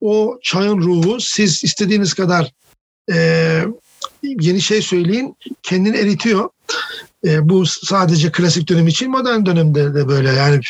O 0.00 0.38
çağın 0.42 0.78
ruhu 0.78 1.20
siz 1.20 1.64
istediğiniz 1.64 2.14
kadar 2.14 2.52
e, 3.12 3.64
yeni 4.22 4.60
şey 4.60 4.82
söyleyin 4.82 5.36
kendini 5.62 5.96
eritiyor. 5.96 6.50
E, 7.26 7.48
bu 7.48 7.66
sadece 7.66 8.32
klasik 8.32 8.68
dönem 8.68 8.88
için 8.88 9.10
modern 9.10 9.46
dönemde 9.46 9.94
de 9.94 10.08
böyle 10.08 10.32
yani 10.32 10.60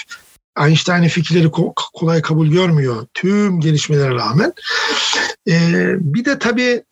Einstein'ın 0.58 1.08
fikirleri 1.08 1.50
kolay 1.94 2.22
kabul 2.22 2.48
görmüyor 2.48 3.06
tüm 3.14 3.60
gelişmelere 3.60 4.10
rağmen. 4.10 4.52
E, 5.48 5.84
bir 6.00 6.24
de 6.24 6.38
tabii 6.38 6.82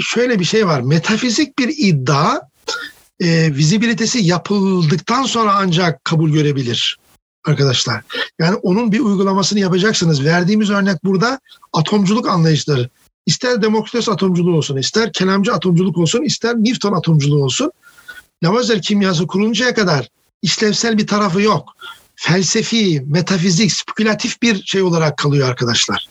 şöyle 0.00 0.40
bir 0.40 0.44
şey 0.44 0.66
var. 0.66 0.80
Metafizik 0.80 1.58
bir 1.58 1.74
iddia 1.78 2.40
e, 3.20 3.54
vizibilitesi 3.56 4.18
yapıldıktan 4.18 5.22
sonra 5.22 5.54
ancak 5.54 6.04
kabul 6.04 6.30
görebilir 6.30 6.98
arkadaşlar. 7.46 8.02
Yani 8.38 8.56
onun 8.56 8.92
bir 8.92 9.00
uygulamasını 9.00 9.58
yapacaksınız. 9.58 10.24
Verdiğimiz 10.24 10.70
örnek 10.70 11.04
burada 11.04 11.40
atomculuk 11.72 12.28
anlayışları. 12.28 12.88
İster 13.28 13.62
Demokritos 13.62 14.08
atomculuğu 14.08 14.56
olsun, 14.56 14.76
ister 14.76 15.12
kelamcı 15.12 15.52
atomculuk 15.52 15.98
olsun, 15.98 16.22
ister 16.22 16.54
Newton 16.54 16.92
atomculuğu 16.92 17.44
olsun. 17.44 17.72
Lavoisier 18.44 18.82
kimyası 18.82 19.26
kuruluncaya 19.26 19.74
kadar 19.74 20.08
işlevsel 20.42 20.98
bir 20.98 21.06
tarafı 21.06 21.42
yok. 21.42 21.72
Felsefi, 22.14 23.02
metafizik, 23.06 23.72
spekülatif 23.72 24.42
bir 24.42 24.64
şey 24.64 24.82
olarak 24.82 25.16
kalıyor 25.16 25.48
arkadaşlar. 25.48 26.08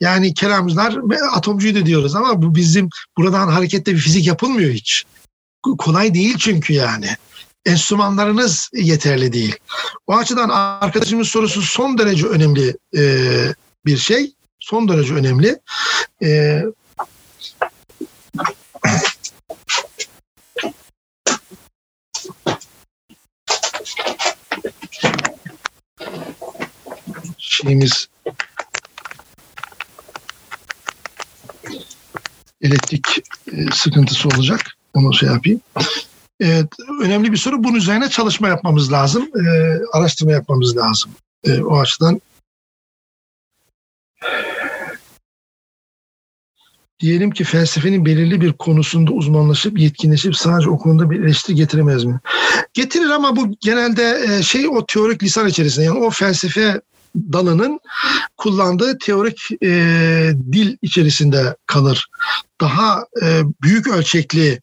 Yani 0.00 0.34
kelamcılar 0.34 0.98
atomcuyu 1.32 1.74
da 1.74 1.86
diyoruz 1.86 2.16
ama 2.16 2.42
bu 2.42 2.54
bizim 2.54 2.88
buradan 3.18 3.48
harekette 3.48 3.94
bir 3.94 4.00
fizik 4.00 4.26
yapılmıyor 4.26 4.70
hiç 4.70 5.04
kolay 5.78 6.14
değil 6.14 6.36
çünkü 6.38 6.72
yani. 6.72 7.08
Enstrümanlarınız 7.66 8.70
yeterli 8.72 9.32
değil. 9.32 9.56
O 10.06 10.16
açıdan 10.16 10.48
arkadaşımız 10.48 11.28
sorusu 11.28 11.62
son 11.62 11.98
derece 11.98 12.26
önemli 12.26 12.76
bir 13.86 13.96
şey. 13.96 14.35
Son 14.66 14.88
derece 14.88 15.14
önemli. 15.14 15.60
E, 16.22 16.62
şeyimiz 27.38 28.08
elektrik 32.60 33.06
e, 33.52 33.66
sıkıntısı 33.74 34.28
olacak. 34.28 34.60
Onu 34.94 35.14
şey 35.14 35.28
yapayım. 35.28 35.60
Evet, 36.40 36.72
önemli 37.02 37.32
bir 37.32 37.36
soru. 37.36 37.64
Bunun 37.64 37.76
üzerine 37.76 38.10
çalışma 38.10 38.48
yapmamız 38.48 38.92
lazım. 38.92 39.28
E, 39.36 39.78
araştırma 39.92 40.32
yapmamız 40.32 40.76
lazım. 40.76 41.10
E, 41.44 41.62
o 41.62 41.78
açıdan 41.78 42.20
diyelim 47.00 47.30
ki 47.30 47.44
felsefenin 47.44 48.06
belirli 48.06 48.40
bir 48.40 48.52
konusunda 48.52 49.12
uzmanlaşıp 49.12 49.78
yetkinleşip 49.78 50.36
sadece 50.36 50.70
o 50.70 50.78
konuda 50.78 51.10
bir 51.10 51.20
eleştiri 51.20 51.56
getiremez 51.56 52.04
mi? 52.04 52.20
Getirir 52.74 53.10
ama 53.10 53.36
bu 53.36 53.56
genelde 53.60 54.24
e, 54.28 54.42
şey 54.42 54.68
o 54.68 54.86
teorik 54.86 55.22
lisan 55.22 55.48
içerisinde 55.48 55.84
yani 55.84 55.98
o 55.98 56.10
felsefe 56.10 56.80
dalının 57.32 57.80
kullandığı 58.36 58.98
teorik 58.98 59.62
e, 59.62 59.68
dil 60.52 60.76
içerisinde 60.82 61.56
kalır. 61.66 62.06
Daha 62.60 63.06
e, 63.22 63.40
büyük 63.62 63.88
ölçekli 63.88 64.60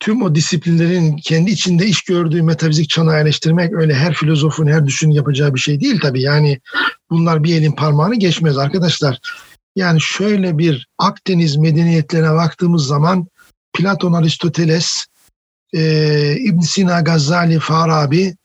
tüm 0.00 0.22
o 0.22 0.34
disiplinlerin 0.34 1.16
kendi 1.16 1.50
içinde 1.50 1.86
iş 1.86 2.02
gördüğü 2.02 2.42
metafizik 2.42 2.90
çanağı 2.90 3.20
eleştirmek 3.20 3.72
öyle 3.72 3.94
her 3.94 4.14
filozofun, 4.14 4.66
her 4.66 4.86
düşünün 4.86 5.12
yapacağı 5.12 5.54
bir 5.54 5.60
şey 5.60 5.80
değil 5.80 6.00
tabii. 6.02 6.22
Yani 6.22 6.60
bunlar 7.10 7.44
bir 7.44 7.56
elin 7.56 7.72
parmağını 7.72 8.14
geçmez 8.14 8.58
arkadaşlar. 8.58 9.20
Yani 9.76 10.00
şöyle 10.00 10.58
bir 10.58 10.88
Akdeniz 10.98 11.56
medeniyetlerine 11.56 12.32
baktığımız 12.32 12.86
zaman 12.86 13.26
Platon, 13.72 14.12
Aristoteles, 14.12 15.06
e, 15.74 16.36
İbn 16.36 16.60
Sina, 16.60 17.00
Gazali, 17.00 17.58
Farabi, 17.58 18.36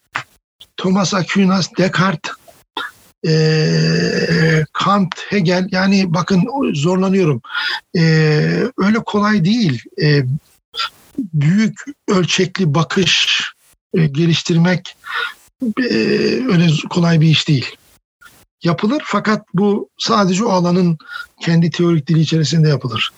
Thomas 0.78 1.14
Aquinas, 1.14 1.70
Descartes, 1.78 2.32
e, 3.28 4.66
Kant, 4.74 5.16
Hegel 5.30 5.68
yani 5.72 6.14
bakın 6.14 6.44
zorlanıyorum. 6.74 7.42
E, 7.98 8.02
öyle 8.78 9.00
kolay 9.06 9.46
değil. 9.46 9.84
E, 10.02 10.24
büyük 11.18 11.80
ölçekli 12.08 12.76
bakış 12.76 13.42
e, 13.94 14.08
geliştirmek 14.08 14.98
e, 15.80 15.96
öyle 16.52 16.68
kolay 16.90 17.22
bir 17.22 17.28
iş 17.28 17.48
değil. 17.48 17.76
Yapılır 18.64 19.02
fakat 19.06 19.46
bu 19.54 19.90
sadece 19.98 20.46
o 20.46 20.50
alanın 20.50 20.98
kendi 21.42 21.70
teorik 21.70 22.08
dili 22.08 22.20
içerisinde 22.20 22.70
yapılır. 22.70 23.12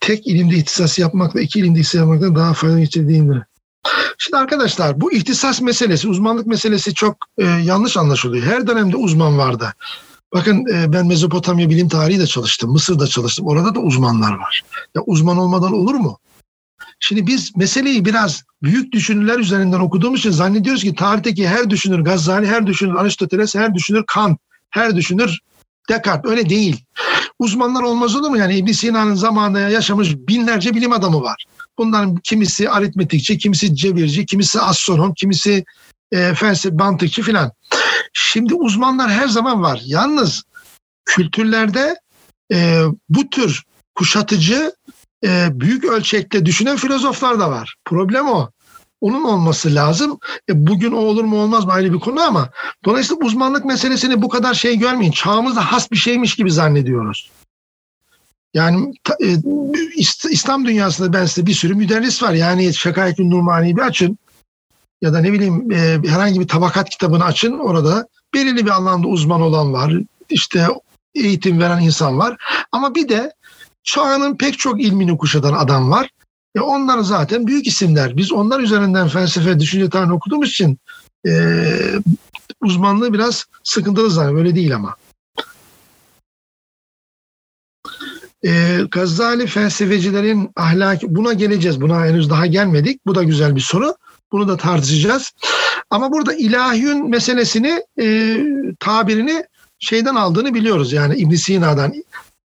Tek 0.00 0.26
ilimde 0.26 0.54
ihtisas 0.56 0.98
yapmakla 0.98 1.40
iki 1.40 1.58
ilimde 1.58 1.80
ihtisas 1.80 2.00
yapmaktan 2.00 2.36
daha 2.36 2.54
faydalı 2.54 2.80
geçirdiğindir. 2.80 3.42
Şimdi 4.18 4.36
arkadaşlar 4.36 5.00
bu 5.00 5.12
ihtisas 5.12 5.60
meselesi, 5.60 6.08
uzmanlık 6.08 6.46
meselesi 6.46 6.94
çok 6.94 7.16
e, 7.38 7.44
yanlış 7.44 7.96
anlaşılıyor. 7.96 8.46
Her 8.46 8.66
dönemde 8.66 8.96
uzman 8.96 9.38
vardı. 9.38 9.74
Bakın 10.34 10.66
e, 10.74 10.92
ben 10.92 11.06
Mezopotamya 11.06 11.70
bilim 11.70 11.88
tarihi 11.88 12.18
de 12.18 12.26
çalıştım, 12.26 12.70
Mısır'da 12.70 13.06
çalıştım. 13.06 13.46
Orada 13.46 13.74
da 13.74 13.80
uzmanlar 13.80 14.32
var. 14.32 14.62
Ya 14.94 15.02
uzman 15.06 15.38
olmadan 15.38 15.72
olur 15.72 15.94
mu? 15.94 16.18
Şimdi 17.08 17.26
biz 17.26 17.56
meseleyi 17.56 18.04
biraz 18.04 18.44
büyük 18.62 18.92
düşünürler 18.92 19.38
üzerinden 19.38 19.80
okuduğumuz 19.80 20.20
için 20.20 20.30
zannediyoruz 20.30 20.82
ki 20.82 20.94
tarihteki 20.94 21.48
her 21.48 21.70
düşünür 21.70 22.00
Gazali, 22.00 22.46
her 22.46 22.66
düşünür 22.66 22.94
Aristoteles, 22.94 23.54
her 23.54 23.74
düşünür 23.74 24.04
Kant, 24.06 24.38
her 24.70 24.96
düşünür 24.96 25.38
Descartes. 25.88 26.30
Öyle 26.30 26.48
değil. 26.48 26.84
uzmanlar 27.38 27.82
olmaz 27.82 28.16
olur 28.16 28.30
mu? 28.30 28.36
Yani 28.36 28.56
ibn 28.56 28.72
Sina'nın 28.72 29.14
zamanında 29.14 29.60
yaşamış 29.60 30.16
binlerce 30.16 30.74
bilim 30.74 30.92
adamı 30.92 31.22
var. 31.22 31.44
Bunların 31.78 32.16
kimisi 32.16 32.70
aritmetikçi, 32.70 33.38
kimisi 33.38 33.76
cebirci, 33.76 34.26
kimisi 34.26 34.60
astronom, 34.60 35.14
kimisi 35.14 35.64
e, 36.12 36.34
felsefe, 36.34 36.76
mantıkçı 36.76 37.22
filan. 37.22 37.52
Şimdi 38.12 38.54
uzmanlar 38.54 39.10
her 39.10 39.28
zaman 39.28 39.62
var. 39.62 39.80
Yalnız 39.84 40.42
kültürlerde 41.04 41.96
e, 42.52 42.82
bu 43.08 43.30
tür 43.30 43.62
kuşatıcı 43.94 44.72
e, 45.24 45.48
büyük 45.60 45.84
ölçekte 45.84 46.46
düşünen 46.46 46.76
filozoflar 46.76 47.40
da 47.40 47.50
var. 47.50 47.76
Problem 47.84 48.28
o. 48.28 48.50
Onun 49.00 49.24
olması 49.24 49.74
lazım. 49.74 50.18
E, 50.50 50.66
bugün 50.66 50.92
o 50.92 50.96
olur 50.96 51.24
mu 51.24 51.42
olmaz 51.42 51.64
mı 51.64 51.72
ayrı 51.72 51.92
bir 51.92 51.98
konu 51.98 52.20
ama 52.20 52.50
dolayısıyla 52.84 53.26
uzmanlık 53.26 53.64
meselesini 53.64 54.22
bu 54.22 54.28
kadar 54.28 54.54
şey 54.54 54.78
görmeyin. 54.78 55.12
Çağımızda 55.12 55.72
has 55.72 55.90
bir 55.90 55.96
şeymiş 55.96 56.34
gibi 56.34 56.50
zannediyoruz. 56.50 57.30
Yani 58.54 58.92
e, 59.22 59.36
İslam 60.30 60.66
dünyasında 60.66 61.12
ben 61.12 61.26
size 61.26 61.46
bir 61.46 61.54
sürü 61.54 61.74
müderris 61.74 62.22
var. 62.22 62.32
Yani 62.32 62.74
Şakayetün 62.74 63.30
Numani'yi 63.30 63.76
bir 63.76 63.82
açın 63.82 64.18
ya 65.02 65.12
da 65.12 65.20
ne 65.20 65.32
bileyim 65.32 65.72
e, 65.72 65.76
herhangi 66.08 66.40
bir 66.40 66.48
tabakat 66.48 66.90
kitabını 66.90 67.24
açın 67.24 67.58
orada 67.58 68.08
belirli 68.34 68.66
bir 68.66 68.70
alanda 68.70 69.06
uzman 69.06 69.40
olan 69.40 69.72
var. 69.72 69.92
İşte 70.30 70.66
eğitim 71.14 71.60
veren 71.60 71.80
insan 71.80 72.18
var. 72.18 72.36
Ama 72.72 72.94
bir 72.94 73.08
de 73.08 73.32
çağının 73.86 74.36
pek 74.36 74.58
çok 74.58 74.82
ilmini 74.82 75.18
kuşatan 75.18 75.52
adam 75.52 75.90
var. 75.90 76.10
E 76.56 76.60
onlar 76.60 76.98
zaten 76.98 77.46
büyük 77.46 77.66
isimler. 77.66 78.16
Biz 78.16 78.32
onlar 78.32 78.60
üzerinden 78.60 79.08
felsefe, 79.08 79.60
düşünce 79.60 79.90
tarihi 79.90 80.12
okuduğumuz 80.12 80.48
için 80.48 80.78
e, 81.26 81.32
uzmanlığı 82.62 83.12
biraz 83.12 83.44
sıkıntılı 83.64 84.10
zaten. 84.10 84.36
Öyle 84.36 84.54
değil 84.54 84.74
ama. 84.74 84.96
E, 88.44 88.80
Gazali 88.90 89.46
felsefecilerin 89.46 90.50
ahlaki, 90.56 91.14
buna 91.14 91.32
geleceğiz. 91.32 91.80
Buna 91.80 92.06
henüz 92.06 92.30
daha 92.30 92.46
gelmedik. 92.46 93.06
Bu 93.06 93.14
da 93.14 93.22
güzel 93.22 93.56
bir 93.56 93.60
soru. 93.60 93.94
Bunu 94.32 94.48
da 94.48 94.56
tartışacağız. 94.56 95.32
Ama 95.90 96.12
burada 96.12 96.34
ilahiyün 96.34 97.10
meselesini, 97.10 97.82
e, 98.00 98.38
tabirini 98.80 99.44
şeyden 99.78 100.14
aldığını 100.14 100.54
biliyoruz. 100.54 100.92
Yani 100.92 101.16
İbn 101.16 101.34
Sina'dan. 101.34 101.94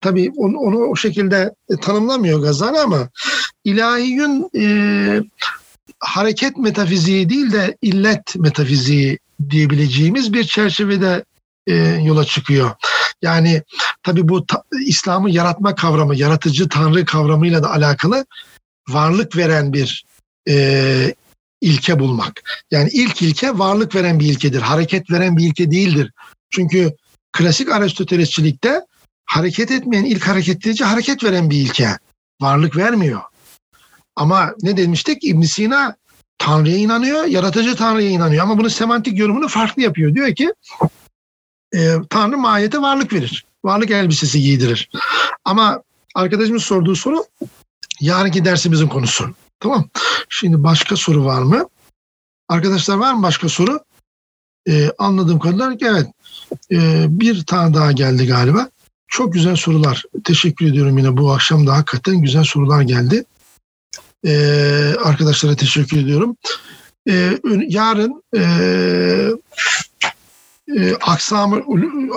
Tabii 0.02 0.32
onu, 0.38 0.58
onu 0.58 0.78
o 0.78 0.96
şekilde 0.96 1.54
tanımlamıyor 1.82 2.42
Gazali 2.42 2.80
ama 2.80 3.10
ilahiyün 3.64 4.50
e, 4.56 4.66
hareket 6.00 6.58
metafiziği 6.58 7.30
değil 7.30 7.52
de 7.52 7.78
illet 7.82 8.36
metafiziği 8.36 9.20
diyebileceğimiz 9.50 10.34
bir 10.34 10.44
çerçevede 10.44 11.26
e, 11.68 11.76
yola 12.04 12.26
çıkıyor. 12.26 12.72
Yani 13.22 13.64
tabii 14.04 14.30
bu 14.30 14.46
ta, 14.46 14.64
İslam'ı 14.86 15.30
yaratma 15.32 15.76
kavramı, 15.76 16.16
yaratıcı 16.16 16.70
tanrı 16.70 17.06
kavramıyla 17.06 17.64
da 17.64 17.72
alakalı 17.72 18.26
varlık 18.90 19.38
veren 19.38 19.74
bir 19.74 20.06
e, 20.50 21.16
ilke 21.62 22.00
bulmak. 22.00 22.64
Yani 22.72 22.90
ilk 22.94 23.22
ilke 23.22 23.58
varlık 23.58 23.96
veren 23.96 24.20
bir 24.20 24.26
ilkedir. 24.26 24.62
Hareket 24.62 25.12
veren 25.12 25.38
bir 25.38 25.48
ilke 25.48 25.72
değildir. 25.72 26.12
Çünkü 26.50 26.96
klasik 27.32 27.72
Aristotelesçilikte 27.72 28.82
hareket 29.32 29.72
etmeyen 29.72 30.06
ilk 30.06 30.28
hareket 30.28 30.68
edici 30.68 30.84
hareket 30.84 31.24
veren 31.24 31.50
bir 31.50 31.58
ilke. 31.58 31.98
Varlık 32.42 32.78
vermiyor. 32.78 33.22
Ama 34.16 34.54
ne 34.62 34.78
demiştik? 34.78 35.24
İbn 35.24 35.42
Sina 35.42 35.96
Tanrı'ya 36.38 36.78
inanıyor, 36.78 37.26
yaratıcı 37.26 37.76
Tanrı'ya 37.76 38.10
inanıyor. 38.10 38.44
Ama 38.44 38.58
bunu 38.58 38.70
semantik 38.70 39.20
yorumunu 39.20 39.48
farklı 39.48 39.82
yapıyor. 39.82 40.16
Diyor 40.16 40.36
ki 40.36 40.54
e, 41.76 41.96
Tanrı 42.10 42.38
mahiyete 42.38 42.82
varlık 42.82 43.14
verir. 43.14 43.46
Varlık 43.64 43.92
elbisesi 43.92 44.42
giydirir. 44.42 44.90
Ama 45.46 45.84
arkadaşımız 46.16 46.64
sorduğu 46.64 46.96
soru 46.96 47.26
yarınki 48.02 48.46
dersimizin 48.46 48.88
konusu. 48.88 49.36
Tamam. 49.60 49.90
Şimdi 50.30 50.64
başka 50.64 50.96
soru 50.96 51.26
var 51.26 51.42
mı? 51.42 51.70
Arkadaşlar 52.50 52.96
var 52.96 53.14
mı 53.14 53.24
başka 53.24 53.50
soru? 53.50 53.80
Ee, 54.68 54.92
anladığım 54.98 55.40
kadarıyla 55.40 55.78
evet. 55.82 56.08
Ee, 56.72 57.06
bir 57.10 57.46
tane 57.46 57.74
daha 57.74 57.92
geldi 57.92 58.28
galiba. 58.28 58.70
Çok 59.12 59.34
güzel 59.34 59.56
sorular. 59.56 60.04
Teşekkür 60.24 60.66
ediyorum 60.66 60.98
yine 60.98 61.18
bu 61.18 61.32
akşam 61.32 61.68
da 61.68 61.74
hakikaten 61.74 62.22
güzel 62.22 62.44
sorular 62.44 62.82
geldi. 62.82 63.26
Ee, 64.26 64.94
arkadaşlara 65.04 65.56
teşekkür 65.56 65.98
ediyorum. 65.98 66.36
Ee, 67.10 67.40
yarın 67.68 68.24
e, 68.36 68.42
e, 70.78 70.96
Aksamur, 71.02 71.62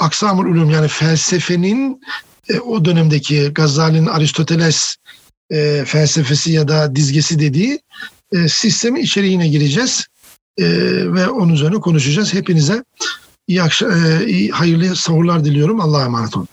Aksamur 0.01 0.47
Ulum 0.47 0.70
yani 0.70 0.88
felsefenin 0.88 2.01
e, 2.49 2.61
o 2.61 2.84
dönemdeki 2.84 3.51
Gazali'nin 3.55 4.07
Aristoteles 4.07 4.97
e, 5.51 5.84
felsefesi 5.86 6.53
ya 6.53 6.68
da 6.68 6.97
dizgesi 6.97 7.38
dediği 7.38 7.80
e, 8.32 8.49
sistemin 8.49 9.01
içeriğine 9.01 9.49
gireceğiz 9.49 10.07
e, 10.59 10.64
ve 11.14 11.28
onun 11.28 11.53
üzerine 11.53 11.80
konuşacağız. 11.80 12.34
Hepinize 12.34 12.84
iyi 13.49 13.62
akşam, 13.62 13.90
e, 13.90 14.26
iyi, 14.26 14.51
hayırlı 14.51 14.97
sahurlar 14.97 15.45
diliyorum. 15.45 15.80
Allah'a 15.80 16.05
emanet 16.05 16.36
olun. 16.36 16.49